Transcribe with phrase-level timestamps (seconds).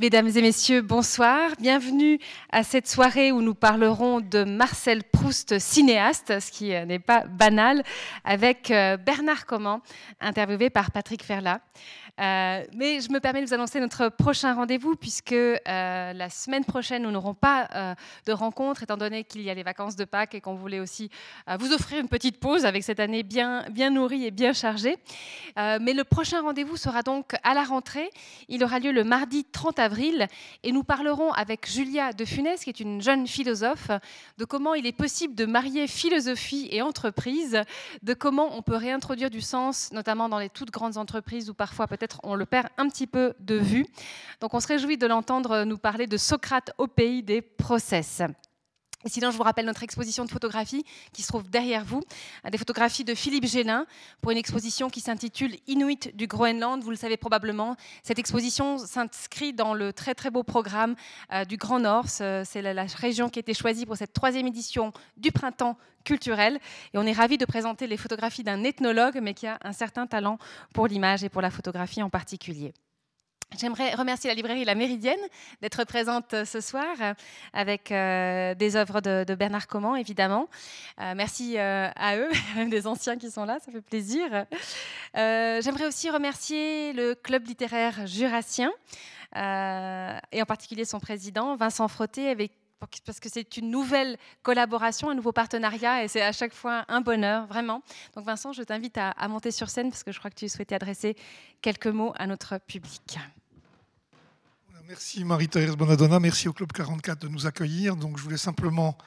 [0.00, 1.50] Mesdames et messieurs, bonsoir.
[1.60, 2.18] Bienvenue
[2.50, 7.82] à cette soirée où nous parlerons de Marcel Proust, cinéaste, ce qui n'est pas banal,
[8.24, 9.82] avec euh, Bernard Comment,
[10.18, 11.60] interviewé par Patrick Ferlat.
[12.20, 16.64] Euh, mais je me permets de vous annoncer notre prochain rendez-vous puisque euh, la semaine
[16.64, 17.94] prochaine, nous n'aurons pas euh,
[18.26, 21.10] de rencontre étant donné qu'il y a les vacances de Pâques et qu'on voulait aussi
[21.58, 24.96] vous offrir une petite pause avec cette année bien, bien nourrie et bien chargée.
[25.56, 28.10] mais le prochain rendez-vous sera donc à la rentrée.
[28.48, 30.26] Il aura lieu le mardi 30 avril
[30.62, 33.90] et nous parlerons avec Julia de Funès, qui est une jeune philosophe,
[34.38, 37.62] de comment il est possible de marier philosophie et entreprise,
[38.02, 41.86] de comment on peut réintroduire du sens, notamment dans les toutes grandes entreprises où parfois
[41.86, 43.86] peut-être on le perd un petit peu de vue.
[44.40, 48.22] Donc on se réjouit de l'entendre nous parler de Socrate au pays des process.
[49.04, 52.02] Et sinon, je vous rappelle notre exposition de photographie qui se trouve derrière vous,
[52.50, 53.86] des photographies de Philippe Gélin
[54.20, 56.82] pour une exposition qui s'intitule Inuit du Groenland.
[56.82, 60.96] Vous le savez probablement, cette exposition s'inscrit dans le très très beau programme
[61.32, 62.08] euh, du Grand Nord.
[62.08, 66.58] C'est la, la, région qui a été choisie pour cette troisième édition du printemps culturel.
[66.92, 70.06] Et on est ravis de présenter les photographies d'un ethnologue, mais qui a un certain
[70.06, 70.38] talent
[70.74, 72.74] pour l'image et pour la photographie en particulier.
[73.58, 75.18] J'aimerais remercier la librairie La Méridienne
[75.60, 77.14] d'être présente euh, ce soir euh,
[77.52, 80.48] avec euh, des œuvres de, Bernard Comment, évidemment.
[80.98, 82.30] merci à eux,
[82.68, 84.46] des anciens qui sont là, ça fait plaisir.
[85.14, 88.70] J'aimerais aussi remercier le club littéraire jurassien
[89.34, 92.34] et en particulier son président, Vincent Frotté,
[93.04, 97.00] parce que c'est une nouvelle collaboration, un nouveau partenariat, et c'est à chaque fois un
[97.00, 97.82] bonheur, vraiment.
[98.14, 100.74] Donc Vincent, je t'invite à, monter sur scène, parce que je crois que tu souhaitais
[100.74, 101.16] adresser
[101.62, 103.18] quelques mots à notre public.
[104.90, 107.94] Merci Marie-Thérèse Bonadonna, merci au Club 44 de nous accueillir.
[107.94, 108.98] Donc je voulais simplement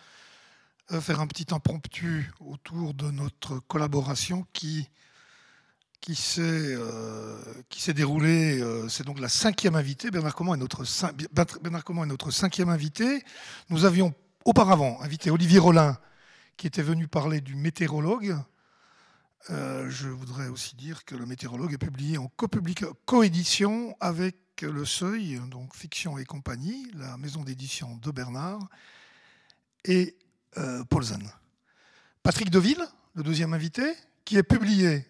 [0.93, 4.89] euh, faire un petit impromptu autour de notre collaboration qui,
[5.99, 7.37] qui s'est euh,
[7.93, 8.61] déroulée.
[8.61, 10.09] Euh, c'est donc la cinquième invitée.
[10.09, 13.21] Bernard Comment est notre, est notre cinquième invité.
[13.69, 14.13] Nous avions
[14.45, 15.97] auparavant invité Olivier Rollin,
[16.55, 18.37] qui était venu parler du météorologue.
[19.49, 22.31] je voudrais aussi dire que le météorologue est publié en
[23.05, 28.59] coédition avec le Seuil, donc Fiction et compagnie, la maison d'édition de Bernard,
[29.86, 30.16] et
[30.58, 31.30] euh, Paul Zahn.
[32.22, 35.06] Patrick Deville, le deuxième invité, qui est publié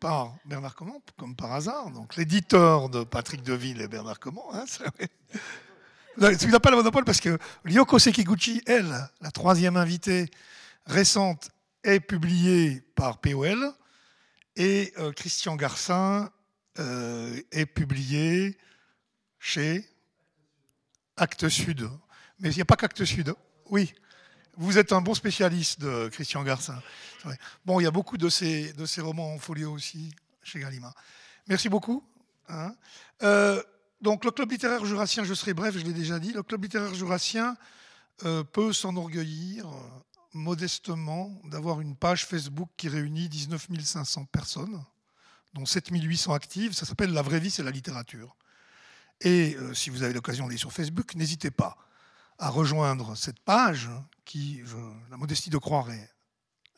[0.00, 4.52] par Bernard Comment, comme par hasard, donc l'éditeur de Patrick Deville et Bernard Comment.
[4.54, 4.64] Hein,
[6.18, 10.30] il n'a pas le monopole parce que Lyoko Sekiguchi, elle, la troisième invitée
[10.86, 11.50] récente,
[11.82, 13.72] est publiée par POL
[14.56, 16.30] et euh, Christian Garcin
[16.78, 18.58] euh, est publié
[19.38, 19.88] chez
[21.16, 21.88] Actes Sud.
[22.40, 23.34] Mais il n'y a pas qu'Actes Sud.
[23.70, 23.94] Oui,
[24.56, 26.80] vous êtes un bon spécialiste de Christian Garcin.
[27.64, 30.94] Bon, il y a beaucoup de ces, de ces romans en folio aussi chez Gallimard.
[31.46, 32.02] Merci beaucoup.
[32.48, 32.74] Hein.
[33.22, 33.62] Euh,
[34.00, 36.94] donc, le Club littéraire jurassien, je serai bref, je l'ai déjà dit, le Club littéraire
[36.94, 37.56] jurassien
[38.24, 39.66] euh, peut s'enorgueillir
[40.32, 44.84] modestement d'avoir une page Facebook qui réunit 19 500 personnes
[45.54, 46.72] dont 7800 actives.
[46.72, 48.36] Ça s'appelle La vraie vie, c'est la littérature.
[49.20, 51.76] Et euh, si vous avez l'occasion d'aller sur Facebook, n'hésitez pas
[52.38, 53.88] à rejoindre cette page
[54.24, 54.60] qui,
[55.10, 56.10] la modestie de croire, est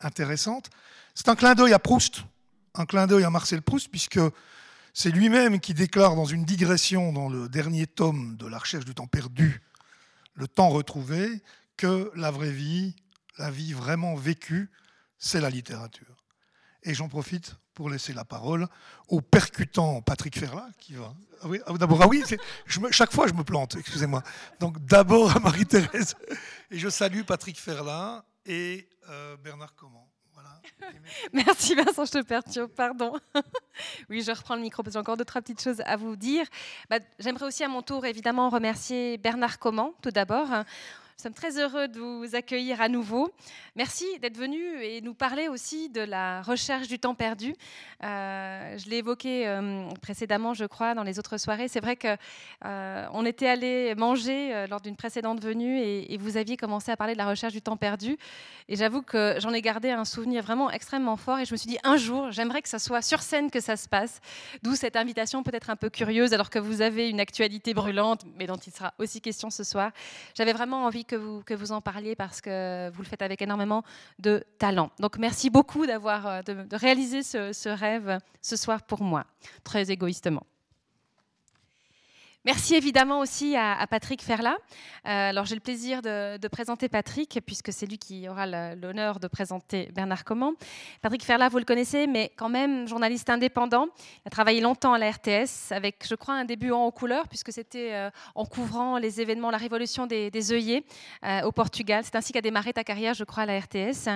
[0.01, 0.69] intéressante.
[1.15, 2.23] C'est un clin d'œil à Proust,
[2.75, 4.19] un clin d'œil à Marcel Proust, puisque
[4.93, 8.93] c'est lui-même qui déclare dans une digression dans le dernier tome de La recherche du
[8.93, 9.61] temps perdu,
[10.35, 11.41] le temps retrouvé,
[11.75, 12.95] que la vraie vie,
[13.37, 14.69] la vie vraiment vécue,
[15.17, 16.25] c'est la littérature.
[16.83, 18.67] Et j'en profite pour laisser la parole
[19.07, 21.13] au percutant Patrick Ferlat, qui va.
[21.43, 22.23] Ah oui, ah, d'abord, ah oui,
[22.89, 24.23] chaque fois je me plante, excusez-moi.
[24.59, 26.15] Donc d'abord à Marie-Thérèse,
[26.71, 30.09] et je salue Patrick Ferlat et euh, Bernard Comment.
[30.33, 30.59] Voilà.
[31.33, 33.13] Merci Vincent, je te perturbe, pardon.
[34.09, 36.15] Oui, je reprends le micro parce que j'ai encore deux, trois petites choses à vous
[36.15, 36.47] dire.
[36.89, 40.47] Bah, j'aimerais aussi à mon tour évidemment remercier Bernard Comment, tout d'abord.
[41.17, 43.33] Nous sommes très heureux de vous accueillir à nouveau.
[43.75, 47.55] Merci d'être venu et nous parler aussi de la recherche du temps perdu.
[48.03, 51.69] Euh, je l'ai évoqué euh, précédemment, je crois, dans les autres soirées.
[51.69, 52.17] C'est vrai qu'on
[52.65, 57.13] euh, était allé manger lors d'une précédente venue et, et, vous aviez commencé à parler
[57.13, 58.15] de la recherche du temps perdu.
[58.69, 61.39] Et j'avoue que j'en ai gardé un souvenir vraiment extrêmement fort.
[61.39, 63.75] Et je me suis dit, un jour, j'aimerais que ça soit sur scène que ça
[63.75, 64.21] se passe.
[64.61, 68.45] D'où cette invitation peut-être un peu curieuse, alors que vous avez une actualité brûlante, mais
[68.45, 69.91] dont il sera aussi question ce soir.
[70.35, 73.83] J'avais vraiment envie que vous, en parliez parce que vous le faites avec énormément
[74.19, 74.91] de talent.
[74.99, 79.25] Donc merci beaucoup d'avoir euh, de, réaliser ce, ce rêve ce soir pour moi,
[79.63, 80.43] très égoïstement.
[82.47, 84.55] Merci évidemment aussi à, Patrick Ferla.
[85.05, 89.27] Euh, alors j'ai le plaisir de, présenter Patrick, puisque c'est lui qui aura l'honneur de
[89.27, 90.53] présenter Bernard Comment.
[91.01, 93.87] Patrick Ferla, vous le connaissez, mais quand même journaliste indépendant.
[94.23, 97.51] Il a travaillé longtemps à la RTS, avec, je crois, un début en couleur, puisque
[97.51, 100.85] c'était euh, en couvrant les événements, la révolution des, œillets
[101.25, 102.05] euh, au Portugal.
[102.05, 104.07] C'est ainsi qu'a démarré ta carrière, je crois, à la RTS.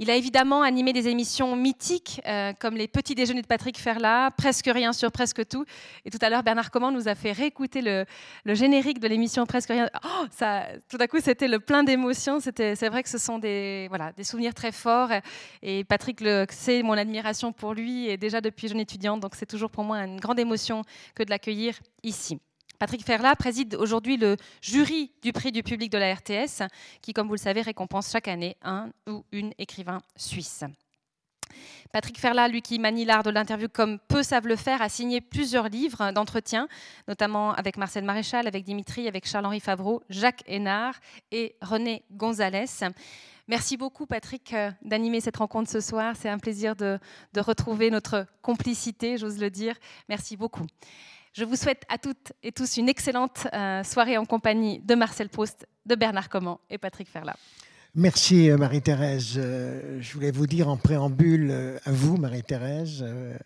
[0.00, 2.20] Il a évidemment animé des émissions mythiques,
[2.58, 5.64] comme les petits déjeuners de Patrick Ferla, presque rien sur presque tout.
[6.04, 8.04] Et tout à l'heure, Bernard Comment nous a fait réécouter le,
[8.46, 12.38] générique de l'émission Presque Rien, oh, ça, tout à coup, c'était le plein d'émotions.
[12.40, 15.10] C'est vrai que ce sont des, voilà, des souvenirs très forts.
[15.62, 19.20] Et Patrick le sait, mon admiration pour lui, et déjà depuis jeune étudiante.
[19.20, 20.82] Donc c'est toujours pour moi une grande émotion
[21.14, 22.38] que de l'accueillir ici.
[22.78, 26.62] Patrick Ferla préside aujourd'hui le jury du prix du public de la RTS,
[27.02, 30.64] qui, comme vous le savez, récompense chaque année un ou une écrivain suisse.
[31.92, 35.20] Patrick Ferla, lui qui manie l'art de l'interview comme peu savent le faire, a signé
[35.20, 36.68] plusieurs livres d'entretien,
[37.06, 40.94] notamment avec Marcel Maréchal, avec Dimitri, avec Charles-Henri Favreau, Jacques Hénard
[41.30, 42.66] et René Gonzalez.
[43.48, 46.14] Merci beaucoup, Patrick, euh, d'animer cette rencontre ce soir.
[46.16, 46.98] C'est un plaisir de,
[47.34, 49.74] retrouver notre complicité, j'ose le dire.
[50.10, 50.66] Merci beaucoup.
[51.32, 55.30] Je vous souhaite à toutes et tous une excellente euh, soirée en compagnie de Marcel
[55.30, 57.36] Proust, de Bernard Comment et Patrick Ferla.
[57.94, 59.34] Merci euh, Marie-Thérèse.
[59.38, 63.04] Euh, je voulais vous dire en préambule euh, à vous, Marie-Thérèse,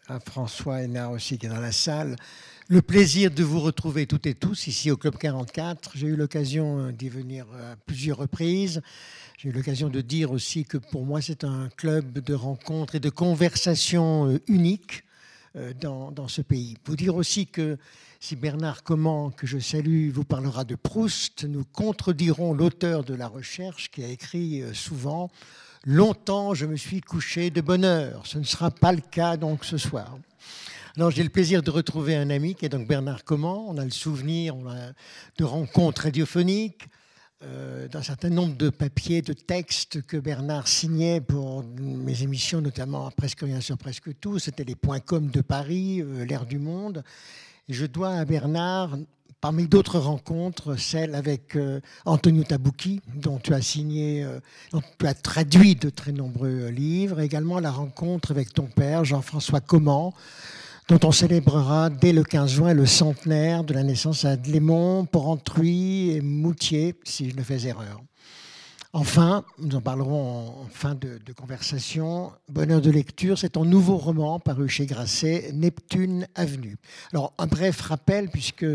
[0.08, 2.16] à François Hénard aussi qui est dans la salle,
[2.66, 5.92] le plaisir de vous retrouver toutes et tous ici au Club 44.
[5.94, 8.82] J'ai eu l'occasion d'y venir à plusieurs reprises.
[9.38, 13.00] J'ai eu l'occasion de dire aussi que pour moi c'est un club de rencontres et
[13.00, 15.04] de conversations uniques
[15.80, 16.76] dans, dans ce pays.
[16.84, 17.78] Vous dire aussi que
[18.22, 23.26] si Bernard Comment, que je salue, vous parlera de Proust, nous contredirons l'auteur de la
[23.26, 25.28] recherche qui a écrit euh, souvent
[25.84, 28.24] Longtemps je me suis couché de bonne heure.
[28.28, 30.16] Ce ne sera pas le cas donc ce soir.
[30.96, 33.68] Alors j'ai le plaisir de retrouver un ami qui est donc Bernard Comment.
[33.68, 34.54] On a le souvenir
[35.36, 36.84] de rencontres radiophoniques,
[37.42, 43.10] euh, d'un certain nombre de papiers, de textes que Bernard signait pour mes émissions, notamment
[43.10, 44.38] Presque rien sur presque tout.
[44.38, 47.02] C'était les points com de Paris, euh, l'air du monde
[47.68, 48.96] je dois à Bernard,
[49.40, 54.38] parmi d'autres rencontres, celle avec euh, Antonio Tabucchi, dont tu as signé, euh,
[54.98, 60.14] tu as traduit de très nombreux livres, également la rencontre avec ton père, Jean-François Comment,
[60.88, 66.10] dont on célébrera dès le 15 juin le centenaire de la naissance à Dlémont, Porrentruy
[66.10, 68.00] et Moutier, si je ne fais erreur.
[68.94, 72.30] Enfin, nous en parlerons en fin de, conversation.
[72.50, 76.76] Bonheur de lecture, c'est un nouveau roman paru chez Grasset, Neptune Avenue.
[77.14, 78.66] Alors, un bref rappel, puisque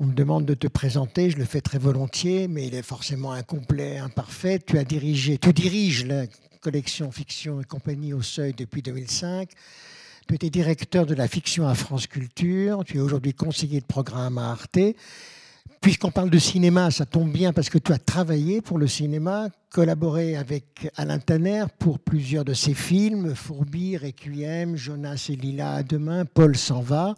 [0.00, 3.32] on me demande de te présenter, je le fais très volontiers, mais il est forcément
[3.32, 4.58] incomplet, imparfait.
[4.58, 6.26] Tu as dirigé, tu diriges la
[6.60, 9.48] collection Fiction et compagnie au Seuil depuis 2005.
[10.28, 12.84] Tu étais directeur de la fiction à France Culture.
[12.84, 14.78] Tu es aujourd'hui conseiller de programme à Arte.
[15.80, 19.48] Puisqu'on parle de cinéma, ça tombe bien parce que tu as travaillé pour le cinéma,
[19.70, 25.82] collaboré avec Alain Tanner pour plusieurs de ses films, Fourbi, Requiem, Jonas et Lila à
[25.84, 27.14] demain, Paul s'en va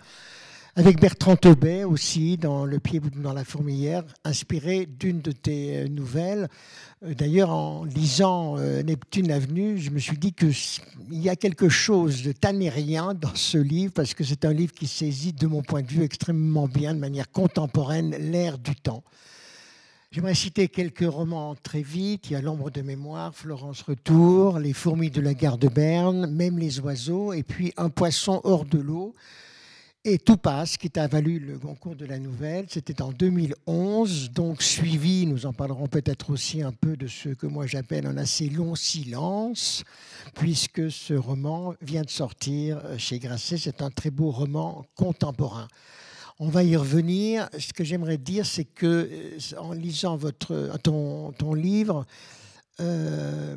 [0.77, 5.89] avec Bertrand Tobet aussi dans Le pied dans la fourmilière, inspiré d'une de tes euh,
[5.89, 6.49] nouvelles.
[7.02, 10.52] Euh, d'ailleurs, en lisant euh, Neptune Avenue, je me suis dit qu'il
[11.11, 14.87] y a quelque chose de tanérien dans ce livre, parce que c'est un livre qui
[14.87, 19.02] saisit, de mon point de vue, extrêmement bien, de manière contemporaine, l'ère du temps.
[20.12, 22.29] J'aimerais citer quelques romans très vite.
[22.29, 26.26] Il y a L'ombre de mémoire, Florence Retour, Les fourmis de la gare de Berne,
[26.26, 29.14] Même les oiseaux, et puis Un poisson hors de l'eau
[30.05, 32.64] et Tout passe, qui t'a valu le concours de la nouvelle.
[32.70, 37.46] C'était en 2011, donc suivi, nous en parlerons peut-être aussi un peu de ce que
[37.46, 39.84] moi j'appelle un assez long silence,
[40.34, 43.58] puisque ce roman vient de sortir chez Grasset.
[43.58, 45.69] C'est un très beau roman contemporain.
[46.39, 47.51] On va y revenir.
[47.58, 52.06] Ce que j'aimerais dire, c'est que euh, en lisant votre, ton, ton livre,
[52.81, 53.55] euh,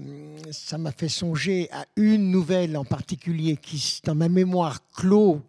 [0.52, 5.42] ça m'a fait songer à une nouvelle en particulier qui, dans ma mémoire, clôt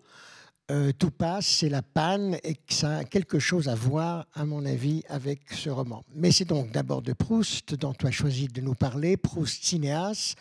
[0.75, 4.67] euh, tout passe, c'est la panne et ça a quelque chose à voir, à mon
[4.67, 6.05] avis, avec ce roman.
[6.17, 10.37] Mais c'est donc d'abord de Proust dont tu as choisi de nous parler, Proust cinéaste,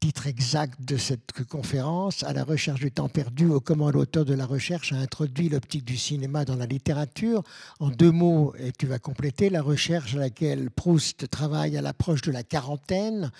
[0.00, 4.34] titre exact de cette conférence, à la recherche du temps perdu, au comment l'auteur de
[4.34, 7.44] la recherche a introduit l'optique du cinéma dans la littérature.
[7.78, 12.22] En deux mots, et tu vas compléter, la recherche à laquelle Proust travaille à l'approche
[12.22, 13.30] de la quarantaine,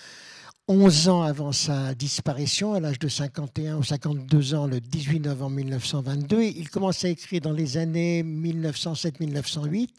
[0.67, 5.57] 11 ans avant sa disparition, à l'âge de 51 ou 52 ans, le 18 novembre
[5.57, 6.41] 1922.
[6.43, 9.91] Il commence à écrire dans les années 1907-1908.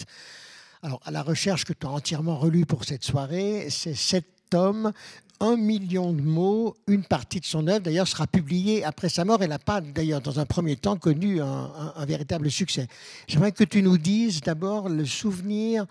[0.82, 4.92] Alors, à la recherche que tu as entièrement relue pour cette soirée, c'est sept tomes
[5.40, 6.76] un million de mots.
[6.88, 9.44] Une partie de son œuvre, d'ailleurs, sera publiée après sa mort.
[9.44, 12.88] Elle n'a pas, d'ailleurs, dans un premier temps, connu un, véritable succès.
[13.28, 15.86] J'aimerais que tu nous dises d'abord le souvenir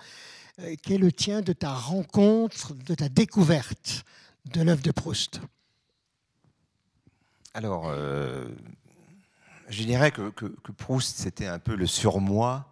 [0.59, 4.05] euh, qui est le tien de ta rencontre, de ta découverte
[4.53, 5.41] de l'œuvre de Proust.
[7.55, 8.49] Alors, euh,
[9.69, 10.31] je dirais que,
[10.77, 12.67] Proust, c'était un peu le surmoi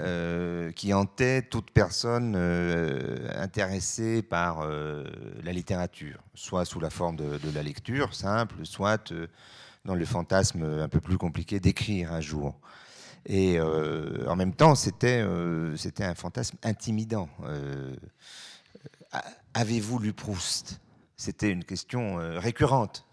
[0.00, 7.38] euh, qui hantait toute personne euh, intéressée par la littérature, soit sous la forme de,
[7.54, 9.12] la lecture simple, soit
[9.84, 12.58] dans le fantasme un peu plus compliqué d'écrire un jour.
[13.26, 17.28] Et en même temps, c'était un fantasme intimidant.
[19.54, 20.80] Avez-vous lu Proust?
[21.16, 23.06] C'était une question récurrente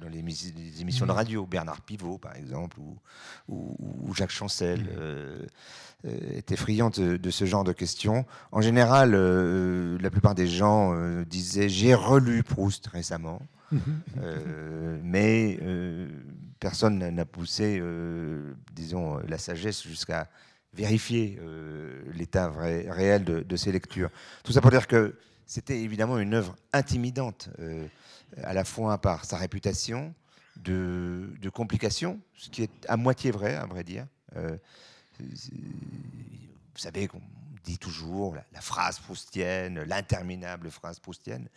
[0.00, 1.14] dans les, émissions de mmh.
[1.14, 1.44] radio.
[1.44, 2.78] Bernard Pivot, par exemple,
[3.48, 4.80] ou, Jacques Chancel.
[4.84, 5.46] Mmh.
[6.04, 8.26] Euh, était friande de, ce genre de questions.
[8.52, 13.40] En général, euh, la plupart des gens euh, disaient j'ai relu Proust récemment,
[13.72, 13.80] mhm.
[15.02, 15.58] mais
[16.60, 17.82] personne n'a poussé,
[18.74, 20.28] disons, la sagesse jusqu'à
[20.74, 21.40] vérifier
[22.14, 24.10] l'état réel de, ces lectures.
[24.44, 27.48] Tout ça pour dire que c'était évidemment une œuvre intimidante,
[28.42, 30.14] à la fois par sa réputation,
[30.56, 34.06] de, de, complications, ce qui est à moitié vrai, à vrai dire.
[34.34, 34.58] Vous
[36.76, 37.22] savez qu'on
[37.66, 41.48] dit toujours la, phrase proustienne, l'interminable phrase proustienne.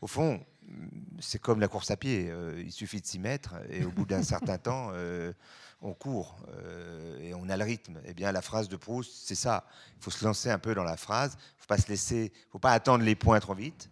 [0.00, 0.40] Au fond,
[1.20, 2.28] c'est comme la course à pied.
[2.30, 5.32] Euh, il suffit de s'y mettre et au bout d'un certain temps, euh,
[5.80, 8.00] on court euh, et on a le rythme.
[8.06, 9.66] Eh bien, la phrase de Proust, c'est ça.
[9.98, 11.32] Il faut se lancer un peu dans la phrase.
[11.34, 13.90] Il ne faut pas se laisser, faut pas attendre les points trop vite,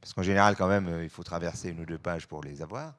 [0.00, 2.94] parce qu'en général, quand même, il faut traverser une ou deux pages pour les avoir.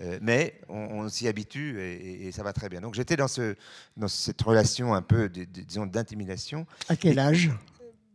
[0.00, 2.80] Euh, mais on, s'y habitue et, ça va très bien.
[2.80, 3.54] Donc j'étais dans, ce,
[3.96, 6.66] dans cette relation un peu, disons, d'intimidation.
[6.88, 7.50] À quel âge?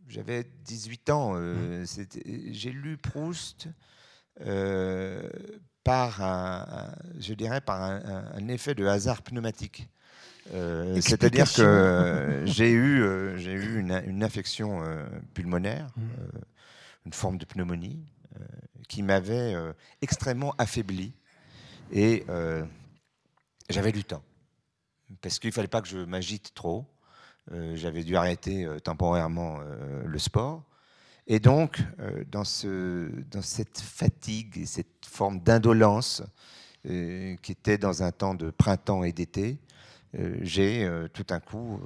[0.08, 1.34] J'avais 18 ans.
[1.36, 1.84] Euh,
[2.50, 3.68] j'ai lu Proust
[4.40, 5.28] euh,
[5.84, 9.88] par, un, je dirais, par un, effet de hasard pneumatique.
[11.00, 13.02] C'est-à-dire que j'ai eu,
[13.36, 14.82] j'ai eu une, une infection
[15.34, 16.02] pulmonaire, mmh.
[17.06, 18.04] une forme de pneumonie,
[18.88, 19.54] qui m'avait
[20.00, 21.12] extrêmement affaibli
[21.92, 22.64] et euh,
[23.70, 24.22] j'avais du temps.
[25.20, 26.84] Parce qu'il ne fallait pas que je m'agite trop.
[27.52, 29.58] Euh, j'avais dû arrêter euh, temporairement
[30.04, 30.62] le sport.
[31.28, 31.80] Et donc,
[32.30, 36.22] dans, ce, dans cette fatigue et cette forme d'indolence
[36.84, 39.58] qui était dans un temps de printemps et d'été,
[40.40, 41.80] j'ai tout un coup,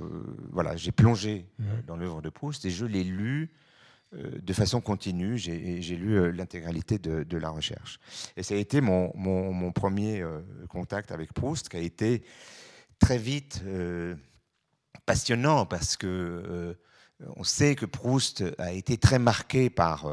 [0.52, 1.46] voilà, j'ai plongé
[1.88, 3.50] dans l'œuvre de Proust et je l'ai lu
[4.14, 5.38] euh, de façon continue.
[5.38, 7.99] J'ai lu euh, l'intégralité de, la recherche.
[8.37, 12.22] Et ça a été mon, mon, premier euh, contact avec Proust, qui a été
[12.99, 13.64] très vite
[15.06, 16.76] passionnant, parce que
[17.36, 20.06] on sait que Proust a été très marqué par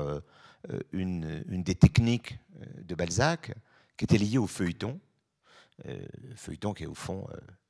[0.91, 2.39] une, une, des techniques
[2.83, 3.53] de Balzac,
[3.97, 4.99] qui était liée au feuilleton.
[6.35, 7.27] feuilleton qui est au fond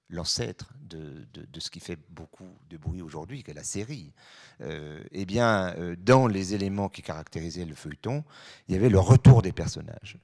[0.10, 1.28] l'ancêtre de,
[1.60, 4.12] ce qui fait beaucoup de bruit aujourd'hui, qui est la série,
[4.62, 8.24] euh, eh bien, euh, dans les éléments qui caractérisaient le feuilleton,
[8.68, 10.18] il y avait le retour des personnages.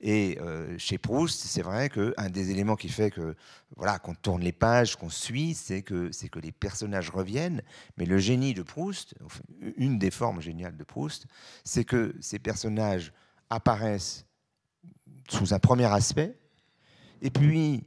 [0.00, 3.34] Et euh, chez Proust, c'est vrai qu'un des éléments qui fait que
[3.76, 7.62] voilà qu'on tourne les pages, qu'on suit, c'est que c'est que les personnages reviennent.
[7.96, 9.14] Mais le génie de Proust,
[9.76, 11.26] une des formes géniales de Proust,
[11.64, 13.12] c'est que ces personnages
[13.50, 14.24] apparaissent
[15.28, 16.36] sous un premier aspect,
[17.22, 17.84] et puis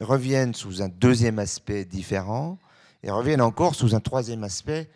[0.00, 2.58] reviennent sous un deuxième aspect différent
[3.02, 4.90] et reviennent encore sous un troisième aspect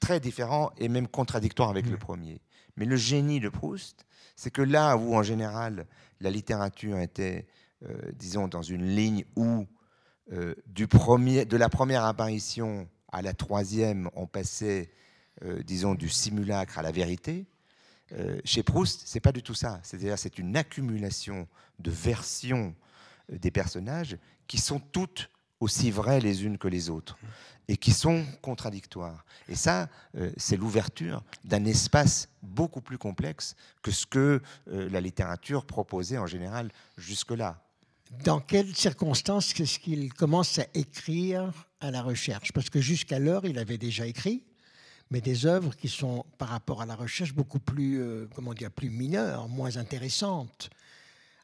[0.00, 2.40] très différent et même contradictoire avec le premier.
[2.76, 5.86] Mais le génie de Proust, c'est que là où en général
[6.20, 7.46] la littérature était,
[7.84, 9.66] euh, disons, dans une ligne où
[10.32, 14.90] euh, du premier, de la première apparition à la troisième, on passait,
[15.44, 17.46] euh, disons, du simulacre à la vérité,
[18.44, 19.80] chez Proust, c'est pas du tout ça.
[19.82, 21.48] C'est-à-dire, c'est une accumulation
[21.80, 22.76] de versions
[23.30, 24.16] des personnages
[24.46, 27.16] qui sont toutes aussi vraies les unes que les autres
[27.68, 29.24] et qui sont contradictoires.
[29.48, 35.00] Et ça, euh, c'est l'ouverture d'un espace beaucoup plus complexe que ce que euh, la
[35.00, 37.62] littérature proposait en général jusque-là.
[38.22, 41.50] Dans quelles circonstances est-ce qu'il commence à écrire
[41.80, 42.52] à la recherche?
[42.52, 44.44] Parce que jusqu'alors, il avait déjà écrit,
[45.10, 48.90] mais des œuvres qui sont, par rapport à la recherche, beaucoup plus, comment dire, plus
[48.90, 50.70] mineures, moins intéressantes.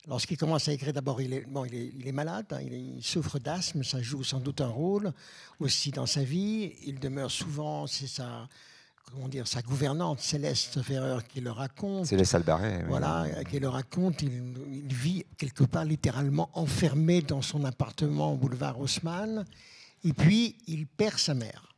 [0.08, 4.24] Lorsqu'il commence à écrire, d'abord, il, il, est, malade, hein, il, souffre d'asthme, ça joue
[4.24, 5.12] sans doute un rôle
[5.58, 6.72] aussi dans sa vie.
[6.84, 8.48] Il demeure souvent, c'est sa,
[9.12, 12.06] comment dire, sa gouvernante, Céleste Ferrer, qui le raconte.
[12.06, 12.84] Céleste Albaret.
[12.88, 14.22] Voilà, qui le raconte.
[14.22, 19.44] Il, vit quelque part littéralement enfermé dans son appartement au boulevard Haussmann.
[20.04, 21.69] Et puis, il perd sa mère.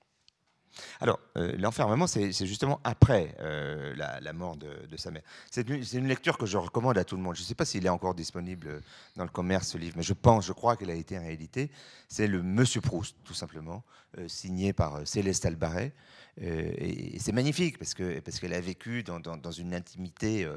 [1.00, 5.22] Alors, euh, l'enfermement, c'est justement après euh, la, mort de, sa mère.
[5.50, 7.36] C'est une, lecture que je recommande à tout le monde.
[7.36, 8.82] Je ne sais pas s'il est encore disponible
[9.16, 11.70] dans le commerce, ce livre, mais je pense, je crois qu'il a été en réalité.
[12.08, 13.82] C'est le Monsieur Proust, tout simplement,
[14.18, 15.92] euh, signé par Céleste Albaret.
[16.40, 20.48] et, c'est magnifique parce qu'elle parce qu'elle a vécu dans, dans, une intimité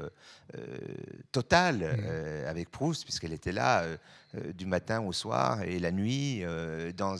[1.32, 2.48] totale mmh.
[2.48, 3.84] avec Proust, puisqu'elle était là
[4.54, 6.42] du matin au soir et la nuit,
[6.96, 7.16] dans,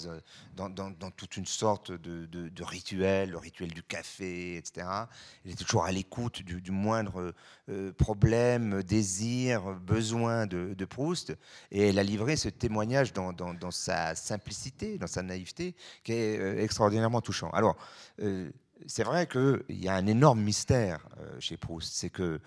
[0.56, 4.86] dans, dans, toute une sorte de, de, de rituel le rituel du café, etc.
[5.44, 7.34] Il était toujours à l'écoute du, moindre
[7.68, 11.36] euh, problème, désir, besoin de, Proust.
[11.70, 16.62] Et elle a livré ce témoignage dans, sa simplicité, dans sa naïveté, qui est euh,
[16.62, 17.50] extraordinairement touchant.
[17.50, 17.76] Alors,
[18.20, 18.50] euh,
[18.86, 21.06] c'est vrai qu'il y a un énorme mystère
[21.40, 21.94] chez Proust.
[21.94, 22.40] C'est que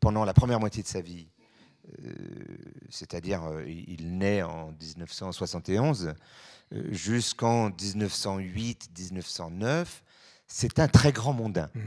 [0.00, 1.28] pendant la première moitié de sa vie,
[2.90, 6.14] c'est-à-dire il naît en 1971,
[6.72, 9.86] euh, jusqu'en 1908-1909,
[10.46, 11.70] c'est un très grand mondain.
[11.74, 11.80] Mmh.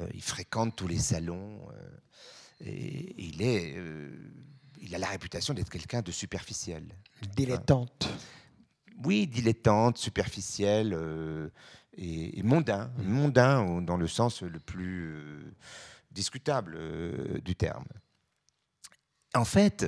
[0.00, 1.88] Euh, il fréquente tous les salons euh,
[2.64, 3.76] et il, est,
[4.80, 6.84] il a la réputation d'être quelqu'un de superficiel.
[7.36, 8.08] Dilettante.
[9.04, 10.94] oui, dilettante, superficiel
[11.96, 12.92] et, mondain.
[12.98, 13.04] Mmh.
[13.04, 15.54] Mondain dans le sens le plus
[16.10, 17.86] discutable du terme.
[19.34, 19.86] En fait,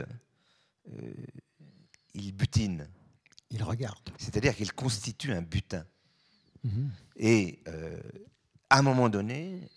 [2.14, 2.88] il butine
[3.50, 3.98] il regarde.
[4.18, 5.84] C'est-à-dire qu'il constitue un butin.
[6.64, 6.90] Mhm.
[7.16, 8.00] Et euh,
[8.68, 9.68] à un moment donné,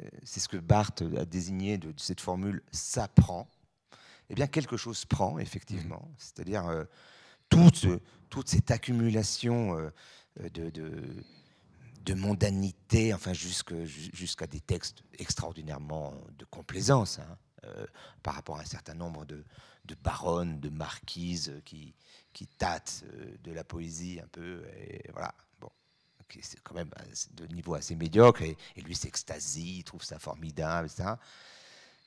[0.00, 3.48] euh, c'est ce que Barthes a désigné de, cette formule ça prend.
[4.28, 6.02] Eh bien, quelque chose prend, effectivement.
[6.06, 6.14] Mhm.
[6.18, 6.84] C'est-à-dire euh,
[7.48, 7.86] toute,
[8.28, 9.90] toute, cette accumulation
[10.40, 17.38] de, de, mondanité, enfin, jusqu'à des textes extraordinairement de complaisance, hein,
[18.22, 19.44] par rapport à un certain nombre de,
[19.84, 21.94] de baronnes, de marquises qui,
[22.32, 24.62] qui tâtent euh, de la poésie un peu.
[24.76, 25.34] Et voilà.
[25.60, 25.70] Bon.
[26.42, 26.90] C'est quand même
[27.32, 28.42] de niveau assez médiocre.
[28.42, 31.14] Et, lui s'extasie, il trouve ça formidable, etc.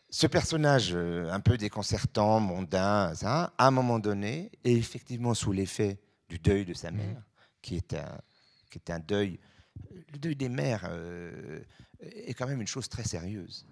[0.10, 5.52] Ce personnage euh, un peu déconcertant, mondain, ça, à un moment donné, est effectivement sous
[5.52, 6.96] l'effet du deuil de sa mmh.
[6.96, 7.24] mère,
[7.62, 8.22] qui est un,
[8.70, 9.40] qui est un deuil.
[10.14, 11.60] Le deuil des mères euh,
[12.00, 13.66] est quand même une chose très sérieuse,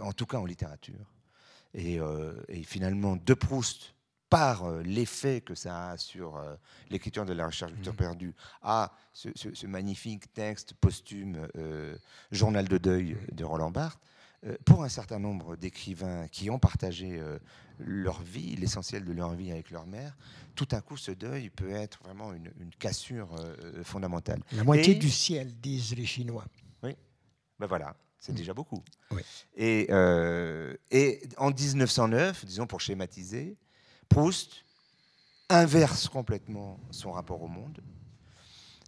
[0.00, 1.12] en tout cas en littérature.
[1.74, 1.98] Et,
[2.48, 3.94] et finalement, de Proust
[4.32, 6.56] par euh, l'effet que ça a sur euh,
[6.88, 7.96] l'écriture de la recherche du temps mmh.
[7.96, 11.94] perdu, à ce, magnifique texte posthume, euh,
[12.30, 14.00] Journal de deuil de Roland Barthes,
[14.64, 17.22] pour un certain nombre d'écrivains qui ont partagé
[17.78, 20.16] leur vie, l'essentiel de leur vie avec leur mère,
[20.56, 23.36] tout à coup, ce deuil peut être vraiment une, cassure
[23.84, 24.40] fondamentale.
[24.50, 26.44] La moitié du ciel, disent les Chinois.
[26.82, 26.96] Oui,
[27.60, 28.36] ben voilà, c'est mmh.
[28.36, 28.82] déjà beaucoup.
[29.10, 29.20] Oui.
[29.56, 29.90] Et,
[30.90, 33.58] et en 1909, disons pour schématiser,
[34.08, 34.64] Proust
[35.48, 37.82] inverse complètement son rapport au monde,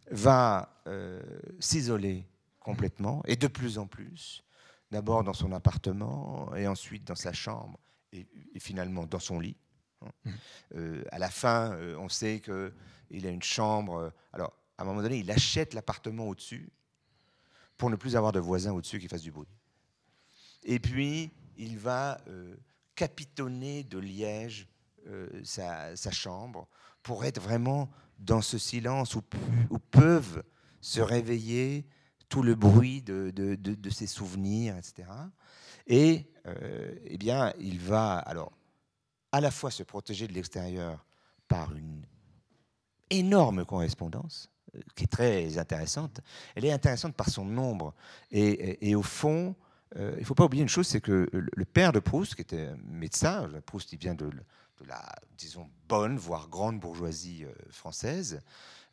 [0.09, 1.21] va euh,
[1.59, 2.27] s'isoler
[2.59, 4.43] complètement et de plus en plus,
[4.91, 7.79] d'abord dans son appartement et ensuite dans sa chambre
[8.11, 8.27] et,
[8.59, 9.57] finalement dans son lit.
[10.01, 10.11] Hein.
[10.25, 10.31] Mmh.
[10.75, 14.13] Euh, à la fin, euh, on sait qu'il a une chambre.
[14.33, 16.71] Alors, à un moment donné, il achète l'appartement au-dessus
[17.77, 19.47] pour ne plus avoir de voisins au-dessus qui fassent du bruit.
[20.63, 22.19] Et puis, il va
[22.95, 24.67] capitonner de liège
[25.07, 26.67] euh, sa, chambre
[27.03, 29.21] pour être vraiment dans ce silence où,
[29.91, 30.43] peuvent
[30.81, 31.85] se réveiller
[32.27, 35.07] tout le bruit de, ses souvenirs, etc.
[35.85, 38.51] Et euh, eh bien, il va alors
[39.31, 41.05] à la fois se protéger de l'extérieur
[41.47, 42.03] par une
[43.11, 44.54] énorme correspondance euh,
[44.95, 46.21] qui est très intéressante.
[46.55, 47.93] Elle est intéressante par son nombre.
[48.31, 49.55] Et, au fond,
[49.95, 52.69] il ne faut pas oublier une chose, c'est que le père de Proust, qui était
[52.87, 54.29] médecin, Proust il vient de,
[54.87, 58.41] la, disons, bonne, voire grande bourgeoisie euh, française.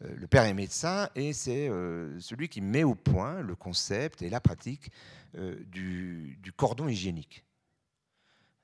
[0.04, 4.22] Euh, le père est médecin et c'est euh, celui qui met au point le concept
[4.22, 4.90] et la pratique
[5.34, 7.42] du, cordon hygiénique.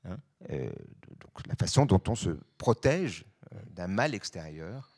[0.04, 0.18] Hein,
[0.50, 3.24] donc la façon dont on se protège
[3.70, 4.90] d'un mal extérieur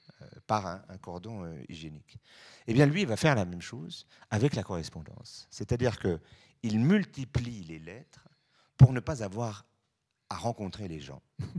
[0.47, 2.19] par un, cordon hygiénique.
[2.67, 5.47] Eh bien, lui, il va faire la même chose avec la correspondance.
[5.51, 8.29] C'est-à-dire qu'il multiplie les lettres
[8.77, 9.67] pour ne pas avoir
[10.29, 11.23] à rencontrer les gens.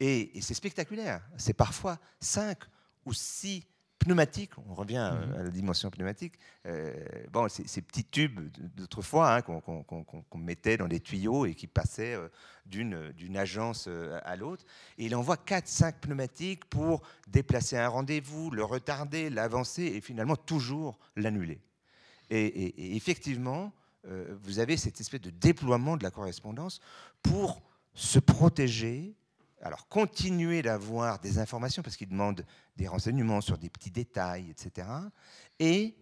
[0.00, 1.22] Et, c'est spectaculaire.
[1.36, 2.58] C'est parfois cinq
[3.04, 3.66] ou six
[4.00, 5.44] pneumatiques, on revient à mhm.
[5.44, 6.34] la dimension pneumatique,
[6.66, 6.92] euh,
[7.30, 8.40] bon, ces, petits tubes
[8.74, 12.28] d'autrefois hein, qu'on mettait dans des tuyaux et qui passaient euh,
[12.66, 14.64] d'une agence euh, à l'autre.
[14.98, 20.98] Et il envoie 4-5 pneumatiques pour déplacer un rendez-vous, le retarder, l'avancer et finalement toujours
[21.14, 21.60] l'annuler.
[22.30, 23.72] Et, effectivement,
[24.04, 26.80] vous avez cette espèce de déploiement de la correspondance
[27.22, 27.60] pour
[27.92, 29.16] se protéger
[29.62, 32.44] alors continuer d'avoir des informations parce qu'il demande
[32.76, 34.88] des renseignements sur des petits détails, etc.
[35.58, 35.96] Et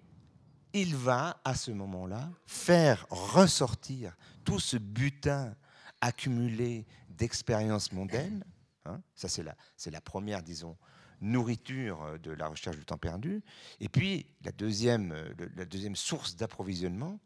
[0.73, 5.57] il va à ce moment-là faire ressortir tout ce butin
[6.01, 8.45] accumulé d'expériences mondaines.
[8.85, 9.03] Hein.
[9.15, 10.77] ça, c'est la, c'est la première, disons,
[11.21, 13.43] nourriture de la recherche du temps perdu.
[13.81, 15.15] Et puis, la deuxième,
[15.57, 17.19] la deuxième source d'approvisionnement,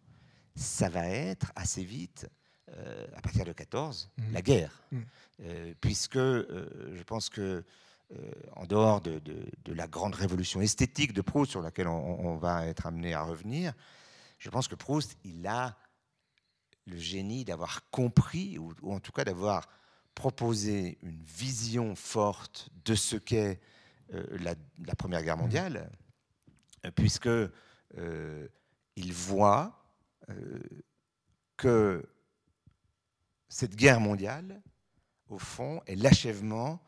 [0.54, 2.26] ça va être assez vite
[2.70, 4.32] euh, à partir de 14, mmh.
[4.32, 4.82] la guerre.
[4.92, 5.00] Mmh.
[5.40, 7.64] Euh, puisque euh, je pense que
[8.56, 9.22] en dehors de,
[9.68, 13.72] la grande révolution esthétique de Proust, sur laquelle on, va être amené à revenir,
[14.38, 15.78] je pense que Proust, il a
[16.86, 19.66] le génie d'avoir compris, ou, en tout cas d'avoir
[20.14, 23.62] proposé une vision forte de ce qu'est
[24.10, 25.40] la, la, Première Guerre mmh.
[25.40, 25.90] mondiale,
[26.94, 27.30] puisque
[27.96, 29.86] il voit
[31.56, 32.06] que
[33.52, 34.62] cette guerre mondiale,
[35.28, 36.82] au fond, est l'achèvement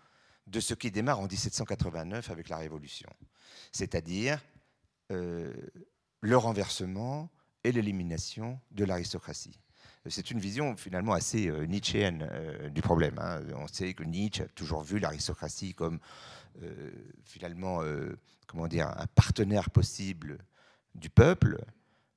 [0.47, 3.11] de ce qui démarre en 1789 avec la Révolution,
[3.71, 4.43] c'est-à-dire
[5.13, 5.53] euh,
[6.21, 7.31] le renversement
[7.65, 9.61] et l'élimination de l'aristocratie.
[10.09, 13.19] C'est une vision finalement assez euh, nietzschéenne euh, du problème.
[13.19, 13.43] Hein.
[13.57, 15.99] On sait que Nietzsche a toujours vu l'aristocratie comme
[17.25, 17.81] finalement
[18.47, 20.39] comment dire, un partenaire possible
[20.95, 21.59] du peuple,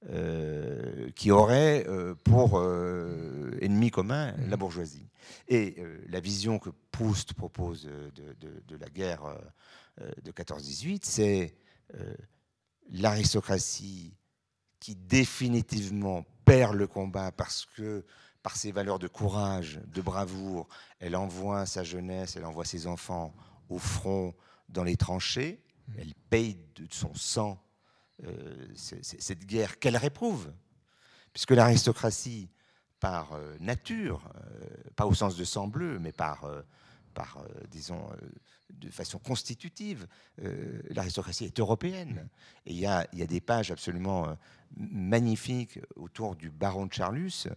[0.10, 4.60] euh, qui aurait euh, pour euh, ennemi commun la mmh.
[4.60, 5.06] bourgeoisie.
[5.50, 9.24] Et la vision que Proust propose de, la guerre
[10.24, 11.56] de 14-18, c'est
[12.90, 14.14] l'aristocratie
[14.80, 18.06] qui définitivement perd le combat parce que
[18.44, 23.36] par ses valeurs de courage, de bravoure, elle envoie sa jeunesse, elle envoie ses enfants
[23.68, 24.34] au front
[24.70, 25.94] dans les tranchées, mmh.
[25.98, 27.62] elle paye de son sang
[28.26, 30.52] euh, cette guerre qu'elle réprouve,
[31.34, 32.50] puisque l'aristocratie,
[33.00, 36.50] par euh, nature, euh, pas au sens de sang bleu, mais par,
[37.14, 38.10] par disons,
[38.72, 40.08] de façon constitutive,
[40.90, 42.28] l'aristocratie est européenne.
[42.66, 44.36] Et il y a, y a, des pages absolument
[44.76, 47.48] magnifiques autour du baron de Charlus,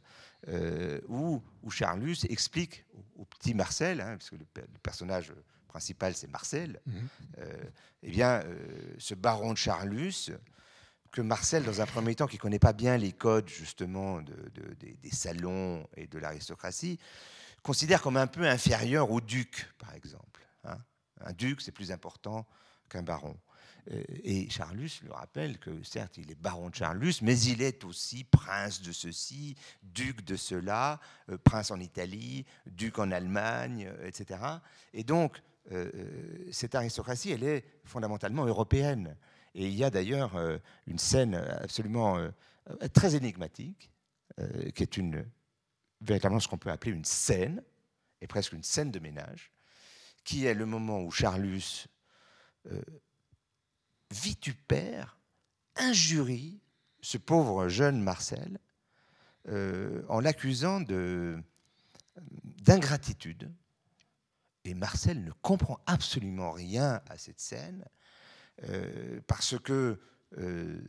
[1.09, 2.85] où, où, Charlus explique
[3.17, 5.33] au, petit Marcel, hein, le, le personnage
[5.71, 7.09] principal, c'est Marcel, mhm.
[7.39, 7.65] euh,
[8.03, 10.31] eh bien, euh, ce baron de Charlus,
[11.11, 14.35] que Marcel, dans un premier temps, qui ne connaît pas bien les codes justement de,
[14.79, 16.99] des, salons et de l'aristocratie,
[17.63, 20.47] considère comme un peu inférieur au duc, par exemple.
[20.65, 20.79] Hein.
[21.25, 22.47] un duc, c'est plus important
[22.89, 23.37] qu'un baron.
[23.91, 27.85] Euh, et Charlus lui rappelle que certes, il est baron de Charlus, mais il est
[27.85, 31.01] aussi prince de ceci, duc de cela,
[31.45, 34.41] prince en Italie, duc en Allemagne, etc.
[34.93, 35.43] Et donc,
[36.51, 39.17] cette aristocratie, elle est fondamentalement européenne.
[39.55, 42.19] Et il y a d'ailleurs euh, une scène absolument
[42.93, 43.91] très énigmatique,
[44.75, 45.27] qui est une,
[46.01, 47.63] véritablement ce qu'on peut appeler une scène,
[48.21, 49.53] et presque une scène de ménage,
[50.25, 51.89] qui est le moment où Charlus
[54.11, 55.19] vitupère,
[55.77, 56.61] injurie
[57.01, 58.59] ce pauvre jeune Marcel
[59.49, 60.81] en l'accusant
[62.65, 63.51] d'ingratitude,
[64.65, 67.85] et Marcel ne comprend absolument rien à cette scène
[68.69, 69.99] euh, parce que
[70.39, 70.81] euh,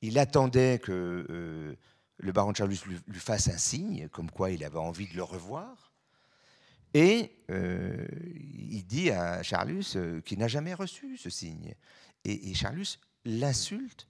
[0.00, 1.76] il attendait que euh,
[2.18, 5.22] le baron de Charlus lui, fasse un signe, comme quoi il avait envie de le
[5.22, 5.92] revoir.
[6.96, 11.74] Et il dit à Charlus qu'il n'a jamais reçu ce signe.
[12.24, 14.06] Et, Charlus l'insulte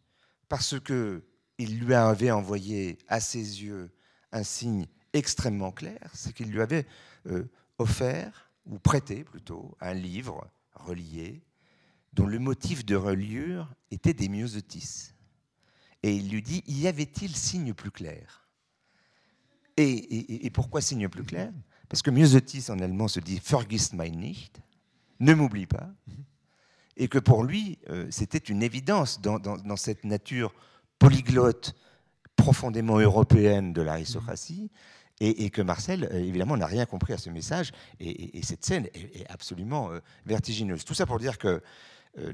[0.50, 1.24] parce que
[1.56, 3.90] il lui avait envoyé à ses yeux
[4.32, 6.86] un signe extrêmement clair, c'est qu'il lui avait
[7.78, 11.42] offert ou prêté plutôt, un livre relié
[12.12, 15.12] dont le motif de reliure était des myosotis.
[16.02, 18.46] Et il lui dit, y avait-il signe plus clair?
[19.76, 21.52] Et, pourquoi signe plus clair?
[21.88, 24.60] Parce que myosotis en allemand se dit Vergiss mein nicht,
[25.18, 25.90] ne m'oublie pas.
[26.96, 30.54] Et que pour lui, euh, c'était une évidence dans, dans, cette nature
[31.00, 31.74] polyglotte
[32.36, 34.70] profondément européenne de l'aristocratie,
[35.20, 37.72] et, que Marcel, euh, évidemment, n'a rien compris à ce message.
[38.00, 40.84] Et, cette scène est, absolument euh, vertigineuse.
[40.84, 41.62] Tout ça pour dire que
[42.18, 42.32] euh,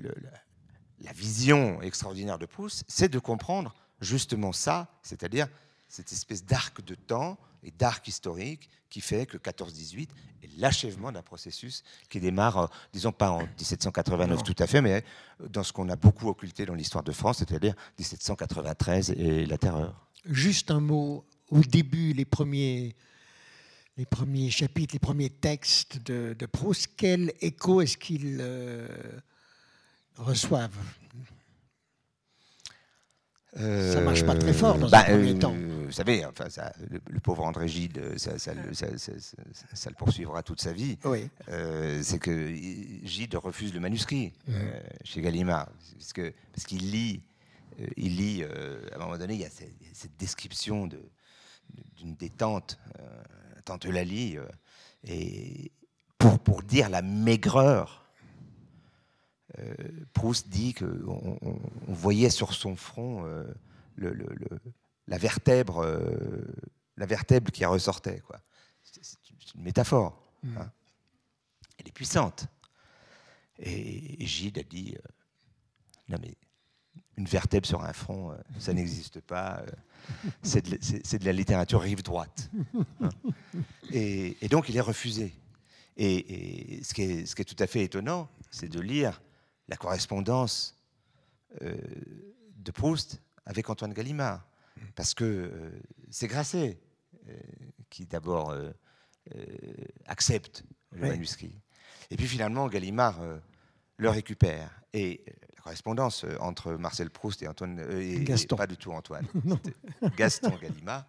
[1.01, 5.47] la vision extraordinaire de Proust, c'est de comprendre justement ça, c'est-à-dire
[5.89, 10.09] cette espèce d'arc de temps et d'arc historique qui fait que 14-18
[10.43, 15.05] est l'achèvement d'un processus qui démarre, disons pas en 1789 tout à fait, mais
[15.49, 19.95] dans ce qu'on a beaucoup occulté dans l'histoire de France, c'est-à-dire 1793 et la terreur.
[20.25, 22.95] Juste un mot au début, les premiers,
[23.97, 28.89] les premiers chapitres, les premiers textes de, Proust, quel écho est-ce qu'ils euh,
[30.17, 30.79] reçoivent?
[33.57, 35.57] Euh, ça marche pas très fort dans bah, un premier temps.
[35.87, 40.97] Vous savez, enfin, ça, le, pauvre André Gide, ça, ça, le poursuivra toute sa vie.
[41.05, 41.29] Oui.
[42.01, 42.55] c'est que
[43.03, 44.33] Gide refuse le manuscrit
[45.03, 47.23] chez Gallimard, parce qu'il parce lit,
[47.97, 50.89] il lit à un moment donné, il y a cette, description
[51.97, 52.79] d'une des tantes,
[53.65, 54.39] tante Eulalie,
[55.05, 55.73] et
[56.19, 58.01] pour, pour dire la maigreur
[59.59, 59.75] euh,
[60.13, 63.45] Proust dit qu'on on voyait sur son front euh,
[63.97, 64.13] le,
[65.09, 66.45] la, vertèbre, euh,
[66.97, 68.23] la vertèbre qui ressortait.
[68.83, 69.19] C'est
[69.55, 70.23] une métaphore.
[70.43, 70.59] Mm.
[70.59, 70.73] Hein.
[71.79, 72.47] Elle est puissante.
[73.59, 74.97] Et, Gide a dit
[76.09, 76.35] Non, mais
[77.21, 79.63] une vertèbre sur un front, ça n'existe pas.
[80.43, 82.51] c'est de, la littérature rive droite.
[83.03, 83.11] Hein.
[83.93, 85.35] Et, donc il est refusé.
[85.97, 89.21] Et, ce, qui est, ce, qui est, tout à fait étonnant, c'est de lire
[89.69, 90.77] la correspondance
[91.63, 91.77] euh,
[92.57, 94.47] de Proust avec Antoine Gallimard.
[94.95, 95.71] Parce que euh,
[96.11, 96.81] c'est Grasset
[97.29, 97.33] euh,
[97.91, 98.55] qui d'abord
[100.07, 101.61] accepte le manuscrit.
[102.11, 103.21] Et puis finalement, Gallimard
[103.97, 104.83] le récupère.
[104.93, 105.25] Et
[105.61, 108.57] correspondance entre Marcel Proust et Antoine, et, Gaston.
[108.57, 109.27] pas du tout Antoine,
[110.17, 111.07] Gaston Gallimard,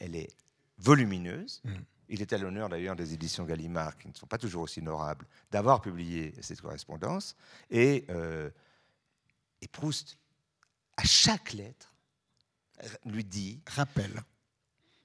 [0.00, 0.28] elle est
[0.78, 1.60] volumineuse.
[1.64, 1.74] Mm.
[2.08, 5.26] Il est à l'honneur d'ailleurs des éditions Gallimard, qui ne sont pas toujours aussi honorables,
[5.50, 7.34] d'avoir publié cette correspondance.
[7.70, 8.48] Et, euh,
[9.60, 10.18] et, Proust,
[10.96, 11.92] à chaque lettre,
[13.04, 14.12] lui dit Rappel.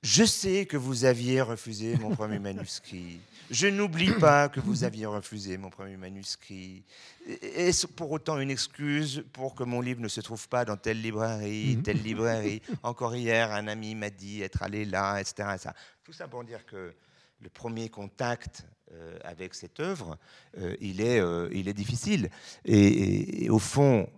[0.03, 3.19] Je sais que vous aviez refusé mon premier manuscrit.
[3.51, 6.83] Je n'oublie pas que vous aviez refusé mon premier manuscrit.
[7.27, 10.99] Est-ce pour autant une excuse pour que mon livre ne se trouve pas dans telle
[10.99, 11.83] librairie, mhm.
[11.83, 12.63] telle librairie?
[12.81, 15.71] Encore hier, un ami m'a dit être allé là, etc.
[16.03, 16.95] Tout ça pour dire que
[17.39, 20.17] le premier contact euh, avec cette œuvre,
[20.57, 22.31] euh, il, est, euh, il est difficile.
[22.65, 24.09] et au fond,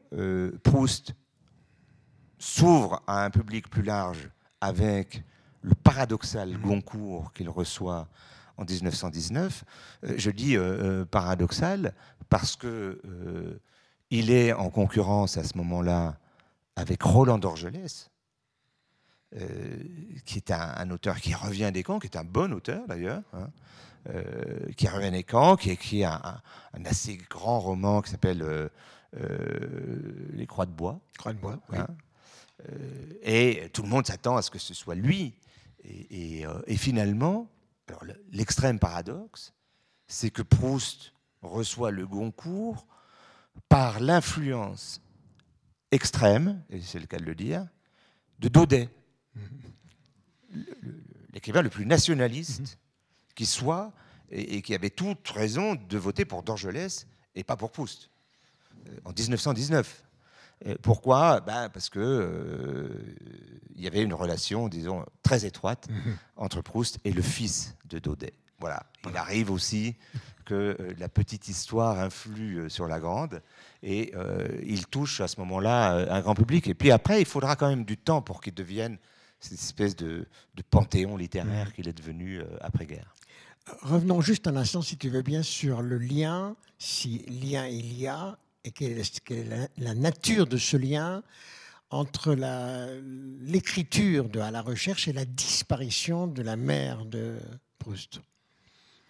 [0.63, 1.13] Proust
[2.39, 4.30] s'ouvre à un public plus large
[4.62, 5.24] avec
[5.63, 8.08] le paradoxal Goncourt qu'il reçoit
[8.58, 9.63] en 1919.
[10.04, 10.62] Euh, je dis euh,
[11.02, 11.93] euh, paradoxal
[12.30, 13.02] parce que
[14.10, 16.17] il est en concurrence à ce moment-là
[16.76, 18.12] avec Roland d'Orgelès,
[20.26, 23.49] qui est un, auteur qui revient des camps, qui est un bon auteur d'ailleurs, hein,
[24.78, 26.41] qui revient des camps, qui écrit un,
[26.86, 28.69] assez grand roman qui s'appelle
[30.34, 30.99] Les Croix de bois.
[31.17, 31.78] Croix de bois, oui.
[31.80, 31.88] Hein.
[33.23, 35.36] et tout le monde s'attend à ce que ce soit lui
[35.86, 37.50] euh, et, finalement,
[38.32, 39.54] l'extrême paradoxe,
[40.08, 42.88] c'est que Proust reçoit le Goncourt
[43.69, 45.02] par l'influence
[45.91, 47.67] extrême, et c'est le cas de le dire,
[48.39, 48.89] de Daudet,
[51.34, 52.78] l'écrivain le plus nationaliste
[53.36, 53.93] qui soit,
[54.30, 58.10] et, qui avait toute raison de voter pour Dorgelès et pas pour Proust,
[58.88, 60.04] euh, en 1919.
[60.82, 61.41] Pourquoi?
[61.41, 63.15] Ben Parce que euh,
[63.76, 65.88] y avait une relation, disons, très étroite
[66.38, 68.34] entre Proust et le fils de Daudet.
[68.60, 68.86] Voilà.
[69.10, 69.95] Il arrive aussi
[70.45, 73.41] que euh, la petite histoire influe euh, sur la grande
[73.82, 74.13] et
[74.65, 76.69] il touche à ce moment-là un grand public.
[76.69, 78.97] Et puis après, il faudra quand même du temps pour qu'il devienne
[79.41, 80.26] cette espèce de,
[80.69, 81.73] panthéon littéraire mhm.
[81.73, 83.13] qu'il est devenu après-guerre.
[83.82, 88.08] Revenons juste un instant, si tu veux bien, sur le lien, si lien il y
[88.08, 91.23] a, et quelle est, la, nature de ce lien
[91.89, 92.36] entre
[93.41, 97.38] l'écriture À la recherche et la disparition de la mère de
[97.78, 98.21] Proust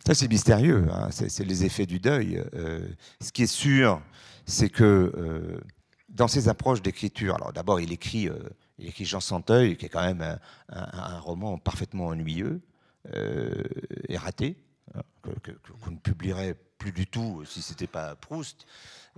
[0.06, 1.10] Ça, c'est mystérieux, hein.
[1.12, 2.44] c'est les effets du deuil.
[2.54, 2.88] Euh,
[3.22, 4.02] ce qui est sûr,
[4.46, 4.84] c'est que
[5.16, 5.62] euh,
[6.10, 8.38] dans ses approches d'écriture, alors d'abord, il écrit, euh,
[9.00, 10.38] Jean Santeuil, qui est quand même
[10.70, 12.60] un, roman parfaitement ennuyeux
[14.10, 14.58] et raté,
[14.96, 18.66] hein, qu'on ne publierait plus du tout si ce n'était pas Proust.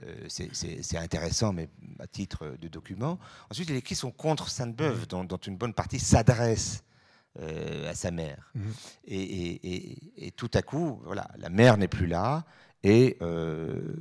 [0.03, 3.17] Euh, c'est intéressant, mais à titre de document.
[3.49, 6.83] Ensuite, il écrit son contre Sainte-Beuve, dont, une bonne partie s'adresse
[7.39, 8.51] euh, à sa mère.
[8.55, 8.73] Mhm.
[9.07, 12.45] Et, tout à coup, voilà, la mère n'est plus là,
[12.83, 13.95] et euh,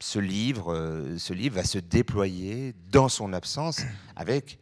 [0.00, 3.82] ce livre, ce livre va se déployer dans son absence
[4.16, 4.58] avec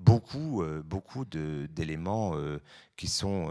[0.00, 2.34] beaucoup, beaucoup d'éléments
[2.96, 3.50] qui sont,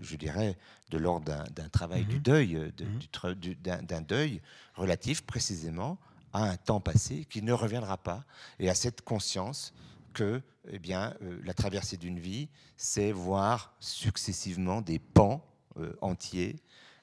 [0.00, 0.56] je dirais,
[0.90, 2.22] de l'ordre d'un travail du mhm.
[2.22, 3.34] deuil, mhm.
[3.82, 4.40] d'un deuil
[4.74, 5.98] relatif précisément
[6.32, 8.24] à un temps passé qui ne reviendra pas
[8.58, 9.72] et à cette conscience
[10.12, 15.44] que eh bien, euh, la traversée d'une vie, c'est voir successivement des pans
[15.78, 16.56] euh, entiers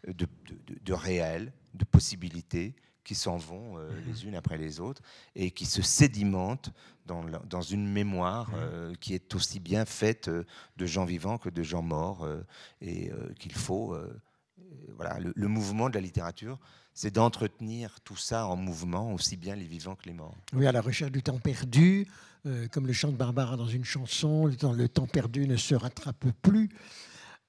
[0.07, 4.03] de, de, de, réels, de possibilités qui s'en vont euh, mhm.
[4.07, 5.01] les unes après les autres
[5.35, 6.71] et qui se sédimentent
[7.05, 8.49] dans, dans une mémoire
[9.01, 12.25] qui est aussi bien faite de gens vivants que de gens morts
[12.79, 13.93] et qu'il faut
[14.95, 16.57] voilà, le, mouvement de la littérature,
[16.93, 20.35] c'est d'entretenir tout ça en mouvement, aussi bien les vivants que les morts.
[20.53, 22.07] Oui, à la recherche du temps perdu,
[22.45, 25.75] euh, comme le chante Barbara dans une chanson, le temps, le temps perdu ne se
[25.75, 26.69] rattrape plus.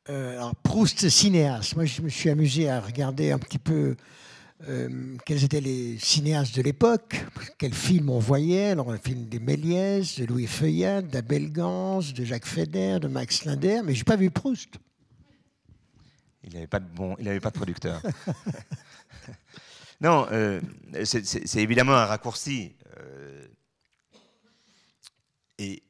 [0.09, 1.77] Euh, alors Proust, cinéaste.
[1.77, 3.97] Moi, je me suis amusé à regarder un petit peu
[4.69, 7.17] euh, quels étaient les cinéastes de l'époque,
[7.59, 8.71] quels films on voyait?
[8.71, 13.45] Alors, un film des Méliès, de Louis Feuillade, d'Abel Gans, de Jacques Feder, de Max
[13.45, 14.79] Linder, mais je n'ai pas vu Proust.
[16.45, 18.01] Il n'avait pas de bon, il pas de producteur.
[20.01, 20.61] non, euh,
[21.05, 22.77] c'est évidemment un raccourci.
[22.99, 23.47] Euh,
[25.59, 25.83] et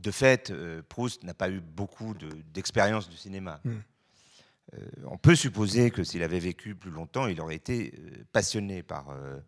[0.00, 0.52] de fait,
[0.88, 2.14] Proust n'a pas eu beaucoup
[2.52, 3.60] d'expérience du cinéma.
[3.64, 3.78] Hmm.
[4.74, 8.82] Euh, on peut supposer que s'il avait vécu plus longtemps, il aurait été euh, passionné
[8.82, 9.40] par, euh,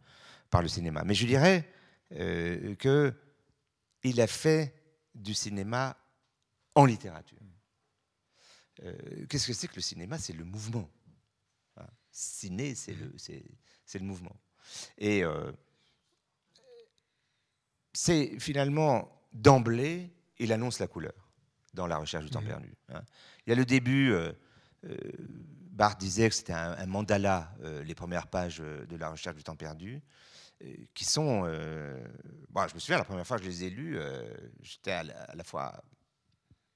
[0.50, 1.02] par le cinéma.
[1.04, 1.68] Mais je dirais
[2.08, 4.72] qu'il a fait
[5.14, 5.96] du cinéma
[6.76, 7.38] en littérature.
[9.28, 10.18] Qu'est-ce que c'est que le cinéma?
[10.18, 10.88] C'est le mouvement.
[11.76, 11.86] Hein?
[12.12, 14.36] Ciné, c'est le, le mouvement.
[14.98, 15.24] Et
[17.92, 21.14] c'est finalement d'emblée, il annonce la couleur
[21.74, 22.72] dans la recherche du temps perdu.
[22.90, 23.02] Hein.
[23.46, 24.14] Il y a le début
[25.76, 29.44] Barthes disait que c'était un, mandala, euh, les premières pages euh, de la recherche du
[29.44, 30.02] temps perdu,
[30.94, 31.42] qui sont.
[32.48, 33.98] Bon, je me souviens, la première fois que je les ai lues,
[34.62, 35.02] j'étais à,
[35.34, 35.84] la fois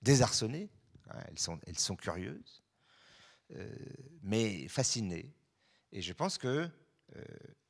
[0.03, 0.69] désarçonné,
[1.09, 2.63] hein, elles, sont, elles sont curieuses,
[4.23, 5.35] mais fasciné.
[5.93, 6.69] Et je pense que,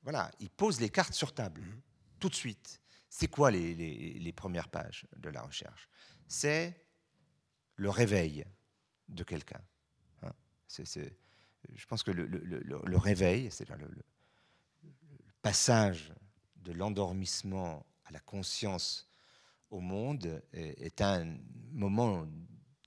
[0.03, 1.81] voilà, il pose les cartes sur table, mmh.
[2.19, 2.81] tout de suite.
[3.09, 3.77] C'est quoi les,
[4.19, 5.89] les, premières pages de la recherche?
[6.27, 6.75] C'est
[7.77, 8.45] le réveil
[9.09, 9.63] de quelqu'un
[10.79, 13.89] je pense que le, réveil, c'est le,
[15.43, 16.13] passage
[16.57, 19.11] de l'endormissement à la conscience
[19.71, 21.37] au monde est, un
[21.73, 22.27] moment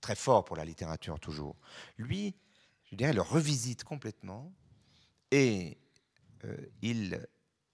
[0.00, 1.56] très fort pour la littérature toujours.
[1.96, 2.36] Lui,
[2.84, 4.52] je dirais, le revisite complètement
[5.30, 5.78] et
[6.44, 7.26] euh, il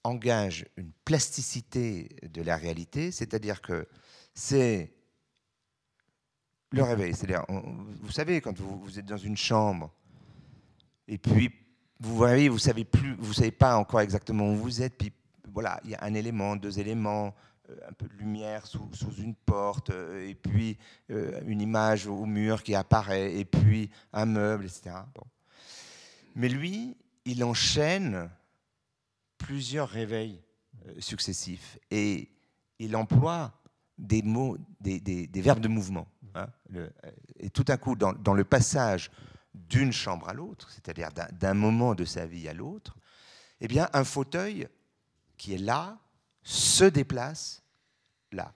[0.05, 3.87] engage une plasticité de la réalité, c'est-à-dire que
[4.35, 4.95] c'est
[6.71, 7.15] le réveil.
[7.15, 9.93] C'est-à-dire, vous savez, quand vous, êtes dans une chambre
[11.11, 11.51] et puis,
[11.99, 14.97] vous voyez, vous savez plus, vous savez pas encore exactement où vous êtes.
[14.97, 15.13] Puis
[15.53, 17.35] voilà, il y a un élément, deux éléments,
[17.69, 20.79] euh, un peu de lumière sous, une porte, euh, et puis
[21.11, 24.93] euh, une image au mur qui apparaît, et puis un meuble, etc.
[26.37, 28.31] Mais lui, il enchaîne
[29.37, 30.41] plusieurs réveils
[31.01, 32.31] successifs et
[32.79, 33.53] il emploie
[33.99, 36.07] des mots, des, des, verbes de mouvement.
[36.37, 36.47] Hein,
[37.41, 39.11] et tout à coup, dans, dans le passage
[39.55, 42.97] d'une chambre à l'autre, c'est-à-dire d'un moment de sa vie à l'autre,
[43.61, 44.69] eh bien, un fauteuil
[45.37, 45.99] qui est là
[46.43, 47.63] se déplace
[48.33, 48.55] là.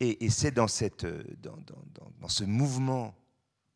[0.00, 0.66] Et, c'est dans,
[1.40, 1.58] dans,
[2.20, 3.16] dans, ce mouvement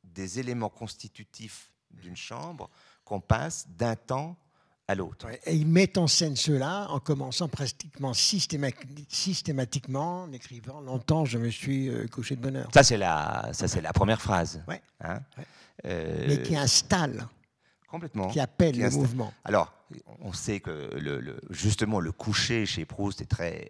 [0.04, 2.70] des éléments constitutifs d'une chambre
[3.04, 4.36] qu'on passe d'un temps
[4.92, 5.26] à l'autre.
[5.46, 11.50] et il met en scène cela en commençant pratiquement systématiquement en écrivant Longtemps, je me
[11.50, 12.68] suis euh, couché de bonheur.
[12.72, 14.62] Ça, c'est la, ça, c'est la première phrase.
[14.68, 14.80] Ouais.
[15.00, 15.20] Hein?
[15.84, 17.26] Euh, mais qui installe,
[17.92, 19.32] complètement, qui appelle le mouvement.
[19.44, 19.70] Alors,
[20.22, 23.68] on sait que le, justement le coucher chez Proust est, très,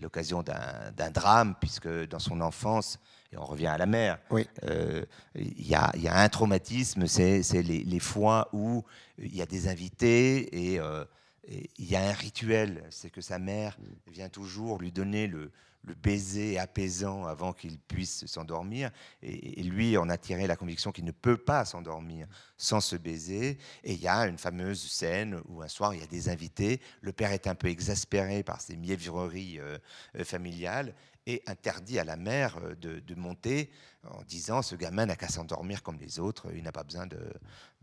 [0.00, 2.98] l'occasion d'un, drame, puisque dans son enfance,
[3.32, 4.18] et on revient à la mère,
[4.64, 5.04] euh,
[5.36, 8.84] il y, a, un traumatisme, c'est, les, fois où
[9.18, 11.04] il y a des invités et euh,
[11.48, 15.52] il y a un rituel, c'est que sa mère vient toujours lui donner le,
[15.84, 18.90] le baiser apaisant avant qu'il puisse s'endormir.
[19.22, 23.58] Et, lui en a tiré la conviction qu'il ne peut pas s'endormir sans se baiser.
[23.82, 26.80] Et il y a une fameuse scène où un soir, il y a des invités.
[27.00, 29.78] Le père est un peu exaspéré par ces mièvreries euh,
[30.16, 30.94] euh, familiales
[31.26, 33.70] et interdit à la mère euh, de, monter
[34.04, 37.18] en disant ce gamin n'a qu'à s'endormir comme les autres, il n'a pas besoin de,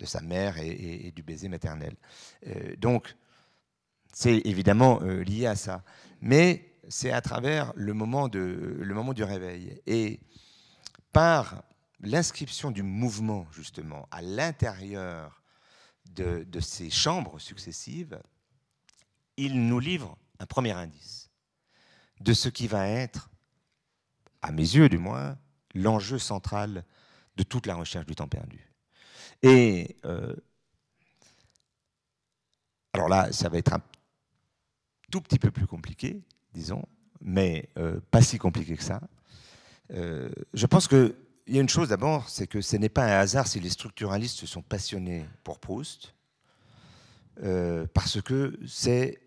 [0.05, 1.95] sa mère et, du baiser maternel.
[2.77, 3.15] donc,
[4.13, 5.83] c'est évidemment lié à ça.
[6.19, 9.81] Mais c'est à travers le moment, du réveil.
[9.85, 10.19] Et
[11.11, 11.63] par
[11.99, 15.43] l'inscription du mouvement, justement, à l'intérieur
[16.11, 18.21] de, ces chambres successives,
[19.37, 21.29] il nous livre un premier indice
[22.19, 23.29] de ce qui va être,
[24.41, 25.37] à mes yeux du moins,
[25.73, 26.83] l'enjeu central
[27.37, 28.71] de toute la recherche du temps perdu.
[29.41, 30.35] Et euh,
[32.93, 33.81] alors là, ça va être un
[35.09, 36.21] tout petit peu plus compliqué,
[36.53, 36.83] disons,
[37.21, 39.01] mais euh, pas si compliqué que ça.
[39.93, 41.13] Euh, je pense qu'il
[41.47, 44.37] y a une chose d'abord, c'est que ce n'est pas un hasard si les structuralistes
[44.37, 46.13] se sont passionnés pour Proust,
[47.43, 49.21] euh, parce que c'est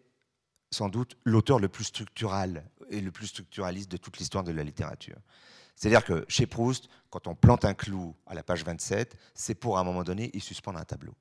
[0.71, 4.65] sans doute l'auteur le plus structural et le plus structuraliste de toute l'histoire de la
[4.65, 5.17] littérature.
[5.77, 9.79] C'est-à-dire que chez Proust, quand on plante un clou à la page 27, c'est pour
[9.79, 11.15] à un moment donné y suspendre un tableau.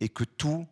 [0.00, 0.66] Et que tout,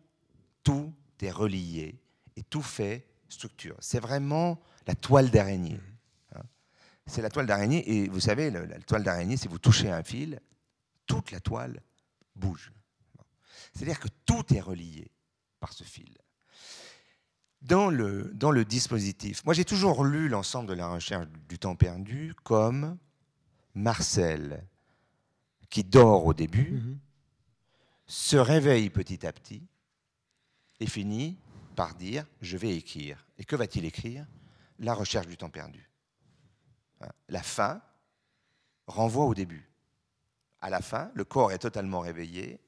[0.63, 1.99] tout est relié
[2.35, 3.75] et tout fait structure.
[3.79, 5.79] C'est vraiment la toile d'araignée.
[6.35, 6.43] Hein.
[7.05, 10.39] C'est la toile d'araignée et vous savez, la toile d'araignée, si vous touchez un fil,
[11.05, 11.81] toute la toile
[12.35, 12.71] bouge.
[13.73, 15.11] C'est-à-dire que tout est relié
[15.59, 16.17] par ce fil.
[17.61, 21.75] Dans le, dans le dispositif, moi j'ai toujours lu l'ensemble de la recherche du temps
[21.75, 22.97] perdu comme
[23.75, 24.65] Marcel
[25.69, 26.99] qui dort au début, mhm.
[28.05, 29.63] se réveille petit à petit
[30.79, 31.37] et finit
[31.81, 33.25] par dire je vais écrire.
[33.39, 34.27] Et que va-t-il écrire?
[34.77, 35.89] La recherche du temps perdu.
[37.01, 37.81] Hein, la fin
[38.85, 39.67] renvoie au début.
[40.61, 42.59] À la fin, le corps est totalement réveillé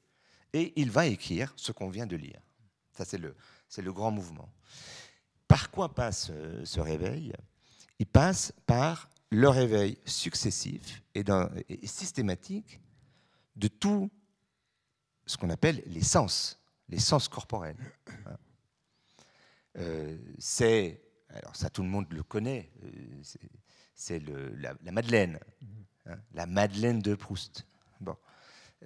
[0.52, 2.40] et il va écrire ce qu'on vient de lire.
[2.90, 4.52] Ça, c'est le, grand mouvement.
[5.46, 7.32] Par quoi passe euh, ce réveil?
[8.00, 11.22] Il passe par le réveil successif et,
[11.68, 12.80] et systématique
[13.54, 14.10] de tout
[15.24, 16.58] ce qu'on appelle les sens,
[16.88, 17.78] les sens corporels.
[19.76, 23.22] Euh, c'est, alors ça tout le monde le connaît, euh,
[23.94, 25.38] c'est la, Madeleine,
[26.06, 27.66] hein, la Madeleine de Proust.
[28.00, 28.16] Bon.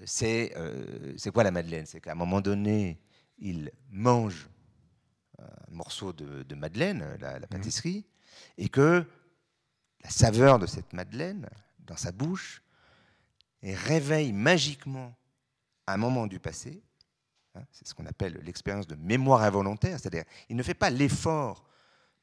[0.04, 1.86] C'est euh, quoi la Madeleine?
[1.86, 3.00] C'est qu'à un moment donné,
[3.38, 4.48] il mange
[5.38, 7.48] un morceau de, Madeleine, la, la, mmh.
[7.48, 8.06] pâtisserie,
[8.56, 9.04] et que
[10.02, 11.48] la saveur de cette Madeleine
[11.80, 12.62] dans sa bouche
[13.62, 15.16] réveille magiquement
[15.86, 16.82] un moment du passé
[17.70, 21.64] c'est ce qu'on appelle l'expérience de mémoire involontaire, c'est-à-dire il ne fait pas l'effort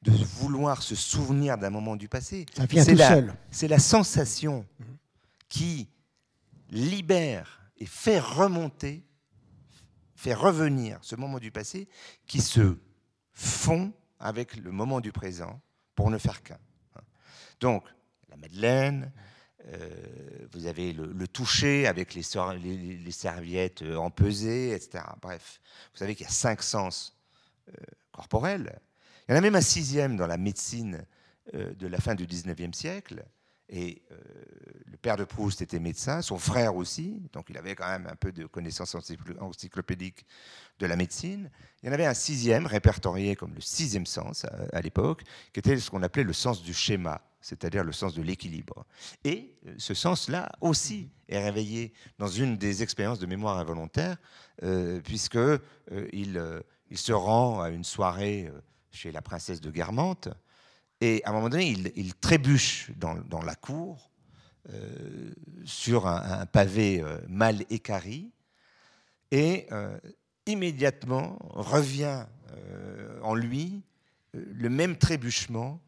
[0.02, 2.46] de vouloir se souvenir d'un moment du passé.
[2.54, 4.66] C'est la, C'est la sensation
[5.48, 5.88] qui
[6.70, 9.04] libère et fait remonter,
[10.14, 11.88] fait revenir ce moment du passé
[12.26, 12.76] qui se
[13.32, 15.60] fond avec le moment du présent
[15.94, 16.58] pour ne faire qu'un.
[16.96, 17.00] Hein.
[17.60, 17.84] Donc,
[18.28, 19.12] la Madeleine,
[20.52, 25.04] vous avez le, toucher avec les, les, serviettes euh, empesées, etc.
[25.20, 25.60] Bref,
[25.92, 27.16] vous savez qu'il y a cinq sens
[27.68, 27.72] euh,
[28.12, 28.78] corporels.
[29.28, 31.04] Il y en a même un sixième dans la médecine
[31.52, 33.24] de la fin du 19e siècle.
[33.68, 34.02] Et
[34.86, 38.14] le père de Proust était médecin, son frère aussi, donc il avait quand même un
[38.14, 38.96] peu de connaissances
[39.40, 40.24] encyclopédiques
[40.78, 41.50] de la médecine.
[41.82, 45.76] Il y en avait un sixième, répertorié comme le sixième sens à l'époque, qui était
[45.76, 48.84] ce qu'on appelait le sens du schéma c'est-à-dire le sens de l'équilibre.
[49.22, 54.16] Et euh, ce sens-là aussi est réveillé dans une des expériences de mémoire involontaire,
[54.64, 55.60] euh, puisque euh,
[56.12, 56.42] il,
[56.96, 58.50] se rend à une soirée
[58.90, 60.28] chez la princesse de Guermantes,
[61.00, 64.10] et à un moment donné, il, trébuche dans, la cour
[65.64, 68.32] sur un, pavé mal écari,
[69.30, 69.68] et
[70.46, 72.24] immédiatement revient
[73.22, 73.82] en lui
[74.32, 75.82] le même trébuchement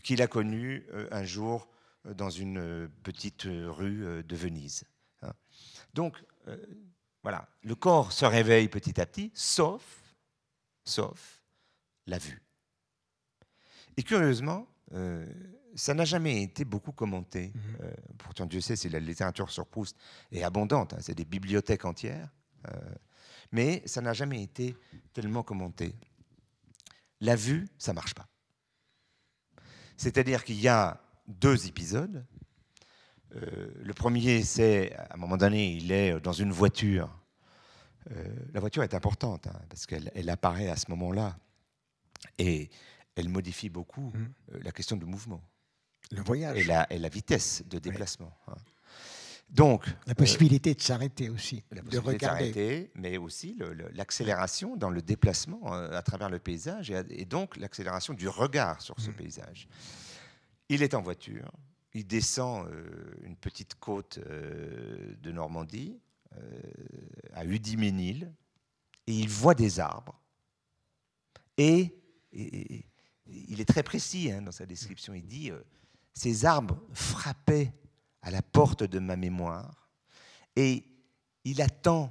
[0.00, 1.68] qu'il a connu euh, un jour
[2.06, 4.84] euh, dans une euh, petite rue de Venise.
[5.22, 5.32] Hein.
[5.94, 6.22] Donc,
[7.22, 10.02] voilà, le corps se réveille petit à petit, sauf,
[10.84, 11.40] sauf
[12.06, 12.42] la vue.
[13.96, 14.66] Et curieusement,
[15.74, 17.52] ça n'a jamais été beaucoup commenté.
[17.54, 18.16] Mmh.
[18.18, 19.96] pourtant, Dieu sait si la littérature sur Proust
[20.32, 22.28] est abondante, hein, c'est des bibliothèques entières,
[23.52, 24.76] mais ça n'a jamais été
[25.14, 25.94] tellement commenté.
[27.22, 28.28] La vue, ça marche pas.
[29.96, 32.24] C'est-à-dire qu'il y a deux épisodes.
[33.34, 37.10] Euh, le premier, c'est à un moment donné, il est dans une voiture.
[38.10, 41.36] Euh, la voiture est importante hein, parce qu'elle apparaît à ce moment-là
[42.38, 42.68] et
[43.16, 44.26] elle modifie beaucoup mmh.
[44.54, 45.40] euh, la question du mouvement.
[46.10, 46.58] Le voyage.
[46.58, 48.36] Et la, et la vitesse de déplacement.
[48.48, 48.54] Hein.
[49.54, 52.90] Donc, la possibilité de s'arrêter aussi, la de regarder.
[52.96, 53.56] mais aussi
[53.92, 58.98] l'accélération dans le déplacement euh, à travers le paysage et, donc l'accélération du regard sur
[58.98, 59.14] ce mm.
[59.14, 59.68] paysage.
[60.68, 61.52] Il est en voiture,
[61.92, 65.98] il descend euh, une petite côte euh, de Normandie
[67.32, 68.32] à Udiménil
[69.06, 70.20] et il voit des arbres
[71.56, 71.94] et,
[72.32, 75.14] il est très précis hein, dans sa description.
[75.14, 75.52] Il dit
[76.12, 77.72] ces arbres frappaient
[78.24, 79.90] à la porte de ma mémoire.
[80.56, 80.84] Et
[81.44, 82.10] il attend,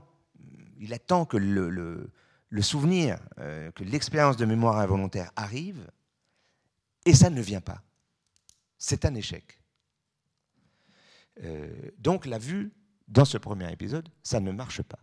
[0.78, 2.11] il attend que le,
[2.61, 5.89] souvenir, euh, que l'expérience de mémoire involontaire arrive,
[7.05, 7.82] et ça ne vient pas.
[8.78, 9.59] C'est un échec.
[11.41, 12.72] Euh, donc la vue,
[13.07, 14.99] dans ce premier épisode, ça ne marche pas.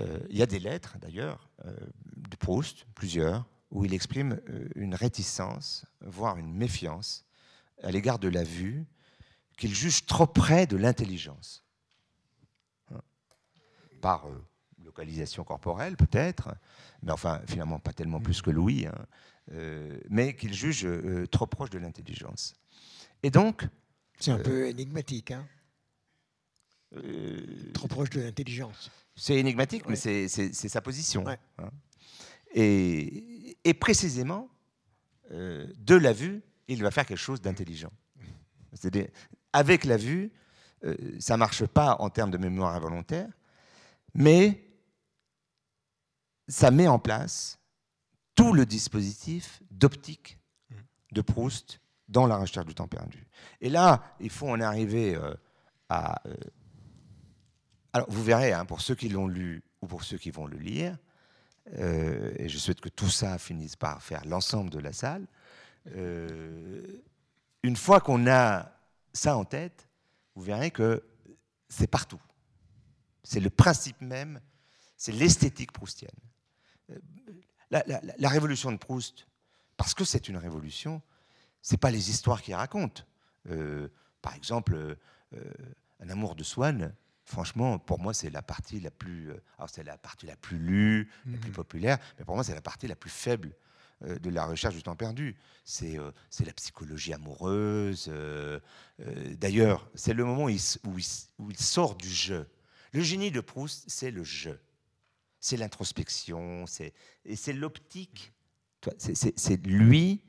[0.00, 4.40] Euh, il y a des lettres, d'ailleurs, de Proust, plusieurs, où il exprime
[4.74, 7.24] une réticence, voire une méfiance
[7.82, 8.86] à l'égard de la vue
[9.56, 11.64] qu'il juge trop près de l'intelligence.
[12.90, 13.00] Hein.
[14.00, 14.44] Par euh,
[14.84, 16.54] localisation corporelle peut-être,
[17.02, 19.06] mais enfin finalement pas tellement plus que Louis, hein,
[19.52, 22.54] euh, mais qu'il juge euh, trop proche de l'intelligence.
[23.22, 23.66] Et donc.
[24.18, 25.46] C'est un peu énigmatique, hein
[27.72, 28.88] Trop proche de l'intelligence.
[29.16, 31.24] C'est énigmatique, mais c'est sa position.
[31.26, 31.70] Hein.
[32.54, 34.48] Et, et, précisément,
[35.28, 37.90] de la vue, il va faire quelque chose d'intelligent.
[39.54, 40.32] Avec la vue,
[41.18, 43.28] ça ne marche pas en termes de mémoire involontaire,
[44.14, 44.60] mais
[46.48, 47.58] ça met en place
[48.34, 50.38] tout le dispositif d'optique
[51.12, 53.26] de Proust dans la recherche du temps perdu.
[53.60, 55.34] Et là, il faut en arriver euh,
[55.88, 56.20] à...
[56.26, 56.34] Euh,
[57.92, 60.58] alors, vous verrez, hein, pour ceux qui l'ont lu ou pour ceux qui vont le
[60.58, 60.98] lire,
[61.78, 65.26] euh, et je souhaite que tout ça finisse par faire l'ensemble de la salle,
[65.86, 68.72] une fois qu'on a
[69.14, 69.88] ça en tête,
[70.34, 71.02] vous verrez que
[71.68, 72.20] c'est partout.
[73.22, 74.40] C'est le principe même,
[74.96, 76.10] c'est l'esthétique proustienne.
[77.70, 79.26] La, révolution de Proust,
[79.76, 81.02] parce que c'est une révolution,
[81.62, 83.06] c'est pas les histoires qu'il raconte.
[83.50, 83.88] Euh,
[84.20, 84.74] par exemple,
[85.34, 85.54] euh,
[86.00, 86.94] Un amour de Swann,
[87.24, 90.58] franchement, pour moi, c'est la partie la plus, euh, alors c'est la partie la plus
[90.58, 91.54] lue, la plus mhm.
[91.54, 93.56] populaire, mais pour moi, c'est la partie la plus faible
[94.00, 95.36] de la recherche du temps perdu.
[95.64, 98.10] C'est la psychologie amoureuse.
[99.38, 102.46] D'ailleurs, c'est le moment où il, sort du jeu.
[102.92, 104.60] Le génie de Proust, c'est le jeu
[105.44, 108.32] c'est l'introspection, c'est l'optique.
[108.98, 110.22] C'est lui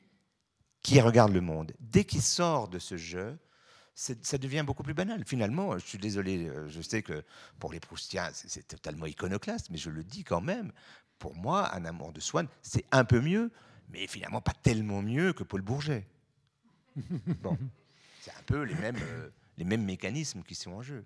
[0.84, 1.72] qui regarde le monde.
[1.80, 3.40] Dès qu'il sort de ce jeu,
[3.94, 5.24] ça devient beaucoup plus banal.
[5.26, 7.24] Finalement, je suis désolé, euh, je sais que
[7.60, 10.74] pour les Proustiens, c'est totalement iconoclaste, mais je le dis quand même.
[11.20, 13.52] Pour moi, Un amour de Swann, c'est un peu mieux,
[13.90, 16.08] mais finalement pas tellement mieux que Paul Bourget.
[17.42, 17.58] Bon,
[18.22, 21.06] c'est un peu les mêmes, euh, les mêmes mécanismes qui sont en jeu.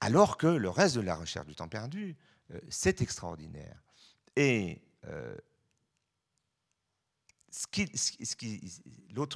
[0.00, 2.16] Alors que le reste de la recherche du temps perdu,
[2.52, 3.82] euh, c'est extraordinaire.
[4.36, 5.36] Et euh,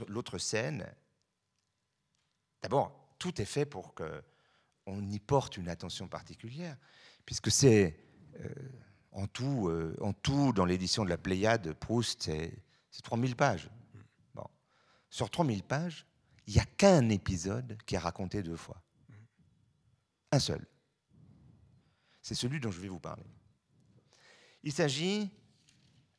[0.09, 0.87] l'autre scène,
[2.63, 6.77] d'abord, tout est fait pour qu'on y porte une attention particulière,
[7.27, 7.99] puisque c'est
[8.41, 8.49] euh,
[9.15, 13.71] en, tout, en tout, dans l'édition de la Pléiade, Proust, c'est 3000 pages.
[14.35, 14.47] Bon.
[15.09, 16.07] Sur 3000 pages,
[16.47, 18.83] il n'y a qu'un épisode qui est raconté deux fois.
[20.31, 20.67] Un seul
[22.25, 23.23] c'est celui dont je vais vous parler.
[24.63, 25.31] Il s'agit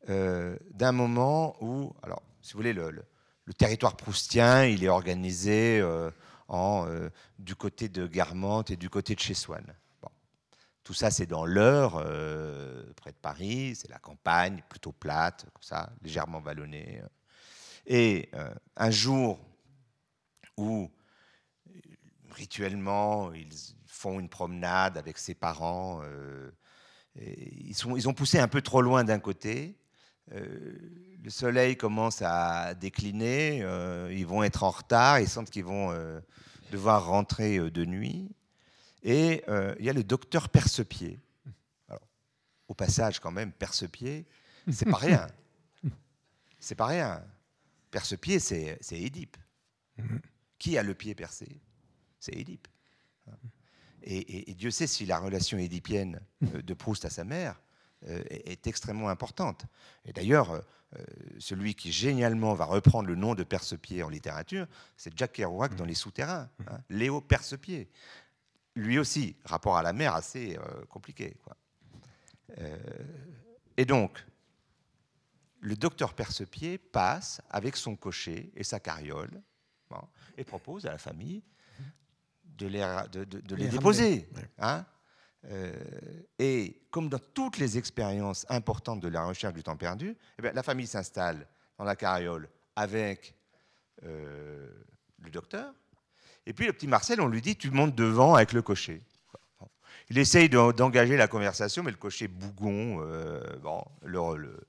[0.07, 3.03] euh, d'un moment où, alors, si vous voulez, le,
[3.57, 6.11] territoire proustien, il est organisé euh,
[6.47, 9.65] en, euh, du côté de Guermantes et du côté de chez Swann.
[10.85, 11.93] Tout ça, c'est dans l'Eure,
[12.95, 17.01] près de Paris, c'est la campagne, plutôt plate, comme ça, légèrement vallonnée.
[17.85, 18.29] Et
[18.77, 19.39] un jour
[20.57, 20.89] où,
[22.31, 23.49] rituellement, ils
[23.95, 26.01] font une promenade avec ses parents.
[26.03, 26.51] Euh,
[27.17, 29.77] ils, sont, ils ont poussé un peu trop loin d'un côté.
[30.33, 30.77] Euh,
[31.23, 33.61] le soleil commence à décliner.
[33.63, 35.19] Euh, ils vont être en retard.
[35.19, 35.95] Ils sentent qu'ils vont
[36.71, 38.29] devoir rentrer de nuit.
[39.05, 39.43] Et
[39.79, 41.19] il y a le docteur Percepied.
[41.87, 42.05] Alors,
[42.67, 44.25] au passage, quand même, Percepied,
[44.71, 45.27] c'est pas rien.
[46.59, 47.23] C'est pas rien.
[47.91, 49.37] Percepied, c'est Édipe.
[50.57, 51.61] Qui a le pied percé?
[52.19, 52.67] C'est Édipe.
[54.05, 57.59] Et, Dieu sait si la relation édipienne euh, de Proust à sa mère
[58.07, 59.65] euh, est, extrêmement importante.
[60.05, 60.61] Et d'ailleurs, euh,
[61.39, 65.85] celui qui génialement va reprendre le nom de Percepied en littérature, c'est Jack Kerouac dans
[65.85, 67.89] Les Souterrains, hein, Léo Percepied.
[68.75, 70.57] Lui aussi, rapport à la mère assez
[70.89, 71.37] compliqué.
[73.77, 74.23] et donc,
[75.61, 79.41] le docteur Percepied passe avec son cocher et sa carriole
[80.37, 81.41] et propose à la famille
[82.43, 82.79] de les,
[83.11, 84.29] de, les, déposer.
[84.59, 84.85] Hein
[85.51, 85.73] euh,
[86.39, 90.51] et comme dans toutes les expériences importantes de la recherche du temps perdu, eh bien,
[90.53, 91.47] la famille s'installe
[91.77, 93.35] dans la carriole avec
[94.03, 94.69] euh,
[95.19, 95.73] le docteur.
[96.45, 99.01] Et puis le petit Marcel, on lui dit, tu montes devant avec le cocher.
[100.09, 104.67] Il essaye d'engager la conversation, mais le cocher bougon euh, bon, le,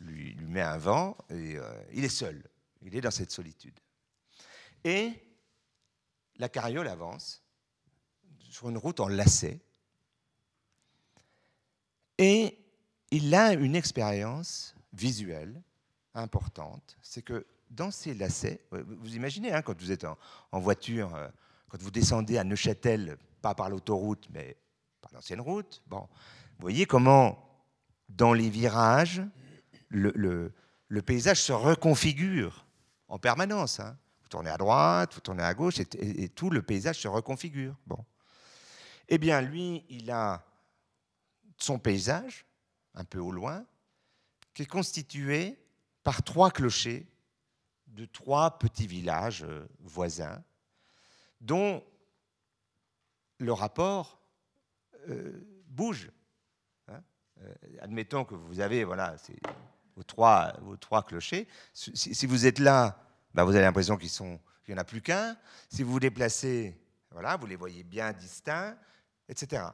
[0.00, 1.56] lui, met un vent et
[1.92, 2.42] il est seul.
[2.82, 3.78] Il est dans cette solitude.
[4.82, 5.12] Et
[6.38, 7.42] la carriole avance
[8.50, 9.60] sur une route en lacet
[12.18, 12.58] et
[13.10, 15.62] il a une expérience visuelle
[16.14, 16.96] importante.
[17.02, 21.28] C'est que dans ces lacets, vous imaginez hein, quand vous êtes en, voiture, euh,
[21.68, 24.56] quand vous descendez à Neuchâtel, pas par l'autoroute, mais
[25.00, 27.48] par l'ancienne route, bon, vous voyez comment
[28.08, 29.22] dans les virages,
[29.88, 30.52] le,
[31.04, 32.66] paysage se reconfigure
[33.08, 33.80] en permanence.
[33.80, 33.96] Hein
[34.32, 37.76] tournez à droite, vous tournez à gauche, et, tout le paysage se reconfigure.
[37.86, 38.02] Bon.
[39.08, 40.42] Eh bien, lui, il a
[41.58, 42.46] son paysage,
[42.94, 43.64] un peu au loin,
[44.54, 45.58] qui est constitué
[46.02, 47.06] par trois clochers
[47.92, 50.42] de trois petits villages euh, voisins
[51.40, 51.84] dont
[53.38, 54.20] le rapport
[55.08, 56.10] euh, bouge.
[56.88, 57.02] Hein.
[57.42, 59.16] Euh, admettons que vous avez voilà,
[59.96, 61.46] vos, trois, clochers.
[61.72, 62.98] Si, vous êtes là,
[63.34, 64.10] bah, vous avez l'impression qu'il
[64.68, 65.36] n'y en a plus qu'un.
[65.68, 66.78] Si vous vous déplacez,
[67.10, 68.76] voilà, vous les voyez bien distincts,
[69.28, 69.64] etc.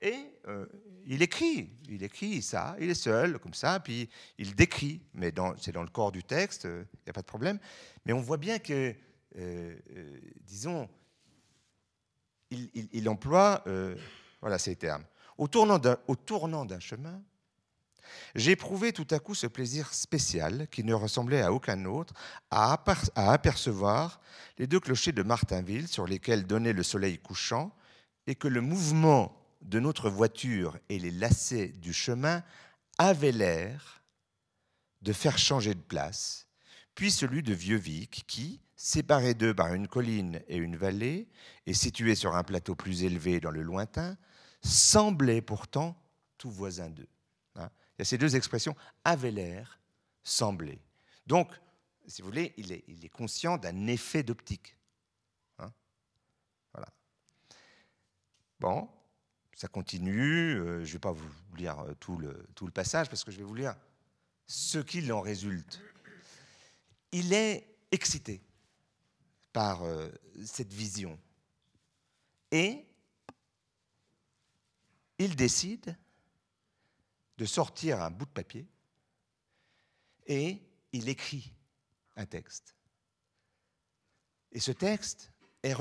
[0.00, 0.66] Et euh,
[1.06, 5.72] il écrit, il écrit ça, il est seul, comme ça, puis il décrit, mais c'est
[5.72, 7.58] dans le corps du texte, il n'y a pas de problème.
[8.06, 8.94] Mais on voit bien que,
[10.44, 10.88] disons,
[12.50, 13.96] il, emploie euh,
[14.40, 15.04] voilà, ces termes.
[15.36, 17.22] Au tournant d'un chemin,
[18.34, 22.14] j'ai éprouvé tout à coup ce plaisir spécial qui ne ressemblait à aucun autre
[22.50, 22.82] à,
[23.14, 24.20] apercevoir
[24.58, 27.72] les deux clochers de Martinville sur lesquels donnait le soleil couchant
[28.26, 32.42] et que le mouvement de notre voiture et les lacets du chemin
[32.98, 34.02] avaient l'air
[35.02, 36.46] de faire changer de place,
[36.94, 41.28] puis celui de Vieux-Vic qui, séparé d'eux par une colline et une vallée,
[41.66, 44.16] et situé sur un plateau plus élevé dans le lointain,
[44.62, 46.00] semblait pourtant
[46.36, 47.08] tout voisin d'eux.
[47.56, 49.80] Il y a ces deux expressions, avait l'air,
[50.22, 50.80] semblait.
[51.26, 51.52] Donc,
[52.06, 54.76] si vous voulez, il est, il est conscient d'un effet d'optique.
[55.58, 55.72] Hein.
[56.72, 56.88] voilà.
[58.60, 58.88] Bon,
[59.58, 60.54] ça continue.
[60.54, 63.44] Euh, je ne vais pas vous lire euh, tout le, passage parce que je vais
[63.44, 63.74] vous lire
[64.46, 65.80] ce qu'il en résulte.
[67.10, 68.40] Il est excité
[69.52, 70.08] par euh,
[70.44, 71.18] cette vision.
[72.52, 72.86] Et
[75.18, 75.96] il décide
[77.36, 78.64] de sortir un bout de papier
[80.28, 81.52] et il écrit
[82.14, 82.76] un texte.
[84.52, 85.32] Et ce texte
[85.64, 85.74] est,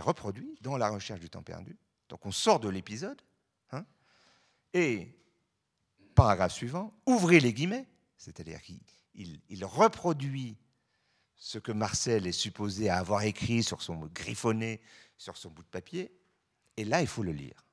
[0.00, 1.78] reproduit dans La recherche du temps perdu.
[2.08, 3.20] Donc on sort de l'épisode.
[3.72, 3.84] Hein,
[4.72, 5.16] et,
[6.14, 7.86] paragraphe suivant, ouvrez les guillemets,
[8.16, 10.56] c'est-à-dire qu'il reproduit
[11.36, 14.80] ce que Marcel est supposé avoir écrit sur son griffonné
[15.16, 16.12] sur son bout de papier,
[16.76, 17.64] et là, il faut le lire.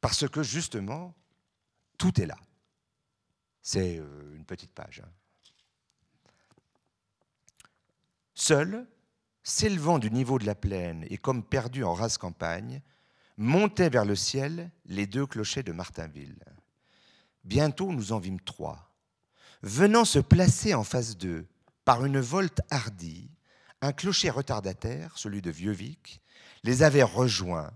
[0.00, 1.14] Parce que justement,
[1.98, 2.38] tout est là.
[3.62, 5.02] C'est euh, une petite page.
[5.04, 5.10] Hein.
[8.34, 8.86] Seul,
[9.46, 12.82] s'élevant du niveau de la plaine et comme perdu en rase campagne,
[13.36, 16.42] montaient vers le ciel les deux clochers de Martinville.
[17.44, 18.92] Bientôt, nous en vîmes trois
[19.62, 21.46] venant se placer en face d'eux
[21.84, 23.30] par une volte hardie,
[23.82, 26.20] un clocher retardataire, celui de Vieux-Vic,
[26.64, 27.72] les avait rejoints.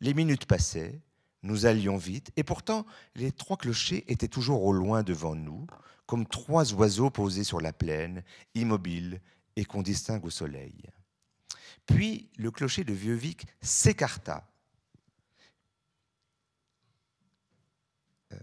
[0.00, 1.00] Les minutes passaient,
[1.42, 5.66] nous allions vite, et pourtant les trois clochers étaient toujours au loin devant nous,
[6.06, 8.22] comme trois oiseaux posés sur la plaine,
[8.54, 9.20] immobiles
[9.60, 10.90] et qu'on distingue au soleil.
[11.84, 14.50] Puis le clocher de Vieux-Vic s'écarta.
[18.32, 18.38] Euh,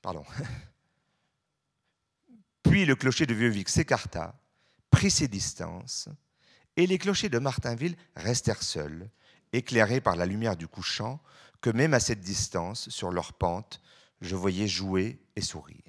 [0.00, 0.24] pardon.
[2.62, 4.40] Puis le clocher de Vieux-Vic s'écarta,
[4.90, 6.08] prit ses distances,
[6.76, 9.10] et les clochers de Martinville restèrent seuls,
[9.52, 11.20] éclairés par la lumière du couchant,
[11.60, 13.82] que même à cette distance, sur leur pente,
[14.22, 15.83] je voyais jouer et sourire.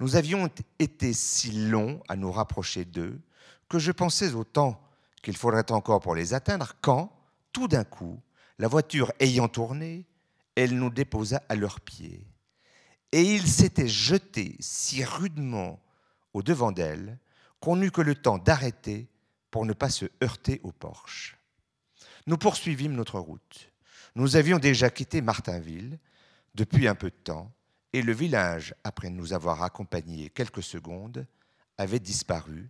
[0.00, 3.20] Nous avions été si longs à nous rapprocher d'eux
[3.68, 4.80] que je pensais au temps
[5.22, 7.10] qu'il faudrait encore pour les atteindre quand,
[7.52, 8.20] tout d'un coup,
[8.58, 10.04] la voiture ayant tourné,
[10.54, 12.26] elle nous déposa à leurs pieds
[13.14, 15.80] et il s'était jeté si rudement
[16.32, 17.16] au devant d'elle
[17.60, 19.06] qu'on n'eut que le temps d'arrêter
[19.52, 21.38] pour ne pas se heurter au porche.
[22.26, 23.70] Nous poursuivîmes notre route.
[24.16, 26.00] Nous avions déjà quitté Martinville
[26.56, 27.52] depuis un peu de temps,
[27.94, 31.28] et le village, après nous avoir accompagnés quelques secondes,
[31.78, 32.68] avait disparu,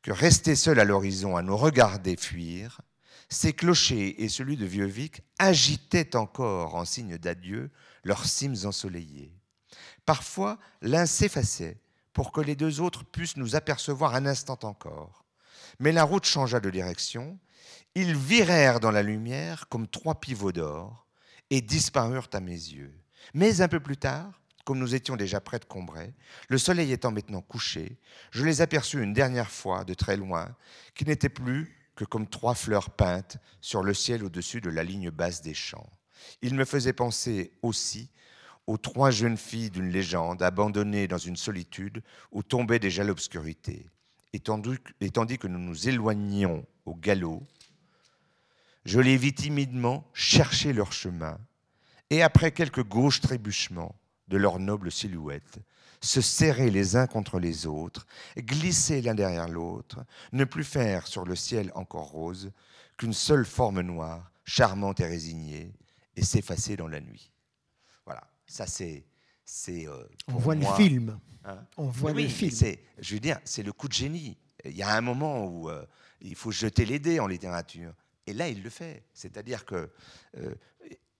[0.00, 2.80] que resté seul à l'horizon à nous regarder fuir,
[3.28, 7.72] ses clochers et celui de Vieux-Vic agitaient encore en signe d'adieu
[8.04, 9.36] leurs cimes ensoleillées.
[10.06, 11.80] Parfois, l'un s'effaçait
[12.12, 15.24] pour que les deux autres puissent nous apercevoir un instant encore.
[15.80, 17.40] Mais la route changea de direction.
[17.96, 21.08] Ils virèrent dans la lumière comme trois pivots d'or
[21.50, 22.94] et disparurent à mes yeux.
[23.32, 26.12] Mais un peu plus tard, comme nous étions déjà près de Combray,
[26.48, 27.98] le soleil étant maintenant couché,
[28.30, 30.54] je les aperçus une dernière fois de très loin,
[30.94, 35.10] qui n'étaient plus que comme trois fleurs peintes sur le ciel au-dessus de la ligne
[35.10, 35.88] basse des champs.
[36.42, 38.10] Ils me faisaient penser aussi
[38.66, 42.02] aux trois jeunes filles d'une légende abandonnées dans une solitude
[42.32, 43.86] où tombait déjà l'obscurité.
[44.32, 47.42] Et tandis que nous nous éloignions au galop,
[48.84, 51.38] je les vis timidement chercher leur chemin,
[52.10, 53.94] et après quelques gauches trébuchements
[54.28, 55.58] de leurs nobles silhouettes,
[56.00, 58.06] se serrer les uns contre les autres,
[58.36, 62.50] glisser l'un derrière l'autre, ne plus faire sur le ciel encore rose
[62.96, 65.72] qu'une seule forme noire, charmante et résignée,
[66.16, 67.30] et s'effacer dans la nuit.
[68.46, 69.06] Ça, c'est
[69.44, 69.86] c'est.
[69.86, 71.18] Euh, on voit le film.
[71.44, 71.58] Hein.
[71.76, 72.76] on voit le film.
[72.98, 74.36] Je veux dire, c'est le coup de génie.
[74.64, 75.84] Il y a un moment où euh,
[76.22, 77.92] il faut jeter les dés en littérature.
[78.26, 79.04] Et là, il le fait.
[79.12, 79.90] C'est-à-dire que
[80.38, 80.54] euh,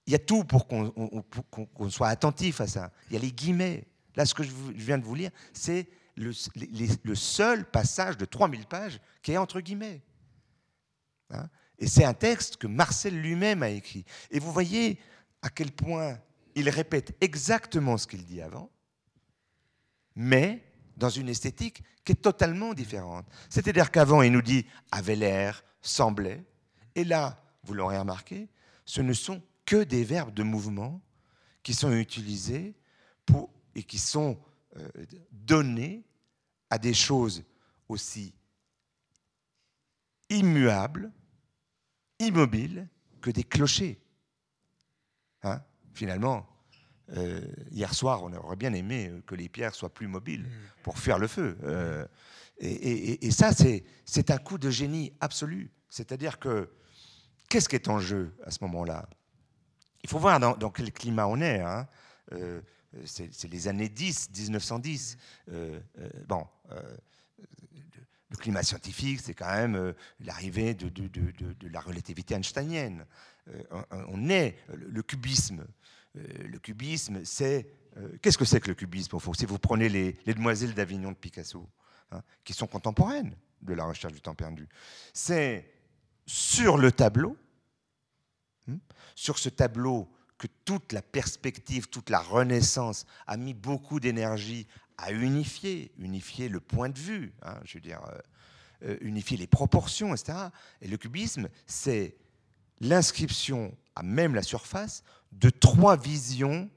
[0.07, 2.93] il y a tout pour qu'on soit attentif à ça.
[3.09, 3.87] Il y a les guillemets.
[4.17, 6.33] Là, ce que je, viens de vous lire, c'est le,
[7.15, 10.03] seul passage de 3000 pages qui est entre guillemets.
[11.31, 11.49] Hein?
[11.79, 14.05] et c'est un texte que Marcel lui-même a écrit.
[14.31, 14.99] Et vous voyez
[15.43, 16.19] à quel point
[16.55, 18.71] il répète exactement ce qu'il dit avant,
[20.15, 20.63] mais
[20.97, 23.27] dans une esthétique qui est totalement différente.
[23.49, 26.45] C'est-à-dire qu'avant, il nous dit avait l'air, semblait,
[26.95, 28.49] et là, vous l'aurez remarqué,
[28.85, 31.01] ce ne sont que des verbes de mouvement
[31.63, 32.75] qui sont utilisés
[33.75, 34.39] et qui sont
[34.77, 34.89] euh,
[35.33, 36.05] donnés
[36.71, 37.45] à des choses
[37.89, 38.35] aussi
[40.31, 41.13] immuables,
[42.19, 42.89] immobiles
[43.21, 44.01] que des clochers.
[45.43, 45.63] Hein
[45.95, 46.47] finalement,
[47.17, 47.41] euh,
[47.71, 50.47] hier soir, on aurait bien aimé que les pierres soient plus mobiles
[50.83, 51.57] pour fuir le feu.
[51.63, 52.07] Euh,
[52.59, 55.71] et, ça, c'est un coup de génie absolu.
[55.91, 56.71] C'est-à-dire que
[57.49, 59.09] qu'est-ce qui est en jeu à ce moment-là?
[60.05, 61.61] Il faut voir dans, quel climat on est.
[61.61, 61.89] Hein.
[62.33, 62.61] Euh,
[63.05, 65.17] c'est les années 10, 1910.
[66.29, 66.47] bon,
[68.31, 73.05] le climat scientifique, c'est quand même l'arrivée de, de, la relativité einsteinienne.
[73.91, 75.65] on est le cubisme.
[76.17, 77.67] Euh, le cubisme, c'est.
[77.97, 79.33] Euh, qu'est-ce que c'est que le cubisme, au fond?
[79.35, 81.69] Si vous prenez les, Demoiselles d'Avignon de Picasso,
[82.11, 84.69] hein, qui sont contemporaines de la recherche du temps perdu,
[85.13, 85.71] c'est
[86.27, 87.37] sur le tableau,
[89.15, 94.67] sur ce tableau que toute la perspective, toute la Renaissance a mis beaucoup d'énergie
[94.99, 98.01] à unifier, unifier le point de vue, hein, je veux dire,
[98.83, 100.39] euh, unifier les proportions, etc.
[100.81, 102.17] Et le cubisme, c'est
[102.81, 105.03] l'inscription à même la surface
[105.33, 106.71] de trois visions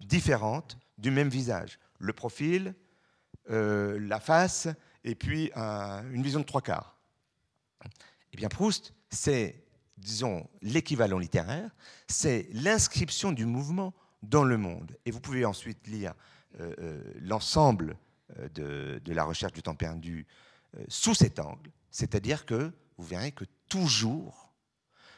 [0.00, 1.78] différentes, du même visage.
[1.98, 2.74] Le profil,
[3.50, 4.68] euh, la face,
[5.04, 6.98] et puis une vision de trois quarts.
[8.32, 9.64] Eh bien, Proust, c'est,
[9.98, 11.70] disons, l'équivalent littéraire,
[12.06, 14.96] c'est l'inscription du mouvement dans le monde.
[15.04, 16.14] Et vous pouvez ensuite lire
[16.60, 17.96] euh, euh, l'ensemble
[18.54, 20.26] de, de, la recherche du temps perdu
[20.88, 24.52] sous cet angle, c'est-à-dire que vous verrez que toujours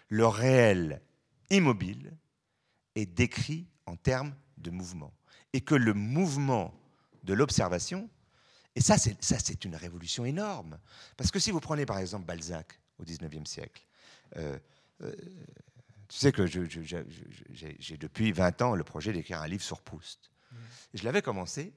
[0.08, 1.02] le réel
[1.50, 2.12] immobile
[2.94, 5.12] est décrit en termes de mouvement.
[5.52, 6.72] Et que le mouvement
[7.24, 8.08] de l'observation,
[8.76, 10.78] et ça c'est, ça c'est une révolution énorme,
[11.16, 13.89] parce que si vous prenez par exemple Balzac au XIXe siècle, euh, euh,
[14.34, 20.30] tu sais que j'ai depuis 20 ans le projet d'écrire un livre sur Proust.
[20.94, 21.72] Je l'avais commencé,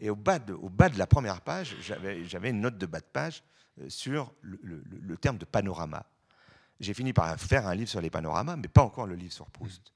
[0.00, 3.00] et au bas de, au bas de la première page, j'avais une note de bas
[3.00, 3.42] de page
[3.80, 6.06] euh, sur le, le terme de panorama.
[6.80, 9.46] J'ai fini par faire un livre sur les panoramas, mais pas encore le livre sur
[9.50, 9.92] Proust.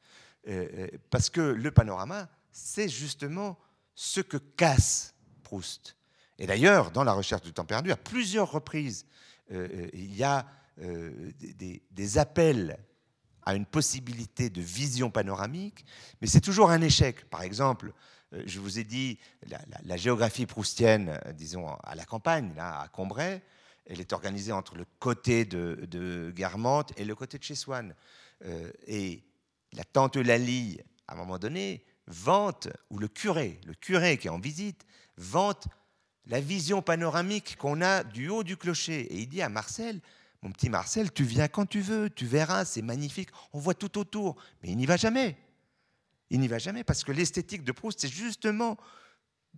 [0.47, 3.59] Euh, euh, parce que le panorama, c'est justement
[3.95, 5.97] ce que casse Proust.
[6.39, 9.07] Et d'ailleurs, dans la recherche du temps perdu, à plusieurs reprises,
[9.51, 10.47] euh, il y a
[10.79, 12.79] des, appels
[13.43, 15.85] à une possibilité de vision panoramique,
[16.21, 17.29] mais c'est toujours un échec.
[17.31, 17.93] Par exemple,
[18.33, 19.19] je vous ai dit,
[19.85, 23.43] la, géographie proustienne, disons, à la campagne, là, à Combray,
[23.87, 27.95] elle est organisée entre le côté de, de Guermantes et le côté de chez Swann.
[28.87, 29.25] et
[29.73, 34.31] la tante Eulalie, à un moment donné, vante, ou le curé, le curé qui est
[34.31, 34.85] en visite,
[35.17, 35.69] vante
[36.27, 39.01] la vision panoramique qu'on a du haut du clocher.
[39.13, 40.01] Et il dit à Marcel,
[40.43, 43.99] mon petit Marcel, tu viens quand tu veux, tu verras, c'est magnifique, on voit tout
[43.99, 44.37] autour.
[44.63, 45.37] Mais il n'y va jamais.
[46.31, 48.77] Il n'y va jamais parce que l'esthétique de Proust, c'est justement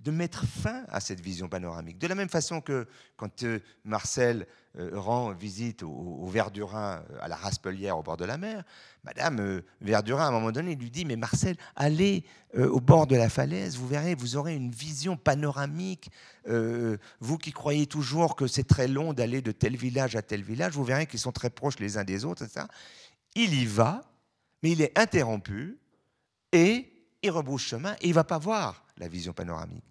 [0.01, 1.99] de mettre fin à cette vision panoramique.
[1.99, 2.87] De la même façon que
[3.17, 4.47] quand euh, Marcel
[4.79, 8.65] euh, rend visite au, Verdurin euh, à la Raspelière au bord de la mer,
[9.05, 12.25] Madame Verdurin à un moment donné lui dit mais Marcel allez
[12.55, 16.11] au bord de la falaise, vous verrez, vous aurez une vision panoramique.
[16.47, 20.75] vous qui croyez toujours que c'est très long d'aller de tel village à tel village,
[20.75, 22.67] vous verrez qu'ils sont très proches les uns des autres, etc.
[23.37, 24.03] Il y va,
[24.63, 25.79] mais il est interrompu
[26.53, 29.85] et il rebrousse chemin et il va pas voir la vision panoramique.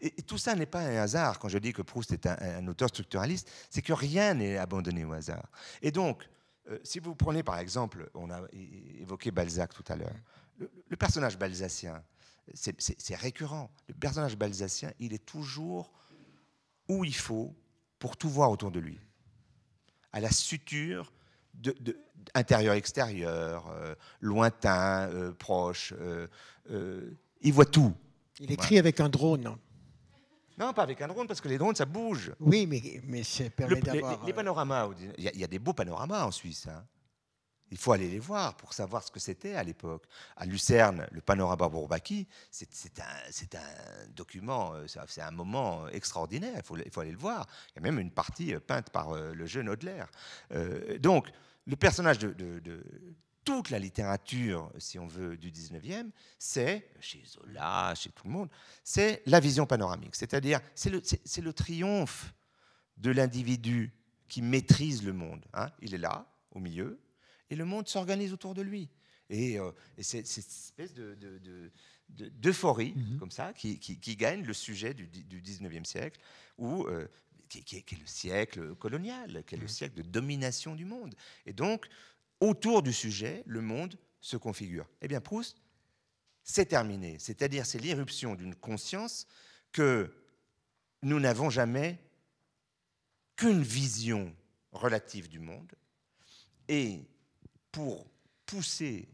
[0.00, 2.88] Et, tout ça n'est pas un hasard quand je dis que Proust est un, auteur
[2.88, 5.46] structuraliste, c'est que rien n'est abandonné au hasard.
[5.82, 6.28] Et donc,
[6.68, 8.40] euh, si vous prenez par exemple, on a
[9.00, 10.16] évoqué Balzac tout à l'heure,
[10.58, 12.02] le, personnage balzacien,
[12.54, 13.70] c'est récurrent.
[13.88, 15.90] Le personnage balzacien, il est toujours
[16.88, 17.54] où il faut
[17.98, 19.00] pour tout voir autour de lui,
[20.12, 21.12] à la suture
[21.54, 21.96] de,
[22.34, 25.94] intérieur-extérieur, euh, lointain, euh, proche.
[27.42, 27.94] il voit tout.
[28.40, 29.56] Il écrit avec un drone.
[30.56, 32.32] Non, pas avec un drone, parce que les drones, ça bouge.
[32.40, 34.24] Oui, mais, mais ça permet d'avoir...
[34.24, 34.88] Les, euh, panoramas,
[35.18, 36.68] il y, a des beaux panoramas en Suisse.
[36.68, 36.84] Hein.
[37.74, 40.04] Il faut aller les voir pour savoir ce que c'était à l'époque.
[40.36, 46.54] À Lucerne, le panorama Bourbaki, c'est un, document, euh, c'est un moment extraordinaire.
[46.54, 47.48] Il faut, aller le voir.
[47.70, 50.06] Il y a même une partie peinte par euh, le jeune Audelaire.
[51.00, 51.32] donc,
[51.66, 52.84] le personnage de,
[53.44, 58.50] toute la littérature, si on veut, du 19e, c'est, chez Zola, chez tout le monde,
[58.84, 60.14] c'est la vision panoramique.
[60.14, 61.02] C'est-à-dire, c'est le,
[61.42, 62.34] le, triomphe
[62.98, 63.92] de l'individu
[64.28, 65.44] qui maîtrise le monde.
[65.54, 65.70] Hein.
[65.80, 67.00] Il est là, au milieu,
[67.50, 68.88] et le monde s'organise autour de lui.
[69.30, 70.94] Et, euh, c'est cette espèce
[72.08, 73.18] d'euphorie, de, mhm.
[73.18, 73.78] comme ça, qui,
[74.16, 76.20] gagne le sujet du, du 19e siècle,
[76.58, 77.08] où, euh,
[77.48, 79.68] qui, qui, est le siècle colonial, qui est le mhm.
[79.68, 81.14] siècle de domination du monde.
[81.46, 81.86] Et donc,
[82.40, 84.88] autour du sujet, le monde se configure.
[85.00, 85.56] Eh bien, Proust,
[86.42, 87.18] c'est terminé.
[87.18, 89.26] C'est-à-dire, c'est l'irruption d'une conscience
[89.72, 90.14] que
[91.02, 91.98] nous n'avons jamais
[93.36, 94.34] qu'une vision
[94.72, 95.72] relative du monde.
[96.68, 97.02] Et
[97.74, 98.06] pour
[98.46, 99.08] pousser,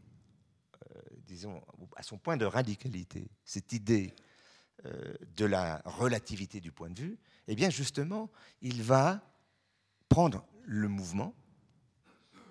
[0.85, 1.59] euh, disons,
[1.95, 4.13] à son point de radicalité, cette idée
[4.85, 8.29] euh, de la relativité du point de vue, eh bien, justement,
[8.61, 9.19] il va
[10.09, 11.33] prendre le mouvement,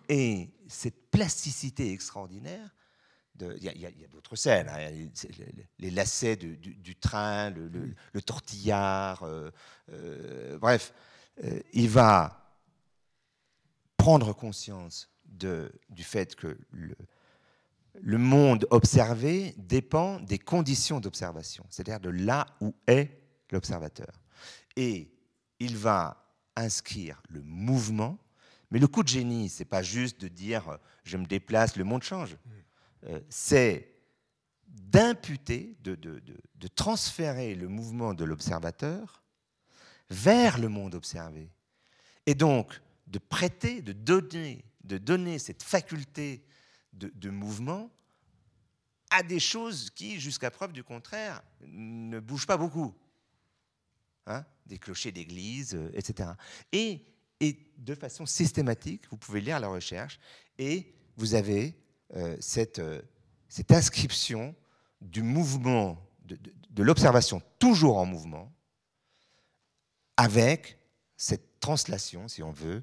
[0.09, 2.75] et cette plasticité extraordinaire,
[3.41, 4.91] il y a, d'autres scènes, hein,
[5.79, 10.93] les, lacets du, train, le, tortillard, euh, bref,
[11.73, 12.59] il va
[13.97, 16.97] prendre conscience de, du fait que le,
[17.95, 23.11] le monde observé dépend des conditions d'observation, c'est-à-dire de là où est
[23.51, 24.21] l'observateur.
[24.77, 25.11] Et
[25.59, 26.25] il va
[26.57, 28.19] inscrire le mouvement
[28.71, 31.85] mais le coup de génie, c'est pas juste de dire euh, je me déplace, le
[31.85, 32.37] monde change.
[33.05, 33.93] Euh, c'est
[34.67, 36.23] d'imputer, de, de,
[36.55, 39.23] de, transférer le mouvement de l'observateur
[40.11, 41.51] vers le monde observé.
[42.27, 46.45] Et donc de prêter, de donner, de donner cette faculté
[46.93, 47.91] de, mouvement
[49.11, 52.95] à des choses qui, jusqu'à preuve du contraire, ne bougent pas beaucoup.
[54.27, 56.31] Hein des clochers d'église, euh, etc.
[56.73, 57.05] Et
[57.79, 60.19] de façon systématique, vous pouvez lire la recherche
[60.59, 61.77] et vous avez
[62.17, 62.37] euh,
[62.79, 63.03] euh,
[63.49, 64.55] cette, inscription
[65.01, 68.53] du mouvement, de, l'observation toujours en mouvement,
[70.17, 70.79] avec
[71.17, 72.83] cette translation, si on veut,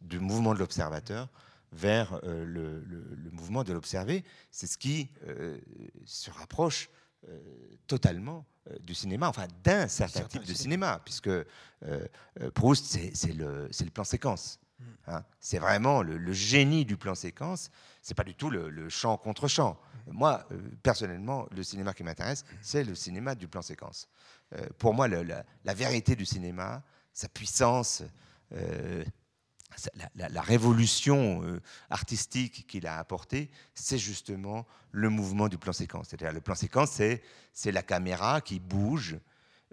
[0.00, 1.28] du mouvement de l'observateur
[1.72, 4.24] vers euh, le, le, mouvement de l'observé.
[4.50, 5.10] C'est ce qui
[6.04, 6.88] se rapproche
[7.86, 11.44] totalement euh, du cinéma, enfin d'un certain type de cinéma, puisque euh,
[11.82, 14.58] euh, Proust, c'est le, le, plan séquence.
[14.78, 14.84] Mm.
[15.08, 15.24] Hein.
[15.40, 17.70] c'est vraiment le, génie du plan séquence.
[18.02, 19.78] C'est pas du tout le, chant contre chant.
[20.06, 20.12] Mm.
[20.12, 20.48] Moi,
[20.82, 24.08] personnellement, le cinéma qui m'intéresse, c'est le cinéma du plan séquence.
[24.78, 26.82] pour moi, la, la, vérité du cinéma,
[27.12, 28.02] sa puissance,
[30.14, 31.60] la, révolution euh,
[31.90, 36.08] artistique qu'il a apportée, c'est justement le mouvement du plan séquence.
[36.08, 37.00] C'est-à-dire le plan séquence,
[37.52, 39.16] c'est la caméra qui bouge.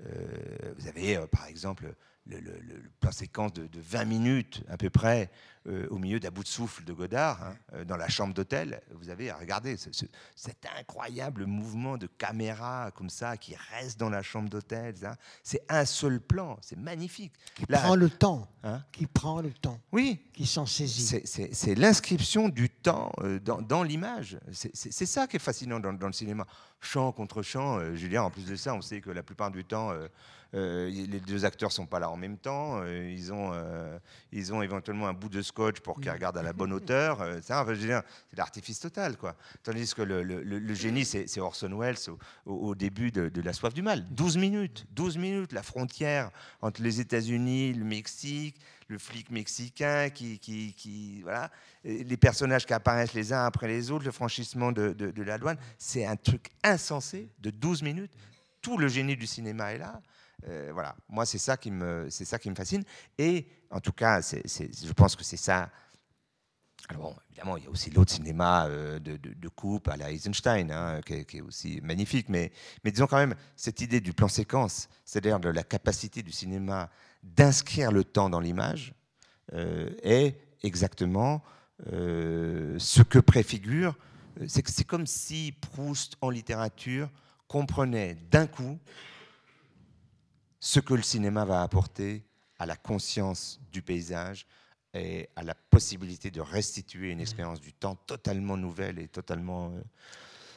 [0.02, 1.94] Euh, vous avez euh, par exemple
[2.28, 5.30] le, plan séquence de, 20 minutes à peu près
[5.68, 8.82] euh, au milieu d'un bout de souffle de Godard, hein, euh, dans la chambre d'hôtel.
[8.92, 14.22] Vous avez à regarder cet incroyable mouvement de caméra comme ça qui reste dans la
[14.22, 14.94] chambre d'hôtel.
[15.04, 15.16] Hein.
[15.44, 17.34] C'est un seul plan, c'est magnifique.
[17.56, 18.48] Qui prend le temps.
[18.64, 19.80] Hein qui prend le temps.
[19.92, 20.22] Oui.
[20.34, 21.22] Qui s'en saisit.
[21.26, 24.38] C'est l'inscription du temps euh, dans, l'image.
[24.52, 26.46] C'est ça qui est fascinant dans, dans, le cinéma.
[26.80, 29.92] Chant contre chant, Julien, en plus de ça, on sait que la plupart du temps,
[29.92, 30.08] euh,
[30.56, 32.82] les deux acteurs sont pas là en même temps.
[32.82, 33.98] Euh, ils, ont, euh,
[34.32, 37.20] ils ont éventuellement un bout de scotch pour qu'ils regardent à la bonne hauteur.
[37.42, 37.54] c'est
[38.38, 39.18] l'artifice total.
[39.18, 39.36] Quoi.
[39.64, 41.98] Tandis que le, génie, c'est Orson Welles
[42.46, 44.06] au, début de, La soif du mal.
[44.12, 44.86] 12 minutes.
[44.92, 46.32] 12 minutes, la frontière
[46.62, 51.50] entre les États-Unis, le Mexique, le flic mexicain qui, qui, qui, voilà,
[51.84, 55.58] les personnages qui apparaissent les uns après les autres, le franchissement de, de la douane,
[55.78, 58.12] c'est un truc insensé de 12 minutes.
[58.62, 60.02] Tout le génie du cinéma est là.
[60.48, 62.84] Euh, voilà, moi c'est ça qui me, c'est ça qui me fascine.
[63.18, 65.70] Et en tout cas, je pense que c'est ça.
[66.90, 70.70] Alors évidemment, il y a aussi l'autre cinéma euh, de, de, coupe à la Eisenstein,
[70.72, 72.30] hein, qui, est, aussi magnifique.
[72.30, 72.52] Mais,
[72.84, 76.92] mais disons quand même cette idée du plan séquence, c'est-à-dire de la capacité du cinéma
[77.24, 78.94] d'inscrire le temps dans l'image,
[79.54, 81.44] euh, est exactement
[81.88, 83.98] ce que préfigure.
[84.48, 87.10] C'est comme si Proust en littérature
[87.48, 88.80] comprenait d'un coup
[90.66, 92.24] ce que le cinéma va apporter
[92.58, 94.48] à la conscience du paysage
[94.96, 97.22] et à la possibilité de restituer une mmh.
[97.22, 99.82] expérience du temps totalement nouvelle et totalement euh,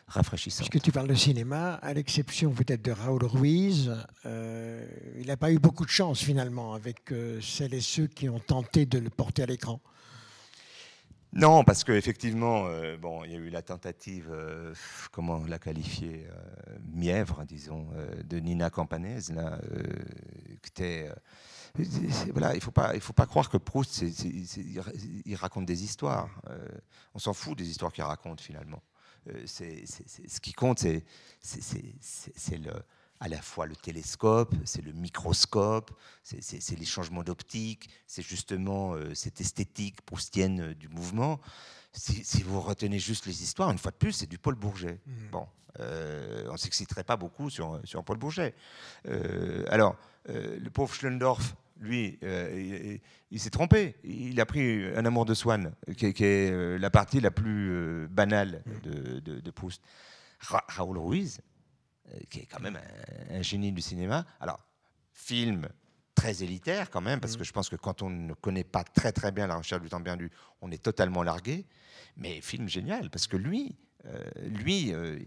[0.06, 0.70] rafraîchissante.
[0.70, 3.94] Puisque tu parles de cinéma, à l'exception peut-être de Raoul Ruiz,
[4.24, 4.86] euh,
[5.20, 8.40] il n'a pas eu beaucoup de chance finalement avec euh, celles et ceux qui ont
[8.40, 9.78] tenté de le porter à l'écran.
[11.34, 14.74] Non, parce qu'effectivement, euh, bon, il y a eu la tentative, euh,
[15.12, 17.86] comment la qualifier, euh, mièvre, disons,
[18.24, 19.58] de Nina Campanese, là,
[20.62, 21.10] qui était.
[22.32, 26.40] voilà, il faut, faut pas croire que Proust, il raconte des histoires.
[27.14, 28.82] on s'en fout des histoires qu'il raconte finalement.
[29.44, 30.78] c'est ce qui compte,
[31.40, 32.72] c'est le
[33.20, 35.90] à la fois le télescope, c'est le microscope,
[36.22, 41.40] c'est les changements d'optique, c'est justement euh, cette esthétique proustienne euh, du mouvement.
[41.92, 45.00] Si, vous retenez juste les histoires, une fois de plus, c'est du Paul Bourget.
[45.04, 45.12] Mmh.
[45.32, 45.46] Bon,
[45.80, 48.54] euh, on ne s'exciterait pas beaucoup sur, sur Paul Bourget.
[49.68, 49.96] alors,
[50.26, 52.18] le pauvre Schlendorf, lui,
[53.30, 53.96] il, s'est trompé.
[54.04, 59.18] Il a pris un amour de Swann, qui, est la partie la plus banale de,
[59.18, 59.82] de, de Proust.
[60.40, 61.40] Raoul Ruiz,
[62.30, 62.78] qui est quand même
[63.30, 64.26] un, génie du cinéma.
[64.40, 64.60] Alors,
[65.12, 65.68] film
[66.14, 67.38] très élitaire quand même, parce mm.
[67.38, 69.88] que je pense que quand on ne connaît pas très très bien la recherche du
[69.88, 70.30] temps perdu,
[70.60, 71.66] on est totalement largué.
[72.16, 75.18] Mais film génial, parce que lui, euh, lui, euh,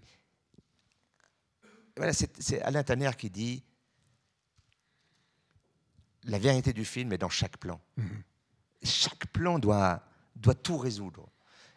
[1.95, 3.63] voilà, c'est Alain Tanner qui dit
[6.25, 7.79] la vérité du film est dans chaque plan.
[7.97, 8.03] Mm.
[8.83, 10.03] Chaque plan doit,
[10.35, 11.29] doit tout résoudre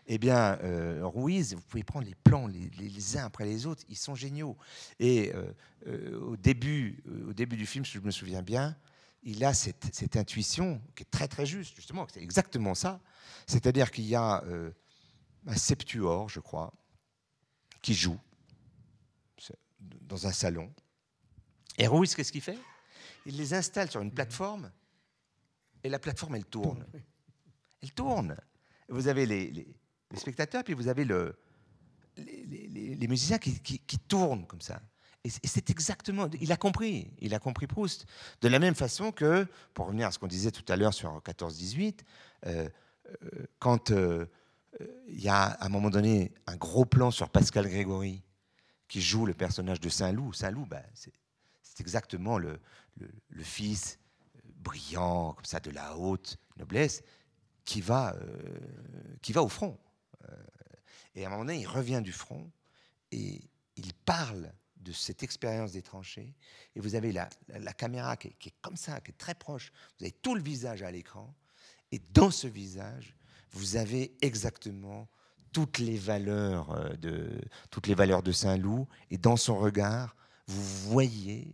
[0.07, 3.97] eh bien, euh, Ruiz, vous pouvez prendre les plans les, uns après les autres, ils
[3.97, 4.57] sont géniaux.
[4.99, 5.53] Et euh,
[5.87, 8.77] euh, au, début, au début du film, si je me souviens bien,
[9.23, 13.01] il a cette, intuition qui est très très juste, justement, c'est exactement ça.
[13.47, 14.45] C'est-à-dire qu'il y a
[15.47, 16.75] un septuor, je crois,
[17.81, 18.21] qui joue
[19.81, 20.71] dans un salon.
[21.79, 22.59] Et Ruiz, qu'est-ce qu'il fait?
[23.25, 24.71] Il les installe sur une plateforme,
[25.83, 26.87] et la plateforme, elle tourne.
[27.83, 28.37] Elle tourne.
[28.89, 29.67] Vous avez les les
[30.17, 31.37] spectateurs, puis vous avez le,
[32.17, 34.81] les, musiciens qui, tournent comme ça.
[35.25, 38.05] Et c'est exactement, il a compris, il a compris Proust.
[38.43, 41.19] De la même façon que, pour revenir à ce qu'on disait tout à l'heure sur
[41.21, 42.01] 14-18,
[42.47, 42.69] euh,
[43.09, 44.27] euh, quand euh,
[45.09, 48.23] il y a à un moment donné un gros plan sur Pascal Grégory
[48.87, 52.61] qui joue le personnage de Saint-Loup, Saint-Loup, bah, c'est exactement le,
[52.99, 53.99] le, fils
[54.59, 57.03] brillant, comme ça, de la haute noblesse,
[57.65, 58.15] qui va,
[59.23, 59.79] qui va au front.
[60.29, 60.37] Euh,
[61.14, 62.51] et à un moment donné, il revient du front
[63.12, 63.41] et
[63.77, 66.35] il parle de cette expérience des tranchées.
[66.75, 69.72] Et vous avez la, la, caméra qui est, comme ça, qui est très proche.
[69.99, 71.35] Vous avez tout le visage à l'écran.
[71.91, 73.16] Et dans ce visage,
[73.53, 75.09] vous avez exactement
[75.53, 78.87] toutes les valeurs euh, de, toutes les valeurs de Saint-Loup.
[79.11, 80.16] Et dans son regard,
[80.47, 81.53] vous voyez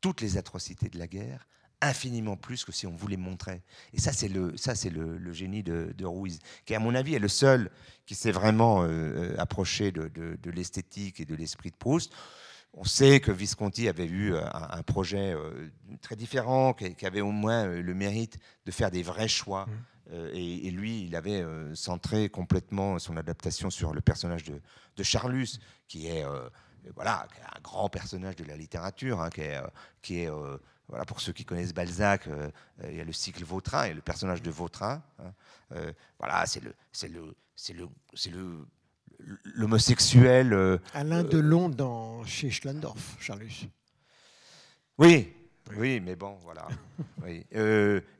[0.00, 1.46] toutes les atrocités de la guerre
[1.80, 3.62] infiniment plus que si on voulait montrer.
[3.92, 7.20] Et ça, c'est le, ça, c'est le, génie de, Ruiz, qui, à mon avis, est
[7.20, 7.70] le seul
[8.06, 12.12] qui s'est vraiment euh, euh, approché de, l'esthétique et de l'esprit de Proust.
[12.74, 15.34] On sait que Visconti avait eu euh, un, projet
[16.02, 19.66] très différent, qui, avait au moins le mérite de faire des vrais choix.
[19.66, 20.16] Mmh.
[20.32, 26.24] Et, lui, il avait centré complètement son adaptation sur le personnage de, Charlus, qui est,
[26.94, 29.60] voilà, un grand personnage de la littérature, hein, qui est,
[30.00, 30.30] qui est
[30.88, 32.50] voilà, pour ceux qui connaissent Balzac, euh,
[32.82, 35.02] euh, il y a le cycle Vautrin, et le personnage de Vautrin.
[35.18, 35.32] Hein.
[35.72, 38.66] Euh, voilà, c'est le, c'est le, c'est le, c'est le,
[39.54, 40.80] l'homosexuel.
[40.94, 43.68] Alain Delon dans chez Schlandorf, Charlus.
[44.96, 45.32] Oui,
[45.76, 46.66] oui, mais bon, voilà.
[47.22, 47.44] oui.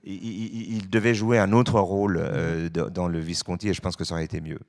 [0.05, 4.25] il, devait jouer un autre rôle dans le Visconti, et je pense que ça aurait
[4.25, 4.61] été mieux.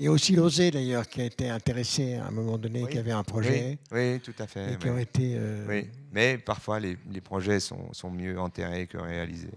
[0.00, 2.98] Il y a aussi Lozé d'ailleurs qui a été intéressé à un moment donné, qui
[2.98, 3.78] avait un projet.
[3.90, 4.74] Oui, tout à fait.
[4.74, 5.34] Et qui ont été.
[5.36, 9.50] Euh, oui, mais parfois les, projets sont, sont, mieux enterrés que réalisés.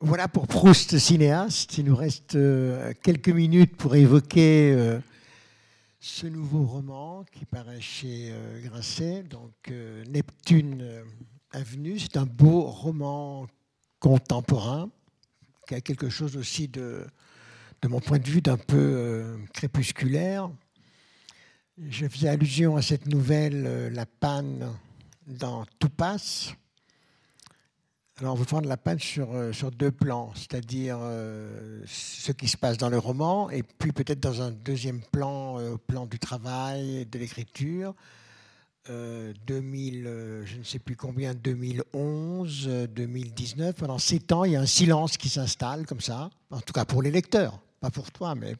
[0.00, 1.78] Voilà pour Proust cinéaste.
[1.78, 4.98] Il nous reste euh, quelques minutes pour évoquer euh,
[5.98, 8.34] ce nouveau roman qui paraît chez
[8.64, 9.72] Grasset, donc
[10.10, 11.04] Neptune
[11.52, 11.98] Avenue.
[11.98, 13.46] C'est un beau roman
[13.98, 14.90] contemporain
[15.66, 17.06] qui a quelque chose aussi de
[17.82, 20.50] de mon point de vue, d'un peu euh, crépusculaire.
[21.78, 24.70] Je faisais allusion à cette nouvelle, euh, La panne
[25.26, 26.52] dans Tout passe.
[28.18, 30.98] Alors, on veut prendre la panne sur, euh, sur deux plans, c'est-à-dire
[31.86, 35.78] ce qui se passe dans le roman, et puis peut-être dans un deuxième plan, au
[35.78, 37.94] plan du travail, de l'écriture.
[38.88, 44.66] 2000, je ne sais plus combien, 2011, 2019, pendant sept ans, il y a un
[44.66, 48.56] silence qui s'installe comme ça, en tout cas pour les lecteurs pas pour toi, mais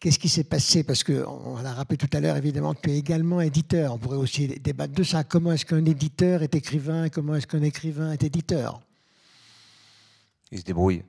[0.00, 0.84] qu'est-ce qui s'est passé?
[0.84, 3.94] Parce qu'on l'a rappelé tout à l'heure, évidemment, tu es également éditeur.
[3.94, 5.24] On pourrait aussi débattre de ça.
[5.24, 7.08] Comment est-ce qu'un éditeur est écrivain?
[7.08, 8.80] Comment est-ce qu'un écrivain est éditeur?
[10.50, 11.02] Il se débrouille.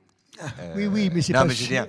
[0.76, 1.86] Oui, oui, mais c'est non, pas mais je veux dire,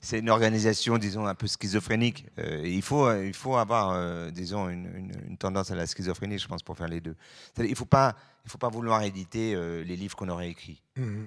[0.00, 2.26] c'est, une organisation, disons, un peu schizophrénique.
[2.38, 6.48] Euh, il, faut, il faut avoir, euh, disons, une, une, tendance à la schizophrénie, je
[6.48, 7.16] pense, pour faire les deux.
[7.58, 10.82] Il ne faut pas, il faut pas vouloir éditer euh, les livres qu'on aurait écrits.
[10.96, 11.24] Mmh.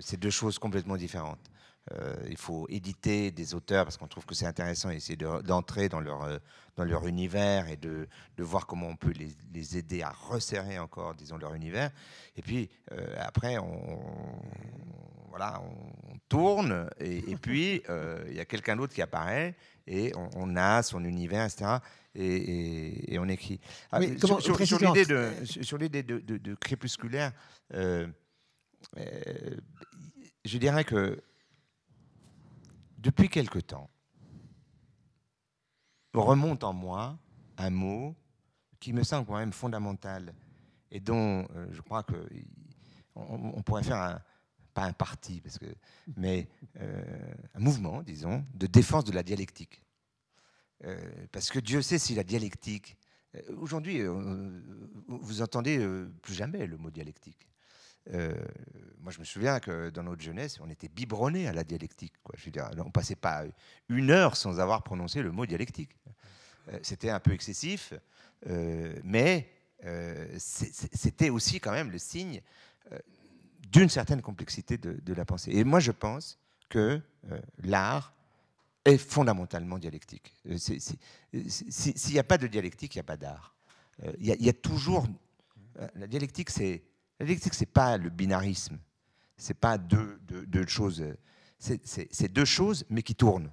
[0.00, 1.49] c'est deux choses complètement différentes.
[2.28, 6.00] Il faut éditer des auteurs parce qu'on trouve que c'est intéressant et essayer d'entrer dans
[6.00, 6.40] leur,
[6.76, 10.78] dans leur univers et de, de voir comment on peut les, les, aider à resserrer
[10.78, 11.90] encore, disons, leur univers.
[12.36, 12.70] Et puis
[13.18, 13.98] après, on,
[15.30, 20.54] voilà, on, tourne et, puis euh, il y a quelqu'un d'autre qui apparaît et on,
[20.56, 21.78] a son univers, etc.
[22.14, 23.60] Et, on écrit.
[23.90, 27.32] Ah, sur, sur, l'idée de, sur l'idée de, de, crépusculaire,
[27.74, 28.06] euh,
[28.98, 29.56] euh,
[30.44, 31.20] je dirais que
[33.00, 33.90] depuis quelque temps,
[36.14, 37.18] remonte en moi
[37.56, 38.14] un mot
[38.78, 40.34] qui me semble quand même fondamental
[40.90, 42.28] et dont je crois que
[43.14, 44.20] on pourrait faire un,
[44.72, 45.66] pas un parti, parce que,
[46.16, 46.48] mais
[46.80, 47.02] euh,
[47.54, 49.82] un mouvement, disons, de défense de la dialectique.
[50.84, 50.98] Euh,
[51.32, 52.96] parce que Dieu sait si la dialectique.
[53.34, 54.02] Euh, aujourd'hui,
[55.06, 55.78] vous entendez
[56.22, 57.49] plus jamais le mot dialectique.
[58.12, 62.14] Moi, je me souviens que dans notre jeunesse, on était biberonné à la dialectique.
[62.22, 62.34] Quoi.
[62.36, 62.50] Je
[62.80, 63.44] on passait pas
[63.88, 65.90] une heure sans avoir prononcé le mot dialectique.
[66.82, 67.94] C'était un peu excessif,
[69.04, 69.48] mais
[70.38, 72.42] c'était aussi quand même le signe
[73.70, 75.52] d'une certaine complexité de, la pensée.
[75.52, 76.38] Et moi, je pense
[76.68, 77.00] que
[77.30, 78.14] euh, l'art
[78.84, 80.34] est fondamentalement dialectique.
[80.46, 83.54] Euh, s'il n'y a pas de dialectique, il n'y a pas d'art.
[84.04, 85.06] Euh, il y, a toujours...
[85.94, 86.82] La dialectique, c'est...
[87.20, 88.78] La dialectique, c'est pas le binarisme.
[89.36, 91.04] C'est pas deux, deux, choses.
[91.58, 93.50] C'est deux choses, mais qui tournent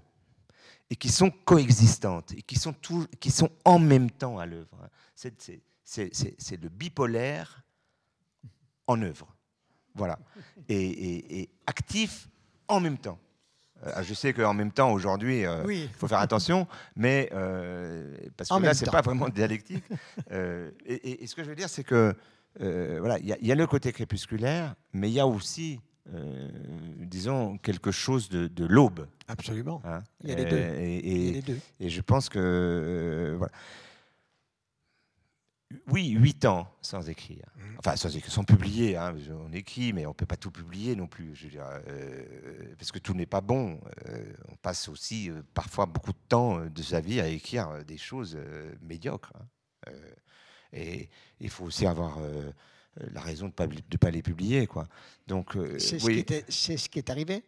[0.89, 4.89] et qui sont coexistantes et qui sont, tout, qui sont en même temps à l'œuvre.
[5.13, 7.63] C'est le bipolaire
[8.87, 9.27] en œuvre.
[9.95, 10.17] Voilà.
[10.69, 12.29] Et, actif
[12.67, 13.19] en même temps.
[13.85, 18.49] Euh, je sais qu'en même temps, aujourd'hui, euh, il faut faire attention, mais euh, parce
[18.49, 19.83] que là, c'est pas vraiment dialectique.
[20.31, 22.15] et, ce que je veux dire, c'est que
[22.59, 25.79] voilà, il y, a le côté crépusculaire, mais il y a aussi,
[26.97, 29.07] disons, quelque chose de, l'aube.
[29.27, 29.81] Absolument.
[29.85, 30.01] Hein.
[30.23, 30.57] il, y a les deux.
[30.57, 31.59] Et, deux.
[31.79, 33.51] Et je pense que voilà
[35.87, 37.45] oui, huit ans sans écrire.
[37.55, 37.61] Mmh.
[37.79, 38.95] Enfin, sans, sans publier.
[38.95, 39.15] Hein.
[39.31, 41.35] On écrit, mais on ne peut pas tout publier non plus.
[41.35, 43.79] Je veux dire, euh, parce que tout n'est pas bon.
[44.07, 47.97] Euh, on passe aussi euh, parfois beaucoup de temps de sa vie à écrire des
[47.97, 48.37] choses
[48.81, 49.33] médiocres.
[49.35, 49.91] Hein.
[50.73, 51.09] Et
[51.39, 52.19] il faut aussi avoir
[53.11, 54.67] la raison de ne pas, les publier.
[54.67, 54.87] Quoi.
[55.27, 56.25] Donc, c'est, oui.
[56.49, 57.43] ce ce qui est arrivé?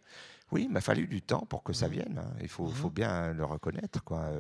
[0.52, 1.92] Oui, il m'a fallu du temps pour que ça mmh.
[1.92, 2.22] vienne.
[2.24, 2.34] Hein.
[2.42, 2.74] Il faut, mmh.
[2.74, 4.04] faut, bien le reconnaître.
[4.04, 4.32] Quoi.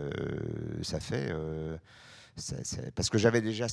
[0.82, 1.32] ça fait
[2.96, 3.68] parce que j'avais déjà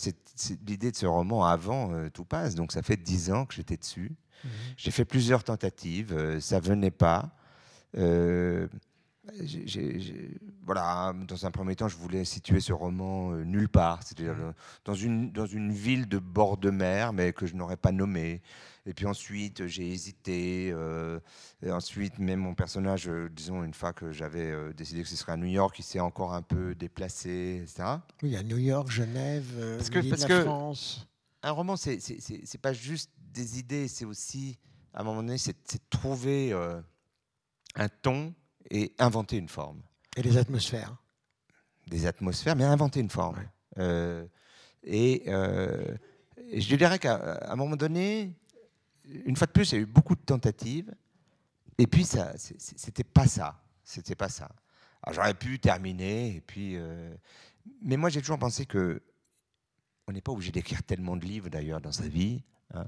[0.67, 3.77] l'idée de ce roman avant euh, Tout passe, donc ça fait dix ans que j'étais
[3.77, 4.13] dessus.
[4.45, 4.51] Mhm.
[4.77, 7.31] J'ai fait plusieurs tentatives, euh, ça venait pas.
[9.33, 10.29] Euh,
[10.65, 14.53] voilà, dans un premier temps, je voulais situer ce roman nulle part, c'est-à-dire mhm.
[14.85, 18.43] dans, une, dans une ville de bord de mer, mais que je n'aurais pas nommée.
[18.87, 20.71] Et puis ensuite, j'ai hésité.
[20.73, 21.19] Euh,
[21.61, 25.17] et ensuite, même mon personnage, euh, disons, une fois que j'avais euh, décidé que ce
[25.17, 27.97] serait à New York, il s'est encore un peu déplacé, etc.
[28.23, 31.09] Oui, à New York, Genève, parce que, parce que France.
[31.43, 34.57] Un roman, c'est pas juste des idées, c'est aussi,
[34.95, 35.57] à un moment donné, c'est
[35.91, 36.53] trouver
[37.75, 38.35] un ton
[38.71, 39.83] et inventer une forme.
[40.17, 40.97] Et des atmosphères.
[41.87, 43.39] Des atmosphères, mais inventer une forme.
[44.83, 48.35] et, et, je dirais qu'à un moment donné,
[49.25, 50.93] une fois de plus, il y a eu beaucoup de tentatives.
[51.79, 53.61] Et puis, ça, c'était pas ça.
[53.85, 54.51] C'était pas ça.
[55.03, 56.37] Alors, j'aurais pu terminer.
[56.37, 57.15] Et puis, euh,
[57.83, 59.03] mais moi, j'ai toujours pensé que
[60.09, 62.43] on n'est pas obligé d'écrire tellement de livres, d'ailleurs, dans sa vie.
[62.75, 62.87] Hein.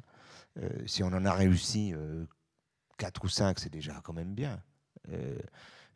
[0.58, 2.24] Euh, si on en a réussi euh,
[2.96, 4.62] quatre ou cinq, c'est déjà quand même bien.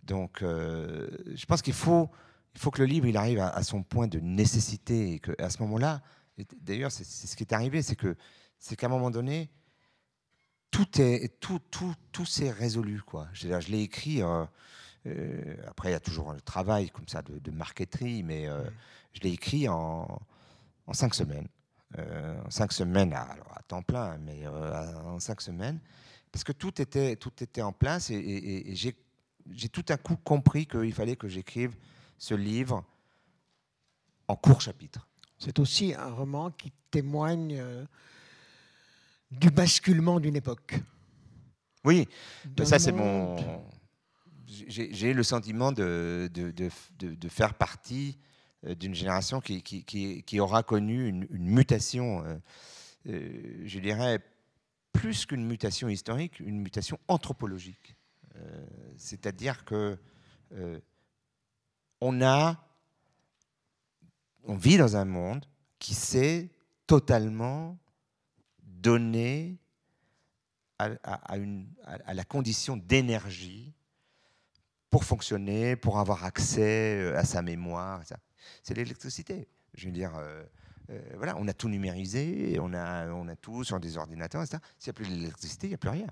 [0.02, 2.10] Donc, je pense qu'il faut,
[2.54, 5.50] il faut que le livre il arrive à, à son point de nécessité et qu'à
[5.50, 6.02] ce moment-là,
[6.60, 8.16] d'ailleurs, c'est ce qui est arrivé, c'est que
[8.58, 9.50] c'est qu'à un moment donné,
[10.70, 13.28] tout est tout tout tout s'est résolu quoi.
[13.32, 14.22] Je, je l'ai écrit.
[14.22, 14.44] Euh,
[15.06, 18.62] euh, après, il y a toujours le travail comme ça de, marketing, mais euh,
[19.12, 20.06] je l'ai écrit en,
[20.86, 21.48] en, cinq semaines.
[21.98, 25.80] en cinq semaines, à, alors à temps plein, mais en cinq semaines,
[26.32, 28.96] parce que tout était tout était en place et, et j'ai
[29.50, 31.76] j'ai tout à coup compris qu'il fallait que j'écrive
[32.18, 32.84] ce livre
[34.28, 35.06] en court chapitre.
[35.38, 37.62] C'est aussi un roman qui témoigne
[39.32, 40.74] du basculement d'une époque.
[41.84, 42.08] Oui,
[42.64, 43.36] ça c'est mon...
[44.46, 48.18] J'ai le sentiment de, de, de, faire partie
[48.66, 52.36] euh, d'une génération qui, qui, qui, aura connu une, mutation, euh,
[53.08, 54.18] euh, je dirais,
[54.92, 57.96] plus qu'une mutation historique, une mutation anthropologique.
[58.96, 59.98] C'est-à-dire que
[62.00, 62.60] on a,
[64.42, 65.46] on vit dans un monde
[65.78, 66.50] qui s'est
[66.86, 67.78] totalement
[68.60, 69.56] donné
[70.78, 73.72] à, la condition d'énergie
[74.90, 78.02] pour fonctionner, pour avoir accès euh, à sa mémoire.
[78.64, 79.46] C'est l'électricité.
[79.74, 80.44] Je veux dire, euh, euh,
[81.16, 84.58] voilà, on a tout numérisé, on a, on a tout sur des ordinateurs, etc.
[84.78, 86.06] S'il n'y a plus d'électricité, il n'y a plus rien.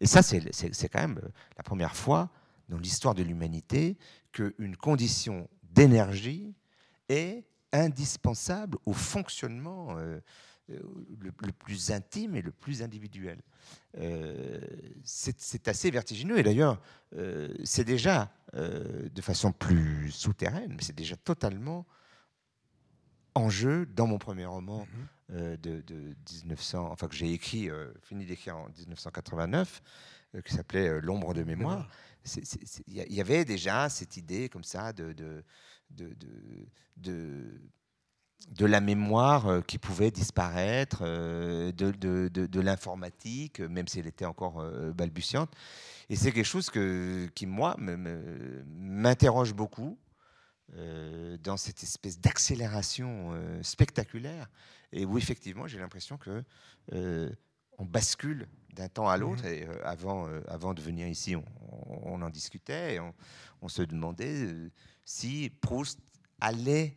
[0.00, 1.20] et ça, c'est quand même
[1.56, 2.30] la première fois
[2.68, 3.98] dans l'histoire de l'humanité
[4.32, 6.54] qu'une condition d'énergie
[7.08, 10.20] est indispensable au fonctionnement euh,
[11.20, 13.40] le, plus intime et le plus individuel.
[13.98, 14.60] Euh,
[15.02, 16.38] c'est assez vertigineux.
[16.38, 16.80] Et d'ailleurs,
[17.16, 21.86] euh, c'est déjà, de façon plus souterraine, mais c'est déjà totalement
[23.34, 24.86] en jeu dans mon premier roman
[25.28, 25.56] mhm.
[25.56, 27.68] de, 1900, enfin que j'ai écrit,
[28.02, 29.82] fini d'écrire en 1989,
[30.44, 31.88] qui s'appelait L'ombre de mémoire.
[32.86, 35.44] Il y, avait déjà cette idée comme ça de, de,
[36.98, 37.60] de
[38.48, 44.24] de la mémoire euh, qui pouvait disparaître, euh, de, de, l'informatique, même si elle était
[44.24, 45.50] encore euh, balbutiante.
[46.08, 49.98] Et c'est quelque chose que, qui, moi, m'interroge beaucoup
[51.42, 53.32] dans cette espèce d'accélération
[53.62, 54.48] spectaculaire,
[54.92, 56.44] et où effectivement j'ai l'impression que
[56.92, 59.42] on bascule d'un temps à l'autre.
[59.44, 59.52] Mmh.
[59.52, 63.14] Et avant, avant de venir ici, on, en discutait, et on,
[63.62, 64.70] on se demandait
[65.04, 65.98] si Proust
[66.40, 66.96] allait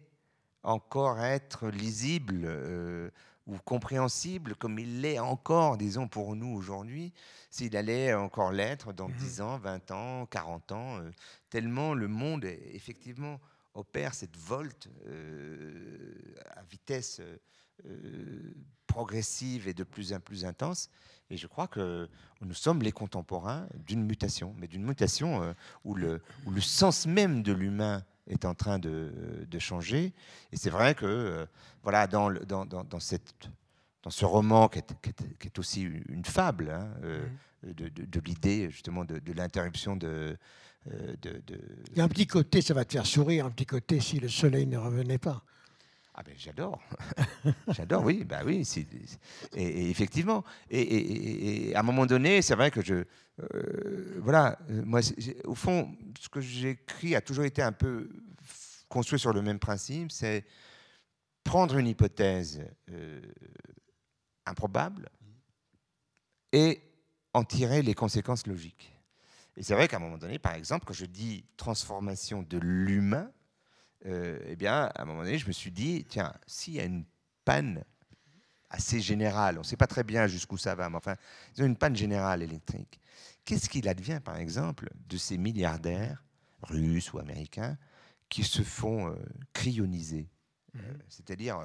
[0.64, 3.10] encore être lisible euh,
[3.46, 7.14] ou compréhensible comme il l'est encore, disons, pour nous aujourd'hui,
[7.50, 9.46] s'il allait encore l'être dans 10 mhm.
[9.46, 11.12] ans, 20 ans, 40 ans, euh,
[11.50, 13.40] tellement le monde, effectivement,
[13.74, 16.14] opère cette volte euh,
[16.56, 17.22] à vitesse
[18.86, 20.90] progressive et de plus en plus intense.
[21.30, 22.08] Et je crois que
[22.42, 27.42] nous sommes les contemporains d'une mutation, mais d'une mutation où, le, où le sens même
[27.42, 29.12] de l'humain est en train de,
[29.60, 30.14] changer.
[30.52, 31.46] Et c'est vrai que, euh,
[31.84, 33.34] voilà, dans, dans, dans, cette,
[34.02, 34.94] dans ce roman qui est,
[35.40, 37.26] qui est, aussi une fable, hein, euh,
[37.64, 37.74] mmh.
[37.74, 40.38] de, de, l'idée justement de, l'interruption de,
[40.92, 41.42] euh, de,
[41.92, 44.20] Il y a un petit côté, ça va te faire sourire, un petit côté si
[44.20, 45.44] le soleil ne revenait pas.
[46.16, 46.80] Ah ben j'adore,
[47.70, 48.68] j'adore, oui, bah oui,
[49.56, 53.04] et, effectivement, et, à un moment donné, c'est vrai que je,
[53.42, 55.00] euh, voilà, moi,
[55.46, 58.10] au fond, ce que j'écris a toujours été un peu
[58.90, 60.46] construit sur le même principe, c'est
[61.44, 63.22] prendre une hypothèse euh,
[64.46, 65.10] improbable
[66.52, 66.80] et
[67.34, 68.93] en tirer les conséquences logiques.
[69.56, 73.32] Et c'est vrai qu'à un moment donné, par exemple, quand je dis transformation de l'humain,
[74.06, 76.84] euh, eh bien, à un moment donné, je me suis dit, tiens, s'il y a
[76.84, 77.06] une
[77.46, 77.84] panne
[78.70, 81.16] assez générale, on ne sait pas très bien jusqu'où ça va, mais enfin,
[81.58, 83.00] une panne générale électrique,
[83.46, 86.24] qu'est-ce qu'il advient, par exemple, de ces milliardaires
[86.64, 87.78] russes ou américains
[88.30, 89.16] qui se font euh,
[89.54, 90.28] cryoniser?
[90.74, 90.82] Mhm.
[90.84, 91.60] euh, C'est-à-dire,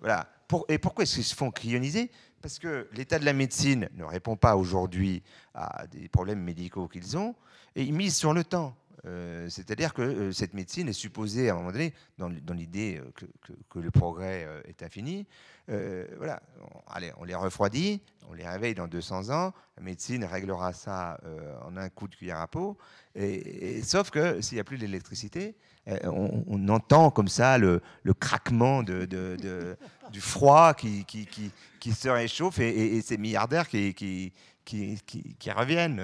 [0.00, 0.28] voilà.
[0.68, 2.10] et pourquoi est-ce qu'ils se font cryoniser
[2.42, 5.22] Parce que l'état de la médecine ne répond pas aujourd'hui
[5.54, 7.34] à des problèmes médicaux qu'ils ont,
[7.76, 8.76] et ils misent sur le temps.
[9.06, 13.26] Euh, c'est-à-dire que euh, cette médecine est supposée, à un moment donné, dans, l'idée euh,
[13.68, 15.26] que, le progrès est infini,
[15.68, 20.72] voilà, on, allez, on les refroidit, on les réveille dans 200 ans, la médecine réglera
[20.72, 21.18] ça
[21.66, 22.78] en un coup de cuillère à peau,
[23.14, 25.56] et, sauf que s'il n'y a plus d'électricité,
[25.86, 27.80] on, entend comme ça le,
[28.18, 29.06] craquement de,
[30.12, 36.00] du froid qui, qui, se réchauffe et, ces milliardaires qui, qui, reviennent,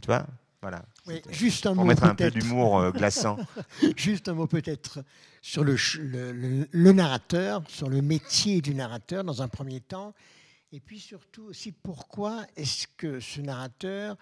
[0.00, 0.26] tu vois
[0.62, 0.82] voilà.
[1.30, 3.38] Juste un pour mettre un peu d'humour euh, glaçant.
[3.96, 5.04] juste un mot peut-être
[5.42, 5.76] sur le,
[6.70, 10.14] le, narrateur, sur le métier du narrateur dans un premier temps,
[10.72, 14.16] et puis surtout aussi pourquoi est-ce que ce narrateur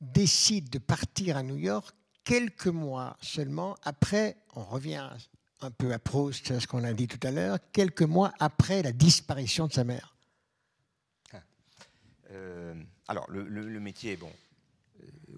[0.00, 1.94] décide de partir à New York
[2.24, 5.08] quelques mois seulement après, on revient
[5.60, 8.82] un peu à Proust, à ce qu'on a dit tout à l'heure, quelques mois après
[8.82, 10.16] la disparition de sa mère?
[11.32, 11.42] Ah.
[12.30, 12.74] Euh,
[13.08, 14.30] alors, le, le, métier, bon,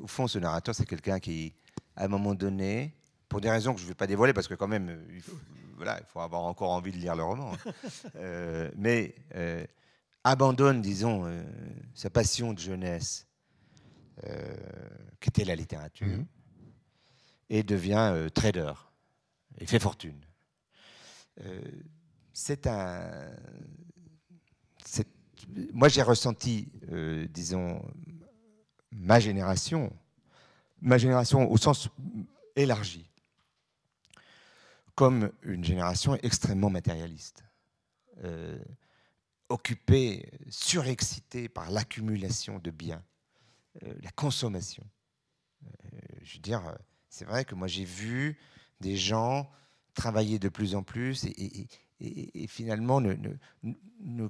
[0.05, 1.55] au fond, ce narrateur, c'est quelqu'un qui,
[1.97, 2.95] à un moment donné,
[3.27, 5.39] pour des raisons que je ne vais pas dévoiler, parce que quand même, il faut,
[5.77, 7.73] voilà, il faut avoir encore envie de lire le roman, hein.
[8.17, 9.65] euh, mais euh,
[10.23, 11.43] abandonne, disons, euh,
[11.95, 13.27] sa passion de jeunesse,
[15.21, 16.27] qui était la littérature, mhm.
[17.51, 18.73] et devient trader,
[19.59, 20.21] et fait fortune.
[22.33, 23.35] c'est un...
[25.73, 26.71] Moi, j'ai ressenti,
[27.31, 27.83] disons,
[28.95, 29.93] ma génération,
[30.81, 31.89] ma génération au sens
[32.57, 33.11] élargi,
[34.95, 37.45] comme une génération extrêmement matérialiste.
[38.23, 38.59] Euh,
[39.49, 43.05] occupé, surexcité par l'accumulation de biens,
[43.83, 44.85] la consommation.
[46.23, 46.63] je veux dire,
[47.09, 48.39] c'est vrai que moi j'ai vu
[48.81, 49.51] des gens
[49.95, 51.69] travailler de plus en plus et,
[52.49, 54.29] finalement ne,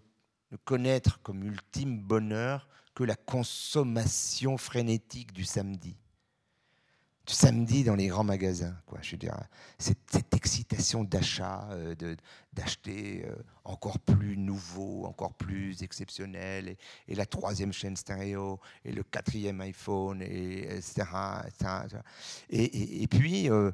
[0.65, 5.97] connaître comme ultime bonheur que la consommation frénétique du samedi
[7.33, 8.77] samedi dans les grands magasins.
[8.87, 8.99] Quoi.
[9.03, 9.37] Je veux dire,
[9.79, 9.99] cette,
[10.35, 11.95] excitation d'achat, euh,
[12.53, 13.35] d'acheter euh,
[13.65, 16.77] encore plus nouveau, encore plus exceptionnel,
[17.09, 21.05] et, la troisième chaîne stéréo, et le quatrième iPhone, et, etc.
[22.51, 23.71] Et, puis, euh,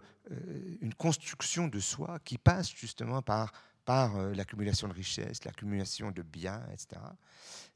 [0.81, 3.53] une construction de soi qui passe justement par,
[3.85, 7.01] par l'accumulation de richesses, l'accumulation de biens, etc.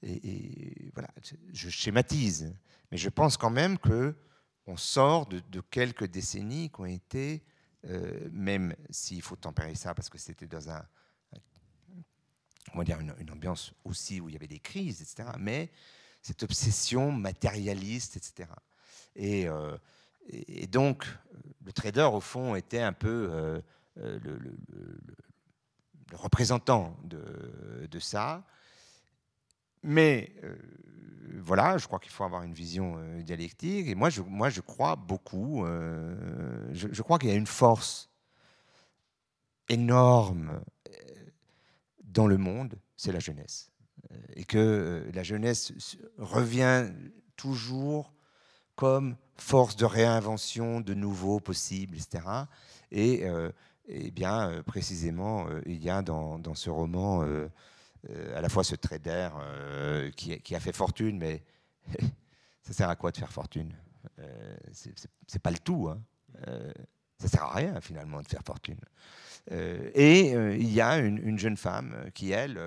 [0.03, 1.09] Et, voilà,
[1.53, 2.55] je schématise,
[2.91, 4.15] mais je pense quand même que
[4.67, 7.45] on sort de, quelques décennies qui ont été,
[7.87, 10.87] euh, même s'il faut tempérer ça parce que c'était dans un,
[12.75, 15.29] va dire une, ambiance aussi où il y avait des crises, etc.
[15.39, 15.71] Mais
[16.23, 18.49] cette obsession matérialiste, etc.
[19.19, 19.77] Euh,
[20.29, 21.07] et, donc,
[21.65, 23.61] le trader, au fond, était un peu euh,
[23.97, 24.57] le,
[26.13, 28.45] représentant de, de ça.
[29.83, 30.33] Mais
[31.45, 33.87] voilà, je crois qu'il faut avoir une vision euh, dialectique.
[33.89, 35.65] Et moi, je, moi, je crois beaucoup.
[35.65, 38.11] Euh, je, crois qu'il y a une force
[39.69, 40.93] énorme euh,
[42.03, 43.71] dans le monde, c'est la jeunesse.
[44.37, 45.73] Et que la jeunesse
[46.19, 46.89] revient
[47.37, 48.13] toujours
[48.77, 52.25] comme force de réinvention de nouveaux possibles, etc.
[52.93, 53.25] Et,
[53.89, 57.25] bien, précisément, il y a dans, dans ce roman
[58.11, 61.43] euh, à la fois ce trader euh, qui, a fait fortune, mais
[62.63, 63.73] ça sert à quoi de faire fortune?
[64.19, 64.57] Euh,
[65.27, 65.89] C'est pas le tout.
[65.89, 66.01] Hein.
[67.19, 68.81] ça sert à rien finalement de faire fortune.
[69.51, 72.61] et il y a une, jeune femme qui, elle,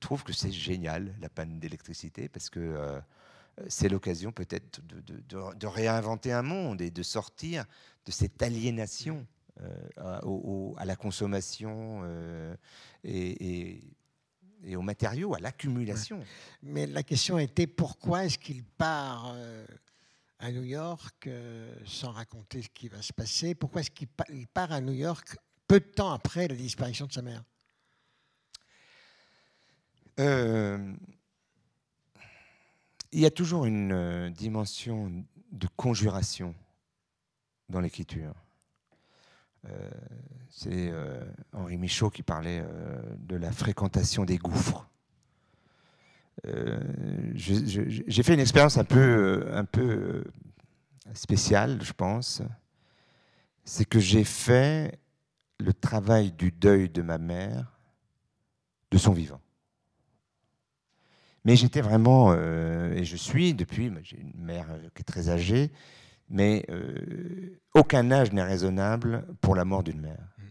[0.00, 3.00] trouve que c'est génial la panne d'électricité parce que
[3.68, 7.64] c'est l'occasion peut-être de, réinventer un monde et de sortir
[8.06, 9.26] de cette aliénation
[9.96, 12.02] à, la consommation
[13.04, 13.80] et,
[14.66, 16.22] et aux matériaux, à l'accumulation.
[16.62, 19.66] Mais la question était pourquoi est-ce qu'il part euh,
[20.38, 23.54] à New York euh, sans raconter ce qui va se passer?
[23.54, 24.08] Pourquoi est-ce qu'il
[24.48, 25.36] part à New York
[25.66, 27.44] peu de temps après la disparition de sa mère?
[30.20, 30.94] Euh,
[33.12, 36.54] Il y a toujours une dimension de conjuration
[37.68, 38.34] dans l'écriture.
[39.68, 39.90] Euh,
[40.50, 44.88] c'est euh, Henri Michaud qui parlait euh, de la fréquentation des gouffres.
[47.34, 50.24] J'ai fait une expérience un peu, un peu
[51.14, 52.42] spéciale, je pense.
[53.64, 54.98] C'est que j'ai fait
[55.58, 57.78] le travail du deuil de ma mère
[58.90, 59.40] de son vivant.
[61.46, 65.72] Mais j'étais vraiment, et je suis depuis, j'ai une mère qui est très âgée,
[66.28, 70.28] mais euh, aucun âge n'est raisonnable pour la mort d'une mère.
[70.38, 70.42] Mm.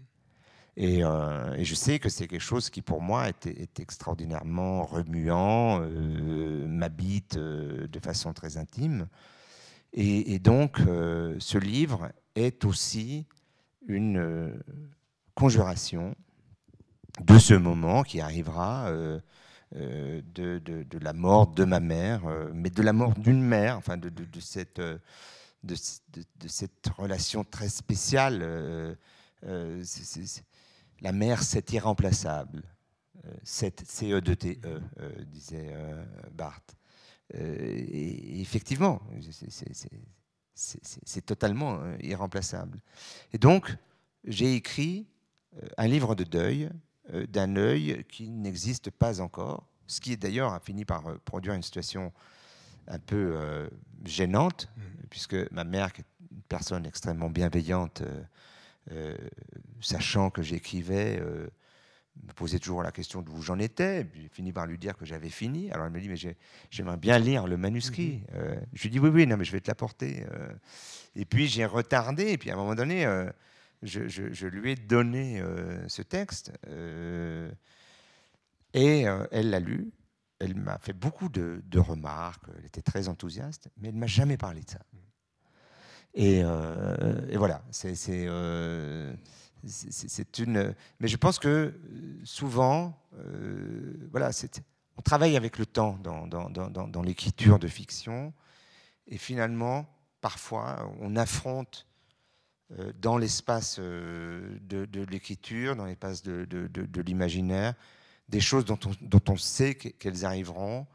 [0.79, 6.65] Euh, et, je sais que c'est quelque chose qui, pour moi, est, extraordinairement remuant, euh,
[6.67, 9.07] m'habite de façon très intime.
[9.95, 13.27] Et, donc, ce livre est aussi
[13.87, 14.59] une
[15.35, 16.15] conjuration
[17.21, 18.91] de ce moment qui arrivera
[19.71, 22.23] de, la mort de ma mère,
[22.55, 24.81] mais de la mort d'une mère, enfin de, cette
[25.63, 25.75] de,
[26.47, 28.39] cette relation très spéciale.
[28.41, 28.95] Euh,
[29.45, 29.83] euh,
[31.01, 32.63] la mère, c'est irremplaçable.
[33.43, 36.75] C'est CE2TE, e, disait euh, Barthes.
[37.33, 39.01] et effectivement,
[40.53, 42.81] c'est totalement irremplaçable.
[43.31, 43.73] Et donc,
[44.25, 45.07] j'ai écrit
[45.77, 46.69] un livre de deuil
[47.29, 52.11] d'un œil qui n'existe pas encore, ce qui d'ailleurs a fini par produire une situation
[52.87, 53.67] un peu euh,
[54.05, 54.81] gênante, mmh.
[55.09, 58.23] puisque ma mère, qui est une personne extrêmement bienveillante, euh,
[58.91, 59.17] euh,
[59.81, 64.07] sachant que j'écrivais, me posait toujours la question d'où j'en étais.
[64.13, 65.71] J'ai fini par lui dire que j'avais fini.
[65.71, 66.35] Alors elle me dit, mais
[66.69, 68.23] j'aimerais bien lire le manuscrit.
[68.33, 68.37] Mmh.
[68.73, 70.25] je lui dis, oui, oui, non, mais je vais te l'apporter.
[71.15, 73.05] et puis j'ai retardé, et puis à un moment donné,
[73.81, 75.41] je, je, lui ai donné
[75.87, 76.51] ce texte.
[78.73, 79.91] et elle l'a lu
[80.43, 84.37] elle m'a fait beaucoup de, remarques, elle était très enthousiaste, mais elle ne m'a jamais
[84.37, 84.79] parlé de ça.
[86.13, 87.63] Et, euh, voilà,
[88.09, 89.13] euh,
[89.65, 90.75] c'est une.
[90.99, 91.73] Mais je pense que
[92.23, 94.31] souvent, euh, voilà,
[94.97, 98.33] on travaille avec le temps dans, l'écriture de fiction,
[99.07, 99.87] et finalement,
[100.21, 101.87] parfois, on affronte
[102.99, 104.59] dans l'espace de,
[105.09, 107.73] l'écriture, dans l'espace de, l'imaginaire,
[108.29, 110.87] des choses dont on, sait qu'elles arriveront.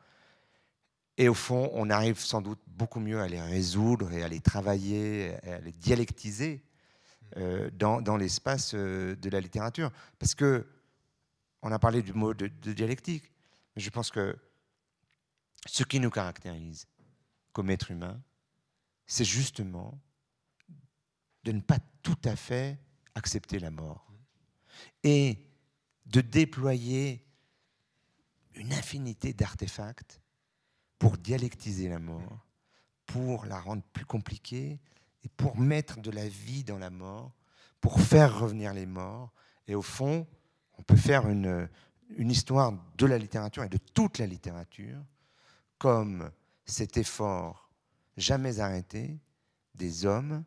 [1.17, 4.41] Et au fond, on arrive sans doute beaucoup mieux à les résoudre et à les
[4.41, 6.63] travailler, à les dialectiser
[7.37, 9.91] euh, dans, dans l'espace euh, de la littérature.
[10.19, 10.67] Parce que
[11.63, 13.33] on a parlé du mot de, de dialectique,
[13.75, 14.37] mais je pense que
[15.67, 16.87] ce qui nous caractérise
[17.53, 18.21] comme être humain,
[19.07, 20.01] c'est justement
[21.43, 22.79] de ne pas tout à fait
[23.15, 24.09] accepter la mort
[25.03, 25.48] et
[26.09, 27.25] de déployer
[28.55, 30.21] une infinité d'artefacts
[30.99, 32.47] pour dialectiser la mort,
[33.07, 34.81] pour la rendre plus compliquée
[35.23, 37.33] et pour mettre de la vie dans la mort,
[37.81, 39.33] pour faire revenir les morts.
[39.67, 40.27] Et au fond,
[40.79, 41.69] on peut faire une,
[42.17, 45.05] une histoire de la littérature et de toute la littérature
[45.79, 46.31] comme
[46.65, 47.71] cet effort
[48.17, 49.21] jamais arrêté
[49.75, 50.45] des hommes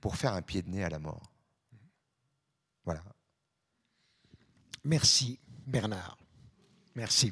[0.00, 1.32] pour faire un pied de nez à la mort.
[2.84, 3.02] Voilà.
[4.88, 6.16] Merci, Bernard.
[6.96, 7.30] Merci.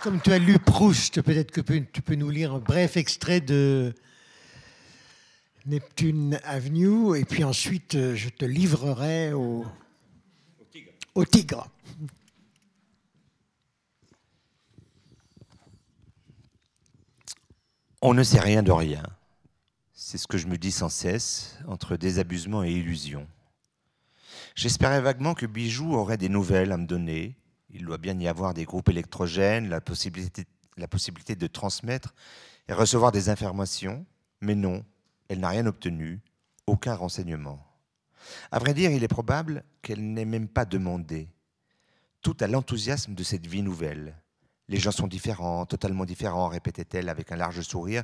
[0.00, 3.92] Comme tu as lu Proust, peut-être que tu peux nous lire un bref extrait de
[5.66, 9.64] Neptune Avenue, et puis ensuite euh, je te livrerai au,
[11.16, 11.68] au tigre.
[18.06, 19.02] On ne sait rien de rien.
[19.94, 23.26] C'est ce que je me dis sans cesse, entre désabusement et illusion.
[24.54, 27.34] J'espérais vaguement que Bijou aurait des nouvelles à me donner.
[27.70, 30.44] Il doit bien y avoir des groupes électrogènes, la possibilité,
[30.76, 32.14] la possibilité de transmettre
[32.68, 34.04] et recevoir des informations,
[34.42, 34.84] mais non,
[35.28, 36.20] elle n'a rien obtenu,
[36.66, 37.66] aucun renseignement.
[38.50, 41.30] À vrai dire, il est probable qu'elle n'ait même pas demandé.
[42.20, 44.14] Tout à l'enthousiasme de cette vie nouvelle.
[44.68, 48.02] Les gens sont différents, totalement différents, répétait-elle avec un large sourire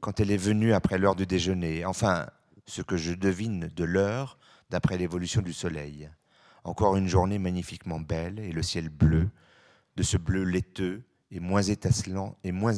[0.00, 1.84] quand elle est venue après l'heure du déjeuner.
[1.84, 2.26] Enfin,
[2.66, 4.38] ce que je devine de l'heure
[4.70, 6.10] d'après l'évolution du soleil.
[6.64, 9.30] Encore une journée magnifiquement belle et le ciel bleu,
[9.96, 12.72] de ce bleu laiteux et moins étincelant, et moins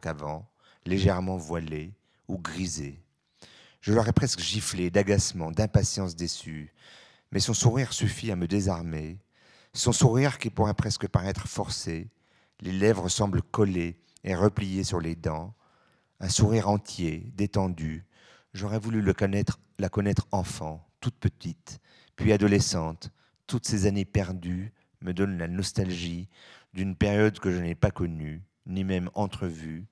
[0.00, 0.48] qu'avant,
[0.84, 1.94] légèrement voilé
[2.28, 3.00] ou grisé.
[3.80, 6.72] Je l'aurais presque giflé d'agacement, d'impatience déçue,
[7.30, 9.18] mais son sourire suffit à me désarmer,
[9.72, 12.08] son sourire qui pourrait presque paraître forcé,
[12.64, 15.54] les lèvres semblent collées et repliées sur les dents,
[16.18, 18.06] un sourire entier, détendu.
[18.54, 21.78] J'aurais voulu connaître, la connaître enfant, toute petite,
[22.16, 23.10] puis adolescente.
[23.46, 24.72] Toutes ces années perdues
[25.02, 26.30] me donnent la nostalgie
[26.72, 29.86] d'une période que je n'ai pas connue, ni même entrevue,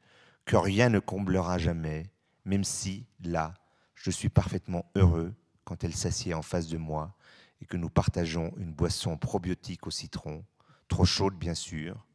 [0.46, 2.10] que rien ne comblera jamais,
[2.46, 3.52] même si, là,
[3.94, 5.34] je suis parfaitement heureux
[5.64, 7.14] quand elle s'assied en face de moi
[7.60, 10.42] et que nous partageons une boisson probiotique au citron,
[10.88, 12.06] trop chaude bien sûr,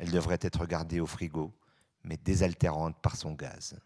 [0.00, 1.52] elle devrait être gardée au frigo,
[2.04, 3.76] mais désaltérante par son gaz.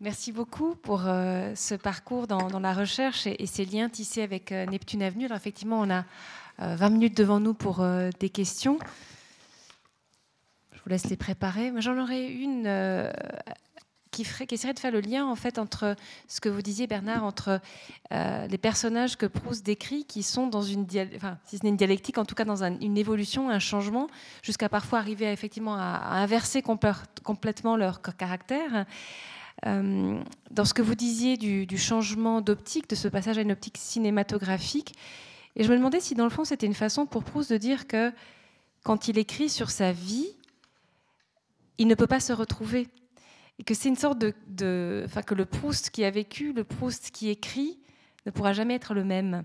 [0.00, 4.66] Merci beaucoup pour euh, ce parcours dans, la recherche et, ces liens tissés avec euh,
[4.66, 5.26] Neptune Avenue.
[5.32, 6.04] Effectivement, on a
[6.58, 7.84] 20 euh, minutes devant nous pour
[8.20, 8.78] des questions.
[10.72, 11.72] Je vous laisse les préparer.
[11.78, 12.66] J'en aurais une
[14.12, 15.96] qui, ferait, essaierait de faire le lien en fait entre
[16.28, 17.60] ce que vous disiez Bernard, entre
[18.12, 20.86] euh, les personnages que Proust décrit, qui sont dans une,
[21.16, 24.08] enfin, si ce n'est une dialectique, en tout cas dans une évolution, un changement,
[24.42, 28.86] jusqu'à parfois arriver à, effectivement à, inverser complètement leur caractère.
[29.66, 30.20] Euh,
[30.50, 33.78] dans ce que vous disiez du, du changement d'optique, de ce passage à une optique
[33.78, 34.94] cinématographique,
[35.56, 37.86] et je me demandais si dans le fond c'était une façon pour Proust de dire
[37.86, 38.12] que
[38.82, 40.28] quand il écrit sur sa vie,
[41.78, 42.88] il ne peut pas se retrouver
[43.58, 47.10] et que c'est une sorte de, enfin que le Proust qui a vécu, le Proust
[47.10, 47.78] qui écrit,
[48.26, 49.44] ne pourra jamais être le même.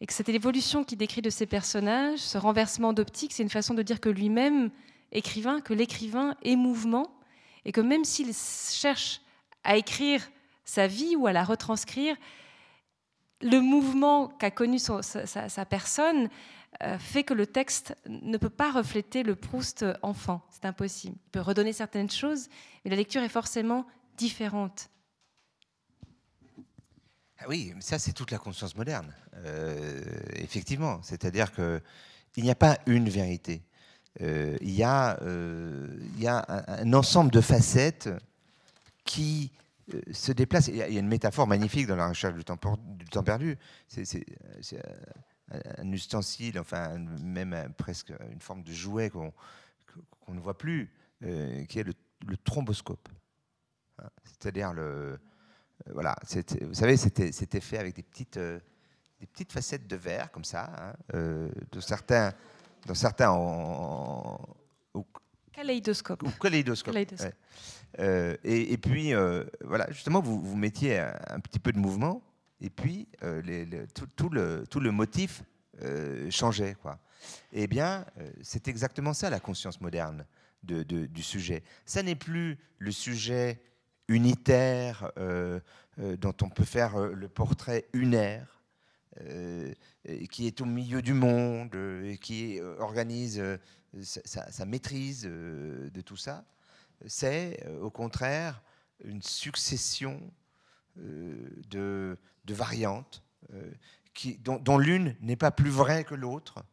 [0.00, 3.74] Et que c'était l'évolution qu'il décrit de ces personnages, ce renversement d'optique, c'est une façon
[3.74, 4.70] de dire que lui-même,
[5.12, 7.10] écrivain, que l'écrivain est mouvement,
[7.64, 9.20] et que même s'il cherche
[9.64, 10.30] à écrire
[10.64, 12.16] sa vie ou à la retranscrire,
[13.42, 16.28] le mouvement qu'a connu sa, personne
[16.98, 20.42] fait que le texte ne peut pas refléter le Proust enfant.
[20.50, 21.16] C'est impossible.
[21.26, 22.48] Il peut redonner certaines choses,
[22.84, 23.86] mais la lecture est forcément
[24.16, 24.90] différente.
[27.38, 30.02] Ah oui, ça c'est toute la conscience moderne, euh,
[30.34, 31.00] effectivement.
[31.02, 33.62] C'est-à-dire qu'il n'y a pas une vérité.
[34.20, 38.10] Euh, il, y a, il y a un, ensemble de facettes
[39.04, 39.52] qui
[40.12, 40.68] se déplacent.
[40.68, 42.58] Il y, a, une métaphore magnifique dans la recherche du temps,
[42.98, 43.56] du temps perdu.
[43.88, 44.04] C'est
[45.50, 49.32] un ustensile, enfin même presque une forme de jouet qu'on
[50.28, 50.92] ne voit plus,
[51.24, 51.94] euh, qui est le,
[52.44, 53.08] thromboscope.
[53.98, 56.16] Hein, c'est-à-dire le, euh, voilà,
[56.62, 58.60] vous savez, c'était fait avec des petites, euh,
[59.20, 62.32] des petites facettes de verre, comme ça, hein, euh, de certains,
[62.86, 64.38] dans certains en,
[65.52, 66.22] Kaléidoscope.
[66.22, 66.96] Ou kaléidoscope.
[67.98, 72.22] Euh, et, puis, euh, voilà, justement, vous, vous mettiez un, petit peu de mouvement,
[72.60, 73.08] et puis
[73.44, 73.66] les,
[74.16, 75.42] tout, le, tout le motif
[76.30, 76.74] changeait.
[76.74, 76.98] Quoi.
[77.52, 78.04] Eh bien,
[78.42, 80.26] c'est exactement ça la conscience moderne
[80.62, 81.62] de, du sujet.
[81.86, 83.62] Ça n'est plus le sujet
[84.08, 85.10] unitaire
[85.96, 88.60] dont on peut faire le portrait unaire
[89.26, 89.74] euh,
[90.30, 93.42] qui est au milieu du monde, euh, qui euh, organise
[94.02, 96.44] sa, maîtrise de tout ça,
[97.06, 98.62] c'est au contraire
[99.04, 100.20] une succession
[100.96, 102.16] de,
[102.54, 103.22] variantes
[104.14, 106.64] qui, dont, l'une n'est pas plus vraie que l'autre,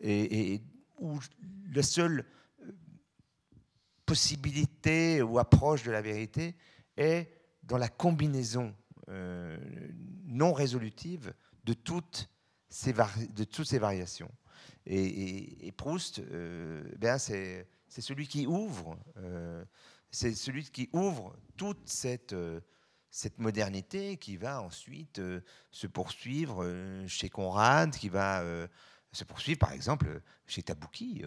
[0.00, 0.60] et,
[0.98, 1.18] où
[1.72, 2.24] la seule
[4.06, 6.56] possibilité ou approche de la vérité
[6.96, 7.30] est
[7.62, 8.74] dans la combinaison
[9.08, 11.34] non résolutive
[11.64, 12.28] de toutes
[12.68, 14.30] ces, variations.
[14.86, 19.64] Et, Proust, euh, ben c'est celui qui ouvre, euh,
[20.10, 22.60] c'est celui qui ouvre toute cette, euh,
[23.14, 25.20] cette modernité qui va ensuite
[25.70, 26.66] se poursuivre
[27.06, 28.42] chez Conrad, qui va
[29.12, 31.22] se poursuivre par exemple chez Tabouki,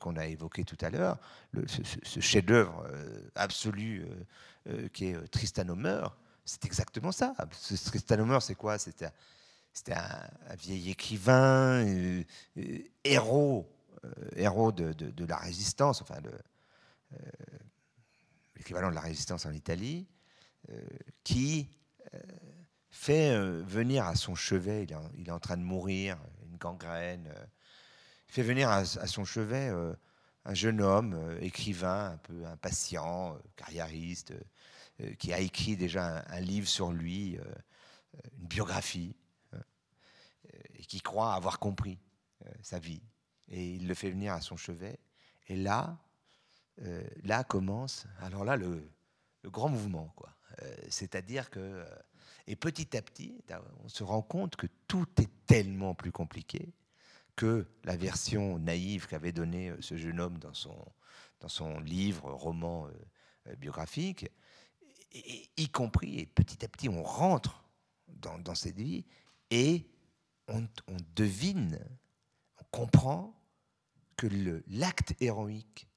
[0.00, 1.18] qu'on a évoqué tout à l'heure,
[1.66, 2.86] ce, chef-d'œuvre
[3.34, 4.06] absolu
[4.92, 6.08] qui est Tristan Homer.
[6.44, 7.34] C'est exactement ça.
[7.52, 8.76] Ce Tristan Homer, c'est quoi?
[8.78, 9.06] C'était
[9.92, 12.22] un, vieil écrivain, euh,
[12.58, 13.70] euh, héros,
[14.04, 16.16] euh, héros de, la résistance, enfin
[18.56, 20.06] l'équivalent de la résistance en Italie,
[21.24, 21.68] qui
[22.90, 24.84] fait venir à son chevet,
[25.16, 26.18] il est, en, train de mourir,
[26.50, 27.32] une gangrène,
[28.28, 29.70] il fait venir à, son chevet
[30.44, 34.34] un jeune homme, écrivain, un peu impatient, carriériste,
[35.18, 37.38] qui a écrit déjà un livre sur lui,
[38.38, 39.14] une biographie
[40.78, 41.98] et qui croit avoir compris
[42.46, 43.02] euh, sa vie.
[43.48, 44.98] Et il le fait venir à son chevet.
[45.48, 45.98] Et là,
[46.82, 48.90] euh, là commence, alors là, le,
[49.44, 50.12] grand mouvement.
[50.16, 50.27] quoi.
[50.62, 51.84] Euh, c'est-à-dire que,
[52.46, 53.40] et petit à petit,
[53.84, 56.72] on se rend compte que tout est tellement plus compliqué
[57.36, 62.88] que la version naïve qu'avait donnée ce jeune homme dans son, livre, roman
[63.58, 64.28] biographique,
[65.12, 67.64] y compris, et petit à petit, on rentre
[68.08, 69.04] dans, dans cette vie,
[69.50, 69.86] et
[70.48, 70.66] on,
[71.14, 71.78] devine,
[72.58, 73.34] on comprend
[74.16, 74.26] que
[74.68, 75.88] l'acte héroïque,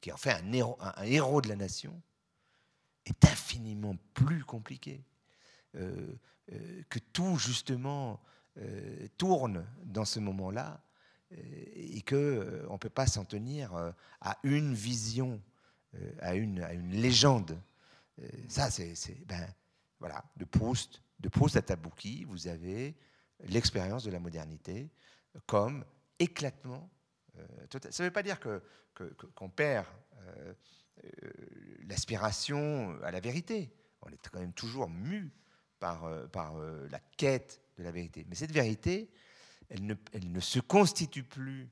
[0.00, 2.00] qui en fait un, héros, de la nation,
[3.10, 5.04] est infiniment plus compliqué.
[5.76, 6.14] Euh,
[6.52, 8.20] euh, que tout, justement,
[8.58, 10.82] euh, tourne dans ce moment-là
[11.32, 13.72] et qu'on ne peut pas s'en tenir
[14.20, 15.40] à une vision,
[16.20, 17.56] à, une, à une légende.
[18.48, 18.96] ça, c'est.
[19.28, 19.46] Ben,
[20.00, 22.96] voilà, de Proust, de Proust à Tabouki, vous avez
[23.44, 24.90] l'expérience de la modernité
[25.46, 25.84] comme
[26.18, 26.90] éclatement.
[27.70, 28.60] Ça ne veut pas dire qu'on
[28.94, 30.54] que, perd euh, euh,
[31.88, 33.72] l'aspiration à la vérité.
[34.02, 35.32] On est quand même toujours mu
[35.78, 36.54] par, par
[36.90, 38.26] la quête de la vérité.
[38.28, 39.10] Mais cette vérité,
[39.68, 41.68] elle ne, elle ne se constitue plus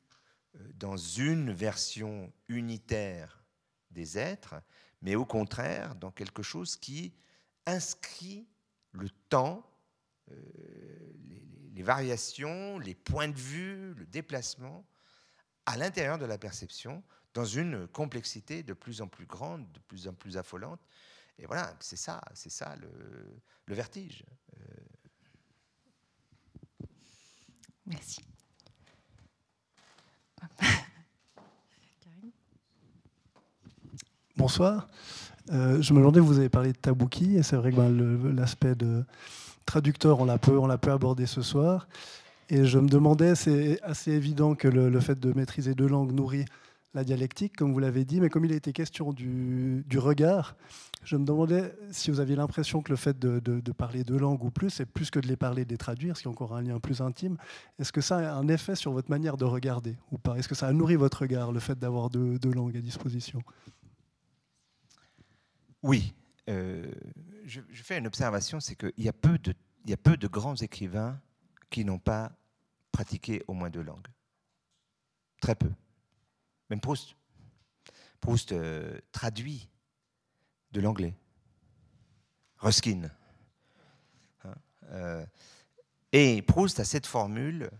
[0.74, 3.44] dans une version unitaire
[3.90, 4.54] des êtres,
[5.02, 7.14] mais au contraire dans quelque chose qui
[7.66, 8.46] inscrit
[8.92, 9.64] le temps,
[11.74, 14.84] les variations, les points de vue, le déplacement
[15.66, 17.02] à l'intérieur de la perception
[17.38, 20.80] dans une complexité de plus en plus grande, de plus en plus affolante.
[21.38, 24.24] Et voilà, c'est ça, c'est ça le, vertige.
[24.56, 24.64] Euh.
[27.86, 28.22] Merci.
[34.36, 34.88] Bonsoir.
[35.52, 38.74] Euh, je me demandais, vous avez parlé de Tabouki, et c'est vrai que ben, l'aspect
[38.74, 39.04] de
[39.64, 41.86] traducteur, on l'a peu, on l'a peu abordé ce soir.
[42.50, 46.46] Et je me demandais, c'est assez évident que le, fait de maîtriser deux langues nourrit
[46.94, 50.56] la dialectique, comme vous l'avez dit, mais comme il a été question du, regard,
[51.04, 54.50] je me demandais si vous aviez l'impression que le fait de, parler deux langues ou
[54.50, 56.62] plus, c'est plus que de les parler, de les traduire, ce qui est encore un
[56.62, 57.36] lien plus intime.
[57.78, 60.36] Est-ce que ça a un effet sur votre manière de regarder ou pas?
[60.36, 63.42] Est-ce que ça a nourri votre regard, le fait d'avoir deux, langues à disposition?
[65.82, 66.14] Oui.
[66.48, 66.90] Euh,
[67.44, 69.52] je, fais une observation, c'est qu'il y a peu de
[69.84, 71.18] il y a peu de grands écrivains
[71.70, 72.32] qui n'ont pas
[72.92, 74.08] pratiqué au moins deux langues.
[75.40, 75.70] Très peu.
[76.70, 77.16] Même Proust.
[78.20, 79.68] Proust euh, traduit
[80.72, 81.14] de l'anglais.
[82.58, 83.10] Ruskin.
[84.44, 84.54] Hein,
[84.90, 85.26] euh,
[86.12, 87.70] et Proust a cette formule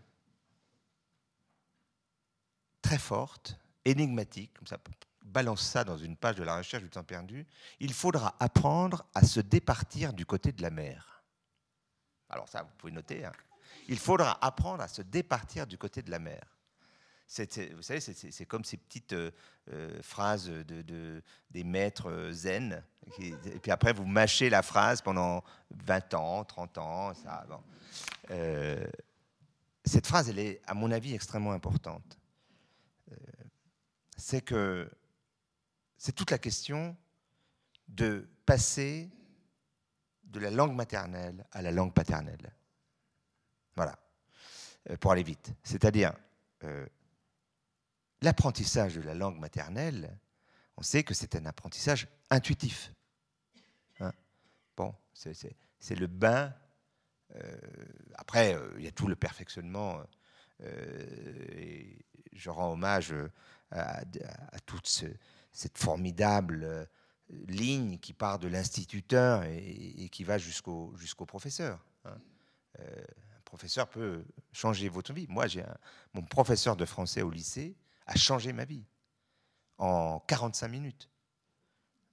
[2.83, 4.79] très forte, énigmatique, comme ça,
[5.25, 7.47] balance ça dans une page de la recherche du temps perdu.
[7.81, 11.23] Il faudra apprendre à se départir du côté de la mer.
[12.31, 13.25] Alors ça, vous pouvez noter.
[13.25, 13.33] Hein.
[13.89, 16.58] Il faudra apprendre à se départir du côté de la mer.
[17.75, 19.31] Vous savez, c'est comme ces petites euh,
[19.71, 22.83] euh, phrases de, des maîtres zen.
[23.19, 27.15] et puis après, vous mâchez la phrase pendant 20 ans, 30 ans.
[27.15, 27.47] Ça,
[29.85, 32.19] cette phrase, elle est, à mon avis, extrêmement importante.
[34.17, 34.91] c'est que
[35.97, 36.97] c'est toute la question
[37.89, 39.11] de passer
[40.25, 42.53] de la langue maternelle à la langue paternelle.
[43.77, 43.99] Voilà,
[44.91, 45.53] euh, pour aller vite.
[45.63, 46.13] C'est-à-dire,
[46.65, 46.87] euh,
[48.23, 50.19] l'apprentissage de la langue maternelle,
[50.77, 52.93] on sait que c'est un apprentissage intuitif.
[54.01, 54.13] Hein.
[54.77, 56.55] bon, c'est le bain.
[57.35, 57.57] Euh,
[58.15, 60.03] après, il y a tout le perfectionnement.
[60.61, 63.15] et je rends hommage
[63.71, 64.05] à,
[64.67, 65.07] toute ce,
[65.53, 66.85] cette formidable euh,
[67.49, 70.95] ligne qui part de l'instituteur et, qui va jusqu'au
[71.27, 71.85] professeur.
[72.05, 72.17] Hein.
[72.81, 73.05] Euh,
[73.37, 75.27] un professeur peut changer votre vie.
[75.29, 75.65] Moi, j'ai
[76.15, 77.77] mon professeur de français au lycée
[78.09, 78.85] a changé ma vie
[79.79, 81.09] en 45 minutes.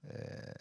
[0.04, 0.52] Euh,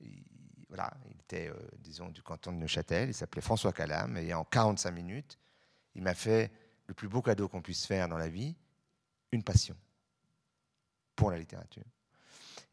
[0.00, 0.24] il,
[0.68, 4.90] voilà, il était, disons, du canton de Neuchâtel, il s'appelait François Calam, et en 45
[4.92, 5.38] minutes,
[5.94, 6.50] il m'a fait
[6.86, 8.54] le plus beau cadeau qu'on puisse faire dans la vie,
[9.32, 9.76] une passion
[11.16, 11.84] pour la littérature.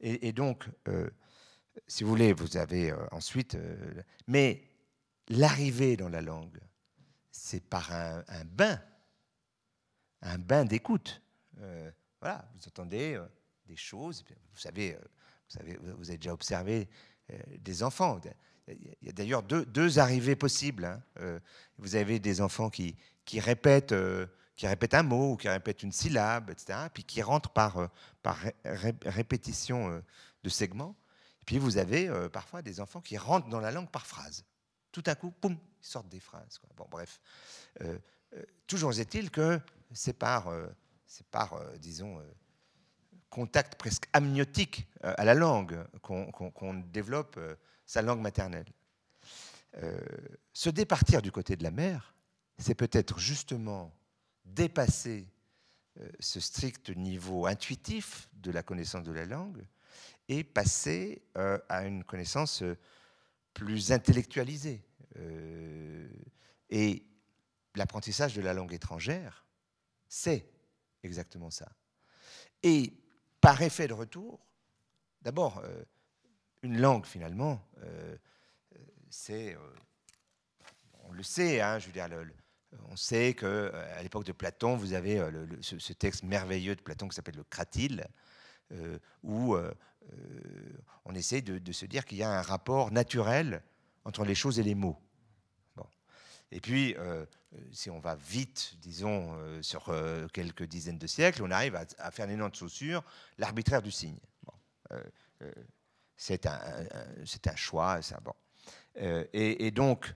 [0.02, 1.10] Et, donc, euh,
[1.88, 3.56] si vous voulez, vous avez euh, ensuite...
[3.56, 4.64] Euh, mais
[5.28, 6.60] l'arrivée dans la langue,
[7.32, 8.82] c'est par un, bain,
[10.22, 11.22] un bain d'écoute.
[12.20, 13.22] Voilà, vous entendez
[13.66, 16.90] des choses, vous savez, vous, savez, vous avez déjà observé
[17.60, 18.20] des enfants.
[18.68, 20.86] Il y a d'ailleurs deux, deux, arrivées possibles.
[20.86, 21.40] Hein.
[21.78, 22.96] vous avez des enfants qui,
[23.26, 23.94] qui répètent
[24.60, 27.88] qui répète un mot ou qui répète une syllabe, etc., puis qui rentre par, euh,
[28.22, 28.38] par
[29.06, 30.02] répétition euh,
[30.44, 30.98] de segments.
[31.42, 34.44] Et puis vous avez euh, parfois des enfants qui rentrent dans la langue par phrase.
[34.92, 36.60] Tout à coup, poum, ils sortent des phrases.
[36.76, 37.22] Bon, bref.
[38.68, 39.62] toujours est-il que
[39.94, 40.52] c'est par,
[41.10, 42.24] c'est par disons,
[43.30, 47.38] contact presque amniotique à la langue qu'on développe
[47.86, 48.72] sa langue maternelle.
[50.54, 52.14] se départir du côté de la mère,
[52.60, 53.94] c'est peut-être justement
[54.46, 55.28] dépasser
[56.00, 59.66] euh, ce strict niveau intuitif de la connaissance de la langue
[60.28, 62.78] et passer euh, à une connaissance euh,
[63.54, 64.84] plus intellectualisée.
[66.70, 67.04] Et
[67.76, 69.46] l'apprentissage de la langue étrangère,
[70.08, 70.46] c'est
[71.04, 71.72] exactement ça.
[72.64, 72.94] Et
[73.42, 74.40] par effet de retour,
[75.22, 75.64] d'abord,
[76.62, 77.62] une langue finalement,
[79.10, 79.56] c'est,
[81.06, 81.80] on le sait, hein,
[82.90, 87.08] on sait qu'à euh, l'époque de Platon, vous avez euh, ce, texte merveilleux de Platon
[87.08, 88.08] qui s'appelle le Cratyle,
[88.72, 89.56] euh, où
[91.06, 93.62] on essaie de, se dire qu'il y a un rapport naturel
[94.06, 94.98] entre les choses et les mots.
[96.52, 96.96] Et puis,
[97.72, 99.94] si on va vite, disons, sur
[100.34, 103.04] quelques dizaines de siècles, on arrive à, faire une de chaussure,
[103.38, 104.20] l'arbitraire du signe.
[106.18, 108.00] c'est un, choix.
[109.34, 110.14] Et, donc,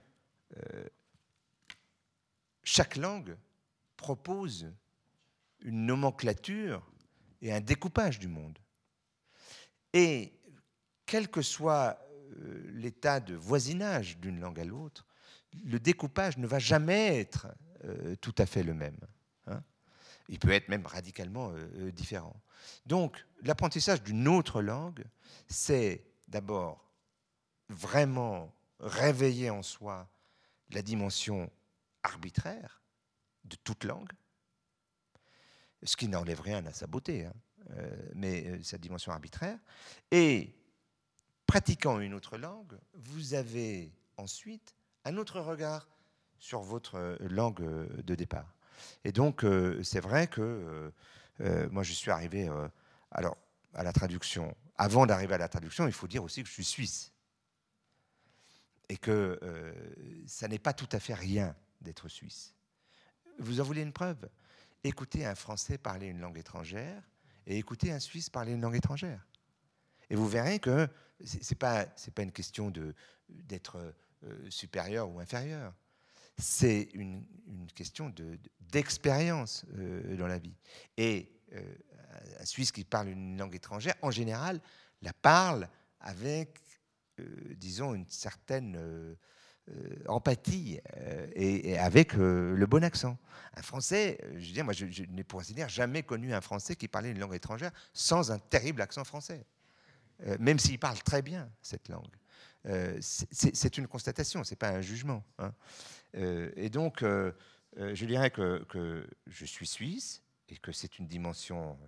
[2.64, 3.36] chaque langue
[3.96, 4.72] propose
[5.60, 6.84] une nomenclature
[7.40, 8.58] et un découpage du monde.
[9.92, 10.32] Et
[11.06, 11.98] quel que soit
[12.38, 15.06] euh, l'état de voisinage d'une langue à l'autre,
[15.64, 17.46] le découpage ne va jamais être
[17.84, 18.98] euh, tout à fait le même.
[19.46, 19.62] Hein.
[20.28, 22.40] Il peut être même radicalement euh, différent.
[22.86, 25.04] Donc, l'apprentissage d'une autre langue,
[25.48, 26.90] c'est d'abord
[27.68, 30.08] vraiment réveiller en soi
[30.70, 31.50] la dimension
[32.02, 32.82] arbitraire
[33.44, 34.12] de toute langue,
[35.82, 37.32] ce qui n'enlève rien à sa beauté, hein,
[37.70, 39.58] euh, mais euh, sa dimension arbitraire.
[40.10, 40.54] Et
[41.46, 44.74] pratiquant une autre langue, vous avez ensuite
[45.04, 45.88] un autre regard
[46.38, 47.62] sur votre euh, langue
[48.02, 48.54] de départ.
[49.04, 49.46] Et donc,
[49.82, 50.92] c'est vrai que
[51.70, 52.50] moi, je suis arrivé
[53.12, 53.36] alors,
[53.72, 54.54] à la traduction.
[54.76, 57.12] Avant d'arriver à la traduction, il faut dire aussi que je suis suisse.
[58.88, 59.38] Et que
[60.26, 62.52] ça n'est pas tout à fait rien d'être suisse.
[63.38, 64.28] Vous en voulez une preuve?
[64.82, 67.00] Écoutez un Français parler une langue étrangère
[67.46, 69.24] et écoutez un Suisse parler une langue étrangère.
[70.10, 70.88] Et vous verrez que
[71.24, 71.86] ce n'est pas
[72.18, 72.72] une question
[73.28, 73.94] d'être
[74.24, 75.74] euh, supérieur ou inférieur.
[76.36, 77.24] C'est une,
[77.74, 78.12] question
[78.60, 80.56] d'expérience de, euh, dans la vie.
[80.96, 81.62] Et euh,
[82.40, 84.60] un Suisse qui parle une langue étrangère, en général,
[85.02, 85.68] la parle
[86.00, 86.60] avec,
[87.56, 89.16] disons, une certaine
[89.70, 93.16] euh, empathie euh, et, avec euh, le bon accent.
[93.56, 96.76] Un Français, je veux dire, moi, je, n'ai pour ainsi dire jamais connu un Français
[96.76, 99.46] qui parlait une langue étrangère sans un terrible accent français,
[100.38, 102.14] même s'il parle très bien cette langue.
[103.00, 105.24] C'est une constatation, c'est pas un jugement.
[105.38, 105.52] Hein.
[106.14, 111.78] et donc, je dirais que, je suis suisse et que c'est une dimension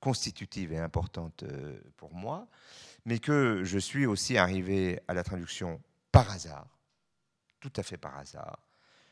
[0.00, 1.44] constitutive et importante
[1.96, 2.48] pour moi,
[3.04, 5.80] mais que je suis aussi arrivé à la traduction
[6.12, 6.66] par hasard,
[7.60, 8.58] tout à fait par hasard.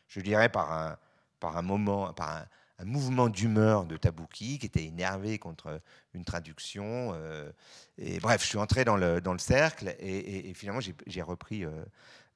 [0.06, 0.98] Je dirais par
[1.42, 2.46] un moment, par un,
[2.84, 5.80] mouvement d'humeur de Tabouki qui était énervé contre
[6.14, 7.12] une traduction.
[7.14, 7.50] Euh,
[7.96, 11.70] et bref, je suis entré dans le, dans le cercle et, finalement j'ai repris euh,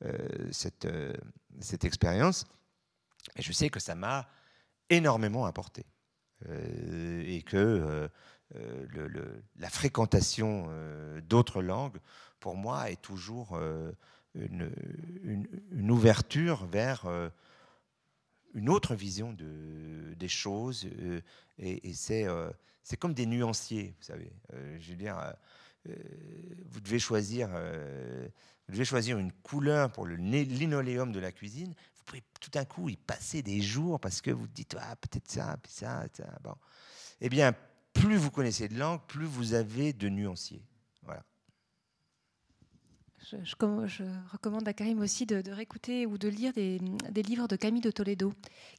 [0.05, 0.19] euh,
[0.51, 0.89] cette,
[1.60, 2.47] cette expérience.
[3.36, 4.28] Et je sais que ça m'a
[4.90, 5.85] énormément apporté.
[6.48, 8.10] et que
[9.56, 10.69] la fréquentation
[11.28, 11.98] d'autres langues,
[12.40, 13.56] pour moi, est toujours
[14.35, 14.73] une,
[15.70, 17.06] une, ouverture vers
[18.55, 20.87] une autre vision de, des choses.
[21.01, 21.20] Euh,
[21.59, 22.51] et, euh,
[22.83, 24.33] c'est comme des nuanciers, vous savez.
[24.53, 25.16] Euh, je veux dire,
[25.85, 31.74] vous, devez choisir, vous devez choisir une couleur pour le linoléum de la cuisine.
[31.97, 35.31] Vous pouvez tout d'un coup y passer des jours parce que vous dites, ah, peut-être
[35.31, 36.39] ça, puis ça, ça.
[36.43, 36.55] Bon.
[37.20, 37.55] Eh bien,
[37.93, 40.62] plus vous connaissez de langue, plus vous avez de nuanciers.
[43.42, 46.78] Je, recommande à Karim aussi de, réécouter ou de lire des,
[47.22, 48.32] livres de Camille de Toledo,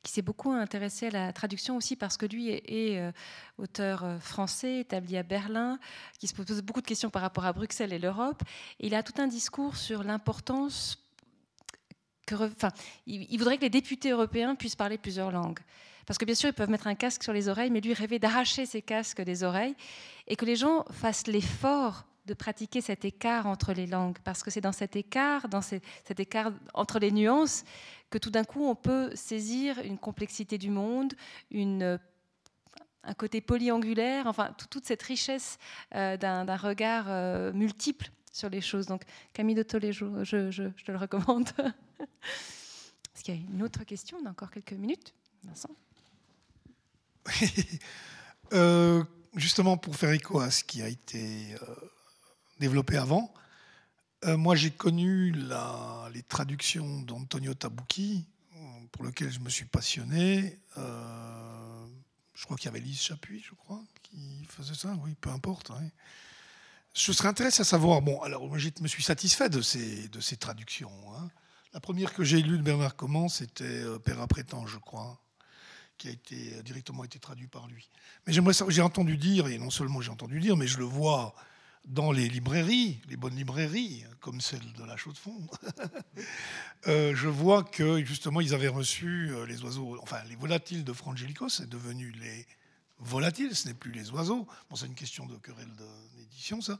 [0.03, 3.11] qui s'est beaucoup intéressé à la traduction aussi parce que lui est, euh,
[3.57, 5.79] auteur euh, français, établi à Berlin,
[6.19, 8.43] qui se pose beaucoup de questions par rapport à Bruxelles et l'Europe.
[8.79, 10.99] il a tout un discours sur l'importance
[12.31, 12.69] enfin,
[13.05, 15.59] il, voudrait que les députés européens puissent parler plusieurs langues.
[16.05, 18.19] Parce que bien sûr, ils peuvent mettre un casque sur les oreilles, mais lui rêvait
[18.19, 19.75] d'arracher ces casques des oreilles
[20.27, 24.51] et que les gens fassent l'effort de pratiquer cet écart entre les langues, parce que
[24.51, 27.63] c'est dans cet écart, dans cet écart entre les nuances,
[28.09, 31.13] que tout d'un coup on peut saisir une complexité du monde,
[33.03, 35.57] un côté polyangulaire, enfin toute cette richesse
[35.95, 38.85] euh, d'un regard euh, multiple sur les choses.
[38.85, 41.49] Donc Camille de Toledo, je, je, te le recommande.
[43.15, 45.13] Est-ce qu'il y a une autre question On a encore quelques minutes.
[45.43, 45.75] Vincent
[48.53, 49.03] euh,
[49.35, 51.55] Justement, pour faire écho à ce qui a été
[52.59, 53.33] développé avant.
[54.25, 55.33] Euh, moi, j'ai connu
[56.13, 58.25] les traductions d'Antonio Tabucchi,
[58.91, 60.59] pour lequel je me suis passionné.
[60.77, 61.85] Euh,
[62.33, 64.95] je crois qu'il y avait Lise Chapuis, je crois, qui faisait ça.
[65.03, 65.71] Oui, peu importe.
[66.93, 68.01] Je serais intéressé à savoir.
[68.01, 70.91] Bon, alors, moi, je me suis satisfait de ces, de ces traductions.
[71.15, 71.29] Hein.
[71.73, 75.19] La première que j'ai lue de Bernard Comment, c'était euh, Père après je crois
[75.97, 77.89] qui a été directement été traduit par lui.
[78.25, 81.35] Mais j'aimerais j'ai entendu dire, et non seulement j'ai entendu dire, mais je le vois
[81.85, 85.47] dans les librairies, les bonnes librairies, comme celle de la Chaux-de-Fonds,
[86.87, 90.93] euh, je vois que justement ils avaient reçu euh, les oiseaux, enfin les volatiles de
[90.93, 92.47] Frangelico, c'est devenu les
[92.99, 94.47] volatiles, ce n'est plus les oiseaux.
[94.69, 95.71] Bon, c'est une question de querelle
[96.15, 96.79] d'édition, ça.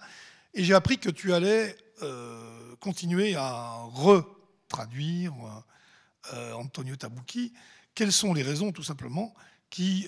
[0.54, 5.34] Et j'ai appris que tu allais euh, continuer à retraduire
[6.56, 7.54] Antonio Tabucchi.
[7.96, 9.34] Quelles sont les raisons, tout simplement,
[9.70, 10.08] qui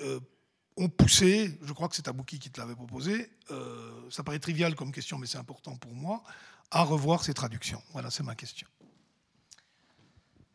[0.77, 4.76] ont poussé, je crois que c'est Abouki qui te l'avait proposé, euh, ça paraît trivial
[4.76, 6.23] comme question, mais c'est important pour moi,
[6.72, 7.81] à revoir ces traductions.
[7.93, 8.68] Voilà, c'est ma question.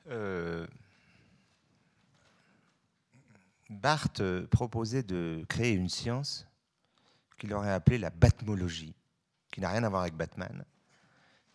[0.09, 0.66] Euh,
[3.70, 6.47] Barthes proposait de créer une science
[7.38, 8.94] qu'il aurait appelée la batmologie,
[9.51, 10.64] qui n'a rien à voir avec Batman,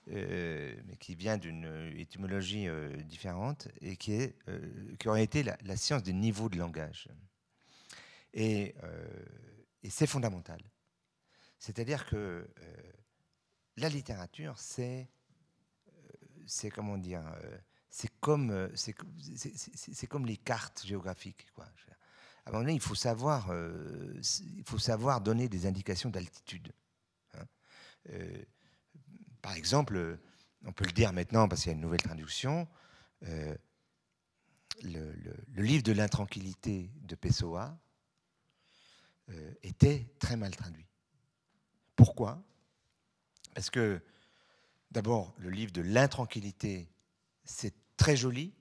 [0.07, 2.67] euh, mais qui vient d'une étymologie
[3.03, 4.33] différente et qui,
[5.05, 7.09] aurait été la, science des niveaux de langage.
[8.37, 9.25] Euh,
[9.83, 10.61] et, c'est fondamental.
[11.59, 12.47] C'est-à-dire que euh,
[13.77, 15.09] la littérature, c'est,
[15.87, 17.23] euh, comment dire,
[17.89, 18.51] c'est comme,
[20.25, 21.47] les cartes géographiques.
[21.57, 23.51] À un moment donné, il faut savoir,
[25.21, 26.73] donner des indications d'altitude.
[27.33, 27.45] Hein.
[29.41, 30.19] par exemple,
[30.65, 32.67] on peut le dire maintenant parce qu'il y a une nouvelle traduction.
[33.21, 33.55] le,
[35.55, 37.79] livre de l'intranquillité de Pessoa
[39.29, 40.85] euh, était très mal traduit.
[41.95, 42.43] Pourquoi?
[43.53, 44.01] Parce que,
[44.91, 46.89] d'abord, le livre de l'intranquillité,
[47.43, 48.53] c'est très joli,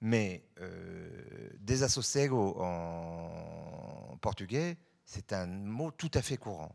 [0.00, 6.74] mais euh, desassossego en portugais, c'est un mot tout à fait courant.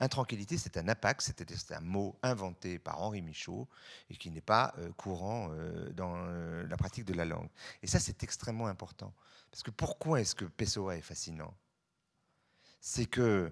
[0.00, 3.68] Intranquillité, c'est un apax, c'est un mot inventé par Henri Michaud
[4.10, 7.48] et qui n'est pas euh, courant euh, dans la pratique de la langue.
[7.82, 9.14] Et ça, c'est extrêmement important.
[9.50, 11.54] Parce que pourquoi est-ce que Pessoa est fascinant?
[12.86, 13.50] C'est que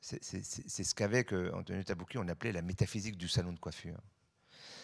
[0.00, 4.00] ce qu'avec Antonio Tabouki on appelait la métaphysique du salon de coiffure.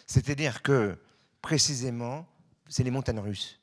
[0.06, 0.98] C'est-à-dire que
[1.40, 2.28] précisément,
[2.68, 3.58] c'est les montagnes russes.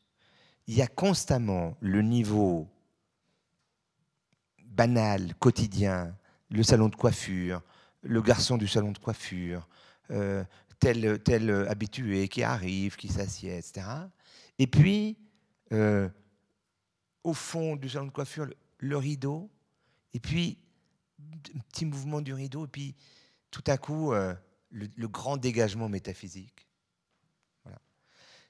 [0.66, 2.68] Il y a constamment le niveau
[4.66, 6.18] banal, quotidien,
[6.50, 7.62] le salon de coiffure,
[8.02, 9.68] le garçon du salon de coiffure,
[10.10, 10.44] euh,
[10.80, 13.86] tel, tel habitué qui arrive, qui s'assied, etc.
[14.58, 15.16] Et puis,
[15.74, 16.10] euh,
[17.24, 18.48] au fond du salon de coiffure,
[18.80, 19.52] le, rideau,
[20.14, 20.58] et puis
[21.56, 22.96] un petit mouvement du rideau, et puis
[23.52, 24.34] tout à coup, euh,
[24.70, 26.68] le, grand dégagement métaphysique.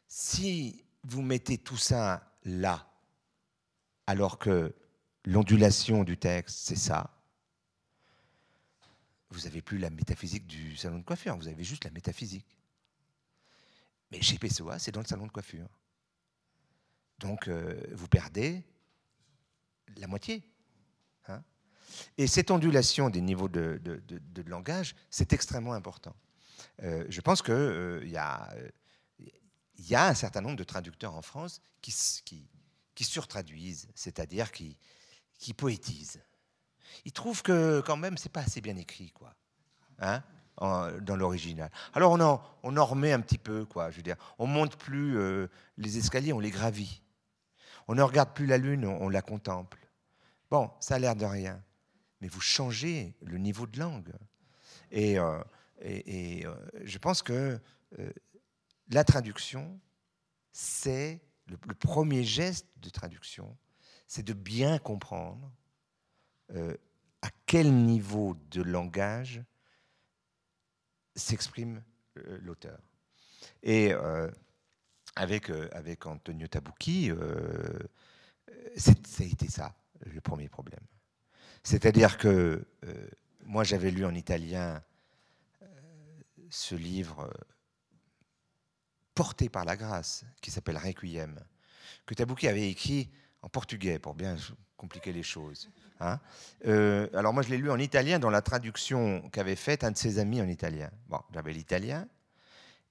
[0.07, 2.87] Si vous mettez tout ça là,
[4.05, 4.75] alors que
[5.25, 7.09] l'ondulation du texte, c'est ça,
[9.29, 12.57] vous n'avez plus la métaphysique du salon de coiffure, vous avez juste la métaphysique.
[14.11, 15.67] Mais chez Pessoa, c'est dans le salon de coiffure.
[17.17, 18.63] Donc, euh, vous perdez
[19.97, 20.43] la moitié.
[22.17, 23.79] Et cette ondulation des niveaux de,
[24.47, 26.15] langage, c'est extrêmement important.
[26.81, 28.53] Euh, je pense qu'il euh, y, a,
[29.77, 31.93] y, a un certain nombre de traducteurs en France qui,
[32.25, 32.47] qui,
[32.95, 34.77] qui surtraduisent, c'est-à-dire qui,
[35.57, 36.21] poétisent
[37.05, 39.35] ils trouvent que quand même c'est pas assez bien écrit, quoi,
[39.99, 40.23] hein,
[40.57, 41.71] dans l'original.
[41.93, 43.89] Alors on en, on remet un petit peu, quoi.
[43.91, 45.47] Je veux dire, on monte plus euh,
[45.77, 47.01] les escaliers, on les gravit.
[47.87, 49.79] On ne regarde plus la lune, on, la contemple.
[50.49, 51.61] Bon, ça a l'air de rien,
[52.23, 54.13] mais vous changez le niveau de langue.
[54.91, 55.43] Et, euh,
[55.83, 56.55] euh,
[56.85, 57.59] je pense que
[58.87, 59.77] la traduction,
[60.53, 63.57] c'est le, premier geste de traduction,
[64.07, 65.51] c'est de bien comprendre
[66.51, 66.77] euh,
[67.21, 69.43] à quel niveau de langage
[71.17, 71.83] s'exprime
[72.19, 72.79] euh, l'auteur.
[73.63, 74.31] Et euh,
[75.17, 77.11] avec, avec Antonio Tabucchi,
[78.77, 79.75] ça a été ça,
[80.05, 80.85] le premier problème.
[81.63, 82.65] C'est-à-dire que
[83.45, 84.83] moi, j'avais lu en italien
[86.49, 87.29] ce livre
[89.15, 91.39] porté par la grâce, qui s'appelle Requiem,
[92.05, 93.09] que Tabucchi avait écrit
[93.41, 94.37] en portugais pour bien
[94.77, 95.69] compliquer les choses.
[95.99, 96.19] Hein.
[96.65, 99.97] Euh, alors moi, je l'ai lu en italien dans la traduction qu'avait faite un de
[99.97, 100.89] ses amis en italien.
[101.07, 102.07] Bon, j'avais l'italien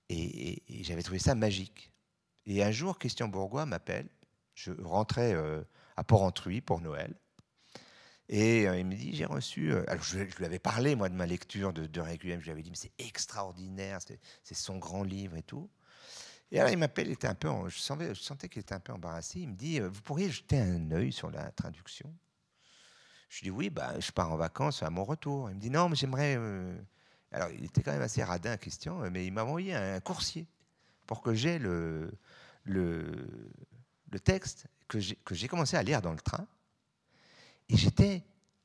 [0.09, 1.90] et, j'avais trouvé ça magique.
[2.47, 4.09] Et un jour, Christian Bourgois m'appelle.
[4.55, 5.62] Je rentrais euh,
[5.97, 7.15] à Port-Entruy pour Noël.
[8.34, 9.74] Et euh, il me dit, j'ai reçu...
[9.74, 12.02] alors je, lui avais parlé, moi, de ma lecture de, de.
[12.02, 15.68] Je lui avais dit, mais c'est extraordinaire, c'est son grand livre et tout.
[16.50, 19.40] Et alors il m'appelle, il était un peu, je, sentais, qu'il était un peu embarrassé.
[19.40, 22.10] Il me dit, vous pourriez jeter un œil sur la traduction?
[23.28, 25.50] Je lui dis oui, bah, je pars en vacances à mon retour.
[25.50, 26.36] Il me dit non, mais j'aimerais.
[26.38, 26.74] Euh,
[27.32, 30.46] alors, il était quand même assez radin, Christian, mais il m'a envoyé un, coursier
[31.06, 32.10] pour que j'ai le,
[32.64, 33.26] le,
[34.10, 36.46] le, texte que j'ai commencé à lire dans le train.
[37.73, 38.23] Et j'étais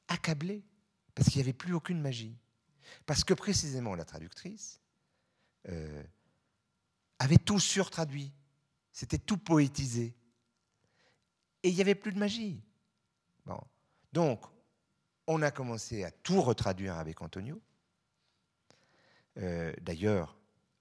[0.10, 0.66] accablé
[1.16, 2.38] parce qu'il n'y avait plus aucune magie.
[3.06, 4.82] Parce que précisément, la traductrice
[5.70, 6.04] euh,
[7.18, 8.34] avait tout surtraduit.
[8.92, 10.14] C'était tout poétisé.
[11.64, 12.62] Et il n'y avait plus de magie.
[13.46, 13.60] Bon.
[14.12, 14.46] Donc,
[15.26, 17.62] on a commencé à tout retraduire avec Antonio.
[19.38, 20.38] Euh, d'ailleurs,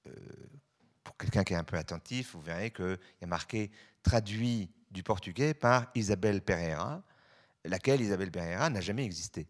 [0.09, 0.13] euh,
[1.05, 3.71] pour quelqu'un qui est un peu attentif, vous verrez qu'il y a marqué
[4.03, 7.05] traduit du portugais par Isabelle Pereira,
[7.69, 9.47] laquelle Isabelle Pereira n'a jamais existé.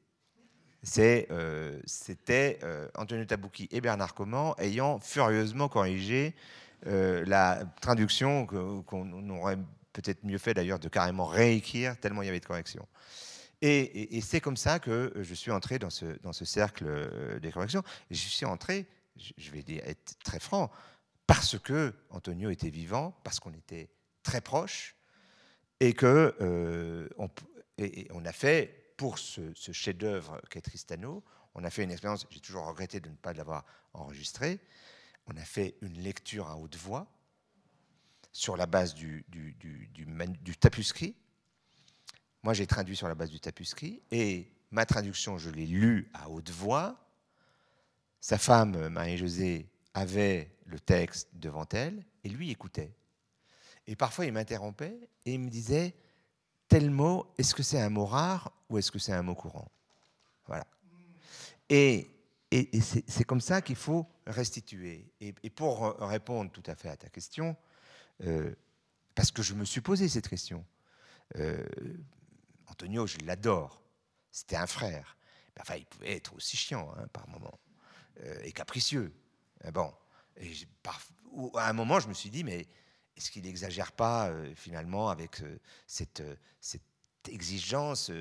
[0.98, 2.60] Euh, c'était
[2.97, 6.34] Antonio Tabucchi et Bernard Comment ayant furieusement corrigé
[6.84, 9.59] la traduction qu'on aurait
[9.93, 12.86] peut-être mieux fait d'ailleurs de carrément réécrire tellement il y avait de corrections.
[13.62, 17.82] Et, c'est comme ça que je suis entré dans ce, cercle euh, des corrections.
[18.10, 18.86] Et je suis entré,
[19.16, 20.70] je vais être très franc,
[21.26, 23.88] parce que Antonio était vivant, parce qu'on était
[24.22, 24.97] très proches,
[25.80, 27.09] et que euh,
[28.11, 31.23] on, a fait pour ce, chef-d'œuvre qu'est Tristano,
[31.55, 32.27] on a fait une expérience.
[32.31, 34.61] J'ai toujours regretté de ne pas l'avoir enregistré.
[35.27, 37.07] On a fait une lecture à haute voix
[38.32, 39.89] sur la base du, du, du,
[40.43, 41.16] du tapuscrit
[42.47, 46.31] moi, j'ai traduit sur la base du tapuscrit et ma traduction, je l'ai lue à
[46.31, 46.97] haute voix.
[48.20, 52.94] Sa femme, Marie-Josée, avait le texte devant elle et lui écoutait.
[53.89, 55.97] Et parfois, il m'interrompait et il me disait
[56.68, 59.70] tel mot, est-ce que c'est un mot rare ou est-ce que c'est un mot courant?
[60.47, 60.66] Voilà.
[61.68, 62.09] Et,
[62.51, 65.12] et, c'est comme ça qu'il faut restituer.
[65.20, 67.56] Et, pour répondre tout à fait à ta question,
[68.22, 68.55] euh,
[69.14, 70.64] parce que je me suis posé cette question,
[71.36, 71.64] euh,
[72.66, 73.82] Antonio, je l'adore.
[74.30, 75.16] C'était un frère.
[75.60, 77.59] Enfin, il pouvait être aussi chiant hein, par moment
[78.20, 79.12] euh, et capricieux.
[79.72, 79.93] bon,
[80.38, 80.52] et
[81.55, 82.66] à un moment, je me suis dit, mais
[83.16, 86.22] est-ce qu'il n'exagère pas euh, finalement avec euh, cette,
[86.60, 86.82] cette,
[87.28, 88.12] exigence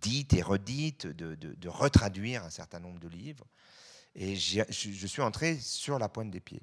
[0.00, 3.44] dite et redite de, de, retraduire un certain nombre de livres
[4.14, 6.62] Et je, suis entré sur la pointe des pieds.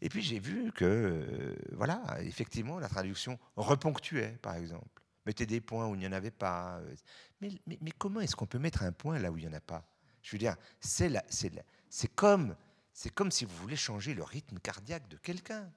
[0.00, 5.86] Et puis j'ai vu que, voilà, effectivement, la traduction reponctuait, par exemple mettez des points
[5.88, 6.78] où il n'y en avait pas.
[6.78, 6.94] Euh,
[7.40, 9.84] mais, comment est-ce qu'on peut mettre un point là où il n'y en a pas?
[10.22, 11.10] Je veux dire, c'est
[12.14, 12.54] comme
[13.30, 15.70] si vous voulez changer le rythme cardiaque de quelqu'un.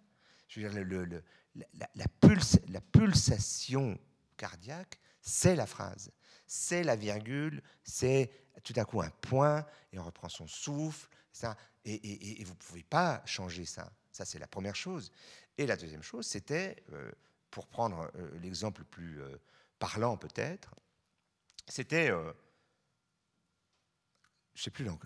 [0.50, 1.22] Je veux dire,
[1.56, 3.98] la pulsation
[4.36, 6.12] cardiaque, c'est la phrase,
[6.46, 8.32] c'est la virgule, c'est
[8.64, 11.56] tout à coup un point, et on reprend son souffle, ça,
[11.86, 13.92] et, vous ne pouvez pas changer ça.
[14.12, 15.12] Ça, c'est la première chose.
[15.58, 17.12] Et la deuxième chose, c'était, euh,
[17.52, 19.38] pour prendre euh, l'exemple le plus euh,
[19.78, 20.76] parlant peut-être,
[21.68, 22.34] c'était, je ne
[24.56, 24.98] sais plus dans,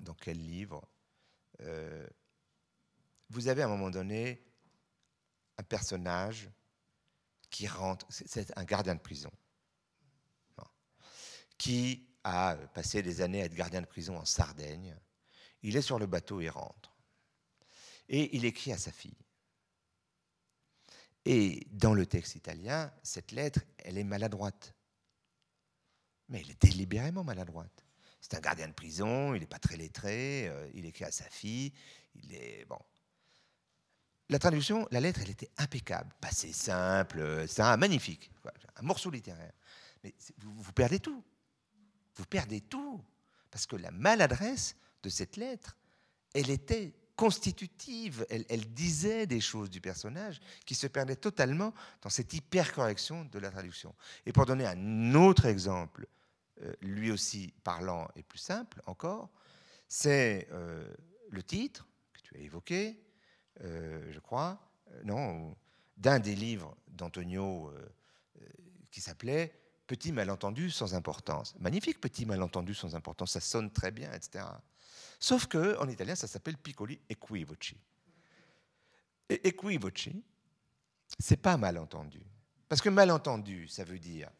[0.00, 0.88] dans, quel livre,
[3.28, 4.40] vous avez à un moment donné
[5.64, 6.50] personnage
[7.50, 9.30] qui rentre, c'est un gardien de prison,
[11.58, 14.96] qui a passé des années à être gardien de prison en Sardaigne.
[15.62, 16.96] Il est sur le bateau et rentre.
[18.08, 19.16] Et il écrit à sa fille.
[21.24, 24.74] Et dans le texte italien, cette lettre, elle est maladroite.
[26.28, 27.84] Mais elle est délibérément maladroite.
[28.20, 31.28] C'est un gardien de prison, il n'est pas très lettré, euh, il écrit à sa
[31.28, 31.72] fille,
[32.14, 32.78] il est bon.
[34.32, 38.30] La traduction, la lettre, elle était impeccable, passé simple, c'est un magnifique,
[38.76, 39.52] un morceau littéraire.
[40.02, 41.22] Mais vous, perdez tout.
[42.14, 42.98] Vous perdez tout.
[43.50, 45.76] Parce que la maladresse de cette lettre,
[46.32, 52.32] elle était constitutive, elle, disait des choses du personnage qui se perdaient totalement dans cette
[52.32, 53.94] hypercorrection de la traduction.
[54.24, 56.06] Et pour donner un autre exemple,
[56.62, 59.28] euh, lui aussi parlant et plus simple encore,
[59.88, 60.90] c'est euh,
[61.28, 63.11] le titre que tu as évoqué, euh,
[63.60, 64.58] je crois,
[64.92, 65.56] euh, non,
[65.96, 67.88] d'un des livres d'Antonio euh,
[68.90, 71.54] qui s'appelait Petit malentendu sans importance.
[71.58, 74.44] Magnifique petit malentendu sans importance, ça sonne très bien, etc.
[75.18, 77.76] Sauf que en italien, ça s'appelle piccoli equivoci.
[79.28, 80.24] Equivoci,
[81.18, 82.22] c'est pas malentendu.
[82.68, 84.30] Parce que malentendu, ça veut dire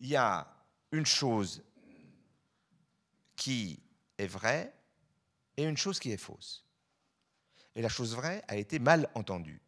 [0.00, 0.46] il y a
[0.90, 1.62] une chose
[3.34, 3.80] qui
[4.18, 4.74] est vraie
[5.56, 6.66] et une chose qui est fausse
[7.74, 9.60] et la chose vraie a été mal entendue.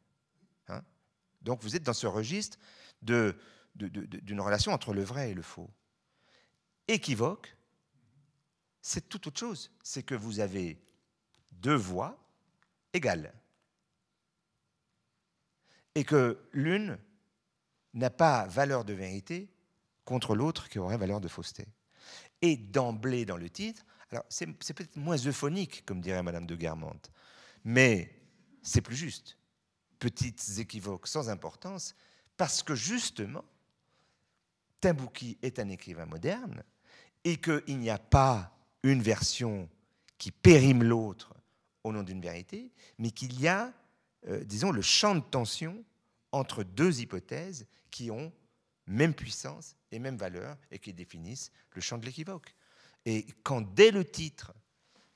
[0.68, 0.82] Hein.
[1.42, 2.58] Donc vous êtes dans ce registre
[3.02, 5.70] d'une relation entre le vrai et le faux.
[6.88, 7.56] Équivoque,
[8.82, 9.70] c'est tout autre chose.
[9.82, 10.78] C'est que vous avez
[11.52, 12.18] deux voix
[12.92, 13.32] égales.
[15.94, 16.98] Et que l'une
[17.94, 19.48] n'a pas valeur de vérité
[20.04, 21.66] contre l'autre qui aurait valeur de fausseté.
[22.42, 27.10] Et d'emblée dans le titre, alors c'est peut-être moins euphonique, comme dirait Madame de Guermantes,
[27.64, 28.10] mais
[28.62, 29.38] c'est plus juste.
[29.98, 31.94] Petites équivoques sans importance,
[32.36, 33.44] parce que justement,
[34.80, 36.62] Tabouki est un écrivain moderne
[37.24, 39.68] et qu'il n'y a pas une version
[40.18, 41.34] qui périme l'autre
[41.84, 43.72] au nom d'une vérité, mais qu'il y a,
[44.28, 45.84] euh, disons, le champ de tension
[46.32, 48.32] entre deux hypothèses qui ont
[48.86, 52.54] même puissance et même valeur et qui définissent le champ de l'équivoque.
[53.06, 54.52] Et quand dès le titre,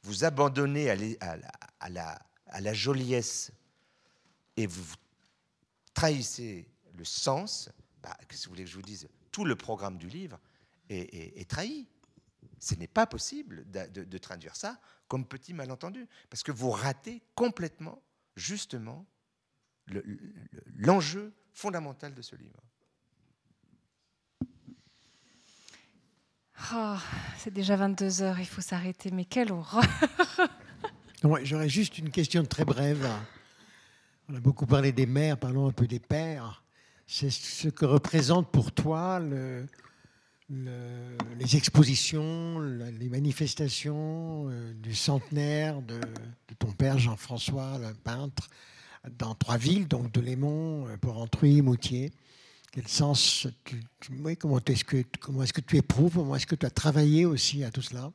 [0.03, 3.53] vous abandonnez à la, à la joliesse
[4.57, 4.95] et vous
[5.95, 7.71] trahissez le sens,
[8.03, 9.09] bah, qu'est-ce que vous voulez que je vous dise?
[9.31, 10.41] Tout le programme du livre
[10.89, 11.87] est, trahi.
[12.59, 18.03] Ce n'est pas possible de, traduire ça comme petit malentendu, parce que vous ratez complètement,
[18.37, 19.07] justement,
[20.77, 22.61] l'enjeu fondamental de ce livre.
[26.75, 26.97] Oh,
[27.39, 29.85] c'est déjà 22 heures, il faut s'arrêter, mais quelle horreur
[31.23, 33.09] J'aurais juste une question très brève.
[34.29, 36.63] On a beaucoup parlé des mères, parlons un peu des pères.
[37.09, 39.21] C'est ce que représente pour toi
[40.49, 46.01] les expositions, les manifestations euh, du centenaire de,
[46.59, 48.49] ton père Jean-François, le peintre,
[49.19, 52.13] dans trois villes, donc de Lémont, euh, Porrentruy, Moutier.
[52.71, 53.49] Quel sens,
[54.39, 57.65] comment est-ce que, comment est-ce que tu éprouves, comment est-ce que tu as travaillé aussi
[57.65, 58.13] à tout cela?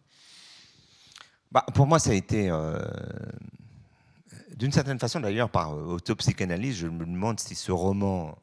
[1.54, 2.80] Bah, pour moi, ça a été, euh,
[4.56, 8.36] d'une certaine façon d'ailleurs, par autopsychanalyse, je me demande si ce roman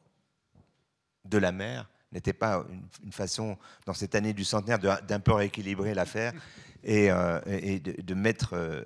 [1.25, 2.65] de la mer n'était pas
[3.03, 6.31] une, façon, dans cette année du centenaire, d'un peu rééquilibrer l'affaire
[6.85, 8.81] et, euh, de, mettre euh,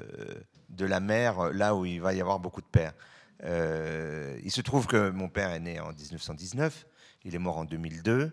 [0.69, 2.93] de la mer là où il va y avoir beaucoup de pères.
[3.43, 6.87] il se trouve que mon père est né en 1919,
[7.25, 8.31] il est mort en 2002,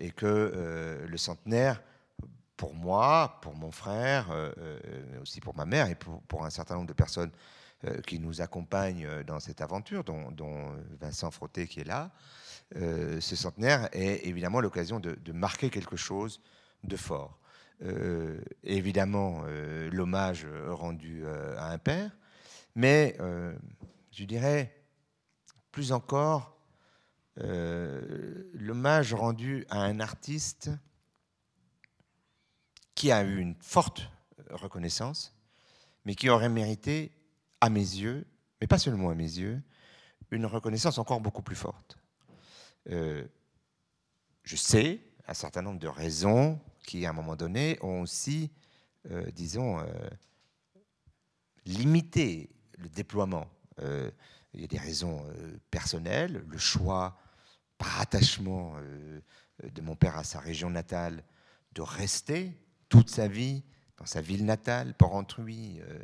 [0.00, 1.80] et que le centenaire
[2.60, 4.78] pour moi, pour mon frère, euh, euh,
[5.10, 7.30] mais aussi pour ma mère et pour, un certain nombre de personnes
[7.86, 12.10] euh, qui nous accompagnent dans cette aventure, dont, Vincent Frotté qui est là.
[12.74, 16.42] ce centenaire est évidemment l'occasion de, marquer quelque chose
[16.84, 17.38] de fort.
[18.62, 19.42] évidemment,
[19.90, 21.24] l'hommage rendu
[21.56, 22.10] à un père,
[22.74, 23.16] mais
[24.12, 24.70] je dirais
[25.72, 26.58] plus encore
[27.38, 30.70] l'hommage rendu à un artiste
[32.94, 34.10] qui a eu une forte
[34.50, 35.34] reconnaissance,
[36.04, 37.12] mais qui aurait mérité,
[37.60, 38.26] à mes yeux,
[38.60, 39.62] mais pas seulement à mes yeux,
[40.30, 41.98] une reconnaissance encore beaucoup plus forte.
[42.88, 43.26] Euh,
[44.42, 48.50] je sais un certain nombre de raisons qui, à un moment donné, ont aussi,
[49.10, 49.84] euh, disons, euh,
[51.66, 53.46] limité le déploiement.
[54.52, 55.24] il y a des raisons
[55.70, 57.16] personnelles, le choix
[57.78, 58.74] par attachement
[59.62, 61.22] de mon père à sa région natale
[61.72, 62.52] de rester
[62.90, 63.62] toute sa vie
[64.00, 65.98] dans sa ville natale, Porrentruy, euh,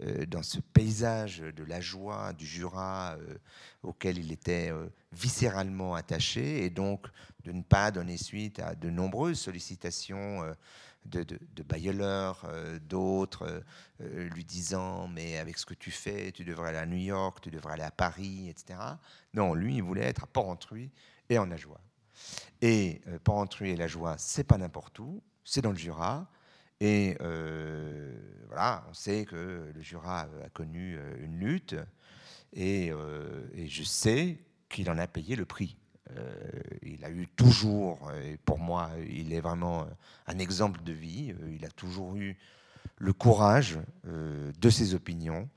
[0.00, 3.36] euh, dans ce paysage de la joie du Jura euh,
[3.82, 4.72] auquel il était
[5.12, 7.06] viscéralement attaché, et donc
[7.44, 10.42] de ne pas donner suite à de nombreuses sollicitations
[11.04, 13.62] de, de, d'autres,
[14.00, 17.50] lui disant Mais avec ce que tu fais, tu devrais aller à New York, tu
[17.50, 18.78] devrais aller à Paris, etc.
[19.34, 20.90] Non, lui, il voulait être à Porrentruy
[21.28, 21.80] et en Ajoie.
[22.62, 26.26] Et Porrentruy et la joie, c'est pas n'importe où, c'est dans le Jura.
[26.80, 28.12] Et euh,
[28.48, 31.76] voilà, on sait que le Jura a connu euh, une lutte
[32.52, 34.38] et, euh, et je sais
[34.68, 35.76] qu'il en a payé le prix.
[36.82, 39.86] il a eu toujours, et pour moi, il est vraiment
[40.26, 42.36] un exemple de vie, il a toujours eu
[42.98, 45.48] le courage de ses opinions,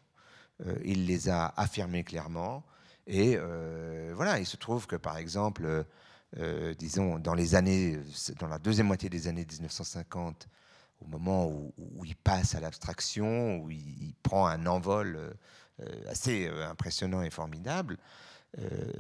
[0.83, 2.63] il les a affirmées clairement,
[3.07, 3.37] et
[4.13, 5.85] voilà, il se trouve que par exemple,
[6.77, 7.99] disons, dans les années,
[8.39, 10.47] dans la deuxième moitié des années 1950,
[11.01, 15.35] au moment où, il passe à l'abstraction, où il, prend un envol
[15.79, 17.97] euh, assez euh, impressionnant et formidable,
[18.59, 18.91] euh,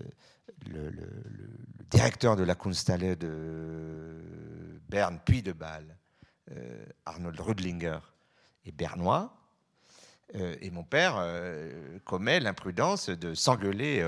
[0.67, 0.91] le,
[1.89, 5.97] directeur de la Kunsthalle de Berne puis de Bâle,
[7.05, 7.99] Arnold Rudlinger,
[8.65, 9.33] est bernois.
[10.33, 11.23] Et mon père
[12.03, 14.01] commet l'imprudence de s'engueuler,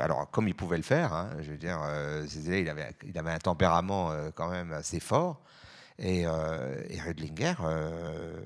[0.00, 1.78] alors comme il pouvait le faire, hein, je veux dire,
[2.46, 5.42] il avait, un tempérament quand même assez fort,
[5.98, 6.84] et, euh,
[7.60, 8.40] euh,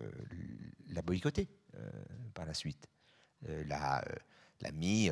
[0.88, 1.90] l'a boycotté euh,
[2.34, 2.88] par la suite.
[3.66, 4.02] l'a,
[4.72, 5.10] mis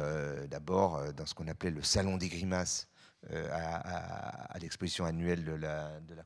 [0.48, 2.88] d'abord dans ce qu'on appelait le Salon des Grimaces
[3.30, 6.22] à, l'exposition annuelle de la, de la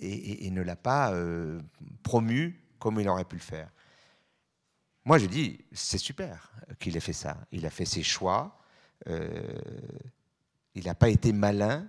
[0.00, 1.12] et, ne l'a pas
[2.02, 3.70] promu comme il aurait pu le faire.
[5.08, 7.36] Moi, je dis, c'est super qu'il ait fait ça.
[7.50, 8.60] Il a fait ses choix.
[9.06, 11.88] il n'a pas été malin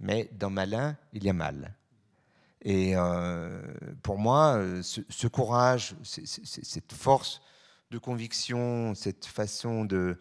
[0.00, 1.74] mais dans malin, il y a mal.
[2.62, 3.60] Et euh,
[4.02, 7.40] pour moi, euh, ce, courage, cette force
[7.90, 10.18] de conviction, cette façon de,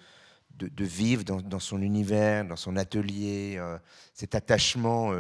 [0.77, 3.77] vivre dans, son univers, dans son atelier, euh,
[4.13, 5.11] cet attachement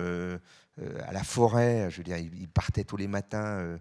[1.05, 3.79] à la forêt, je veux dire, il, partait tous les matins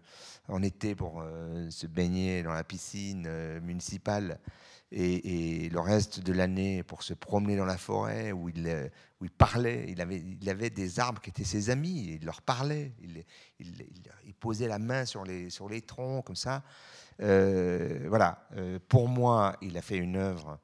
[0.49, 1.23] en été pour
[1.71, 3.29] se baigner dans la piscine
[3.61, 4.39] municipale
[4.93, 8.89] et, le reste de l'année pour se promener dans la forêt où il, euh,
[9.21, 9.87] où il parlait.
[9.89, 13.25] Il avait, il avait des arbres qui étaient ses amis, il leur parlait, il,
[13.59, 16.63] il, posait la main sur les, sur les troncs comme ça.
[17.21, 20.59] Euh, voilà, euh, pour moi, il a fait une œuvre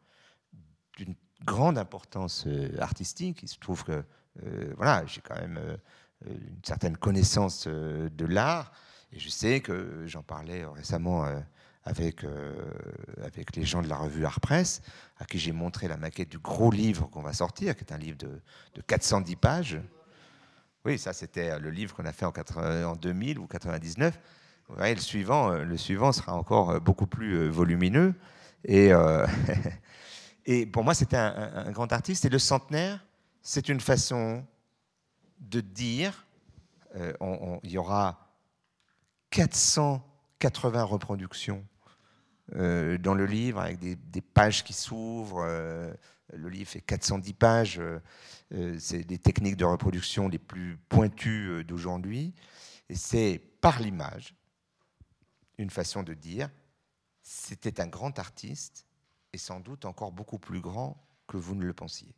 [0.96, 1.14] d'une
[1.44, 2.46] grande importance
[2.78, 3.42] artistique.
[3.42, 4.04] Il se trouve que
[4.76, 5.60] voilà, j'ai quand même
[6.26, 8.72] une certaine connaissance de l'art
[9.12, 11.26] et je sais que j'en parlais récemment
[11.84, 12.54] avec, euh,
[13.24, 14.82] avec les gens de la revue Art Press,
[15.18, 17.98] à qui j'ai montré la maquette du gros livre qu'on va sortir, qui est un
[17.98, 18.40] livre de,
[18.74, 19.80] de 410 pages.
[20.84, 24.18] Oui, ça c'était le livre qu'on a fait en, en 2000 ou 99.
[24.78, 28.14] le suivant, euh, le suivant sera encore euh, beaucoup plus volumineux.
[28.64, 28.92] Et,
[30.46, 32.24] et pour moi, c'était un, grand artiste.
[32.24, 33.04] Et le centenaire,
[33.42, 34.44] c'est une façon
[35.43, 36.27] de dire,
[36.94, 38.32] il y aura
[39.31, 41.64] 480 reproductions
[42.55, 45.44] euh, dans le livre, avec des, pages qui s'ouvrent.
[45.47, 45.93] Euh,
[46.35, 47.81] le livre fait 410 pages.
[47.81, 52.35] Euh, c'est des techniques de reproduction les plus pointues d'aujourd'hui.
[52.89, 54.35] Et c'est par l'image
[55.59, 56.51] une façon de dire
[57.23, 58.86] c'était un grand artiste
[59.32, 62.14] et sans doute encore beaucoup plus grand que vous ne le pensiez.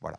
[0.00, 0.18] Voilà.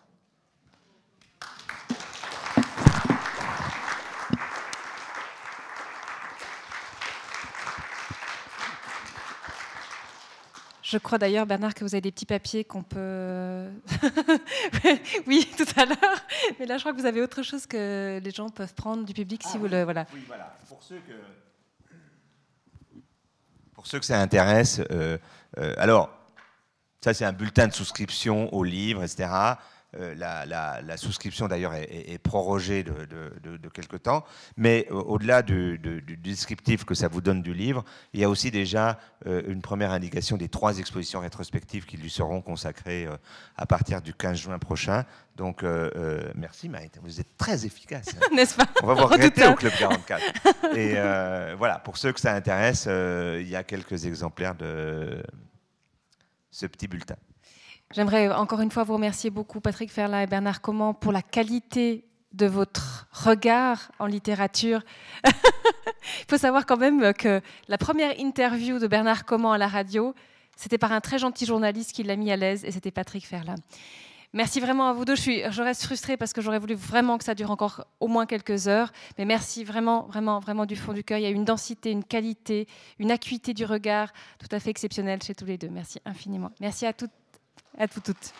[10.89, 13.67] Je crois d'ailleurs, Bernard, que vous avez des petits papiers qu'on peut.
[15.27, 16.21] oui, tout à l'heure.
[16.57, 19.13] Mais là, je crois que vous avez autre chose que les gens peuvent prendre du
[19.13, 19.83] public si ah vous le.
[19.83, 20.05] Voilà.
[20.13, 20.55] Oui, voilà.
[20.69, 21.91] Pour ceux que,
[23.73, 25.17] Pour ceux que ça intéresse, euh,
[25.57, 26.09] euh, alors,
[27.03, 29.29] ça, c'est un bulletin de souscription au livre, etc.
[29.95, 33.07] euh, la, souscription d'ailleurs est, prorogée de,
[33.41, 34.25] de, quelque temps.
[34.57, 35.79] Mais au-delà du,
[36.21, 40.37] descriptif que ça vous donne du livre, il y a aussi déjà une première indication
[40.37, 43.07] des trois expositions rétrospectives qui lui seront consacrées
[43.55, 45.05] à partir du 15 juin prochain.
[45.35, 45.63] Donc,
[46.35, 48.09] merci Marita, vous êtes très efficace.
[48.15, 48.27] Hein.
[48.35, 48.65] N'est-ce pas?
[48.83, 50.75] On va vous regretter au Club 44.
[50.75, 50.95] Et
[51.57, 55.23] voilà, pour ceux que ça intéresse, il y a quelques exemplaires de
[56.51, 57.15] ce petit bulletin.
[57.93, 62.03] J'aimerais encore une fois vous remercier beaucoup, Patrick Ferlin et Bernard Comment, pour la qualité
[62.33, 64.81] de votre regard en littérature.
[65.25, 70.13] Il faut savoir quand même que la première interview de Bernard Comment à la radio,
[70.57, 73.55] c'était par un très gentil journaliste qui l'a mis à l'aise, et c'était Patrick Ferlin.
[74.33, 75.15] Merci vraiment à vous deux.
[75.15, 78.25] Je, je reste frustrée parce que j'aurais voulu vraiment que ça dure encore au moins
[78.25, 78.91] quelques heures.
[79.17, 81.17] Mais merci vraiment, vraiment, vraiment du fond du cœur.
[81.17, 82.67] Il y a une densité, une qualité,
[82.99, 85.69] une acuité du regard tout à fait exceptionnelle chez tous les deux.
[85.69, 86.51] Merci infiniment.
[86.59, 87.11] Merci à toutes
[87.77, 88.33] à tout toutes.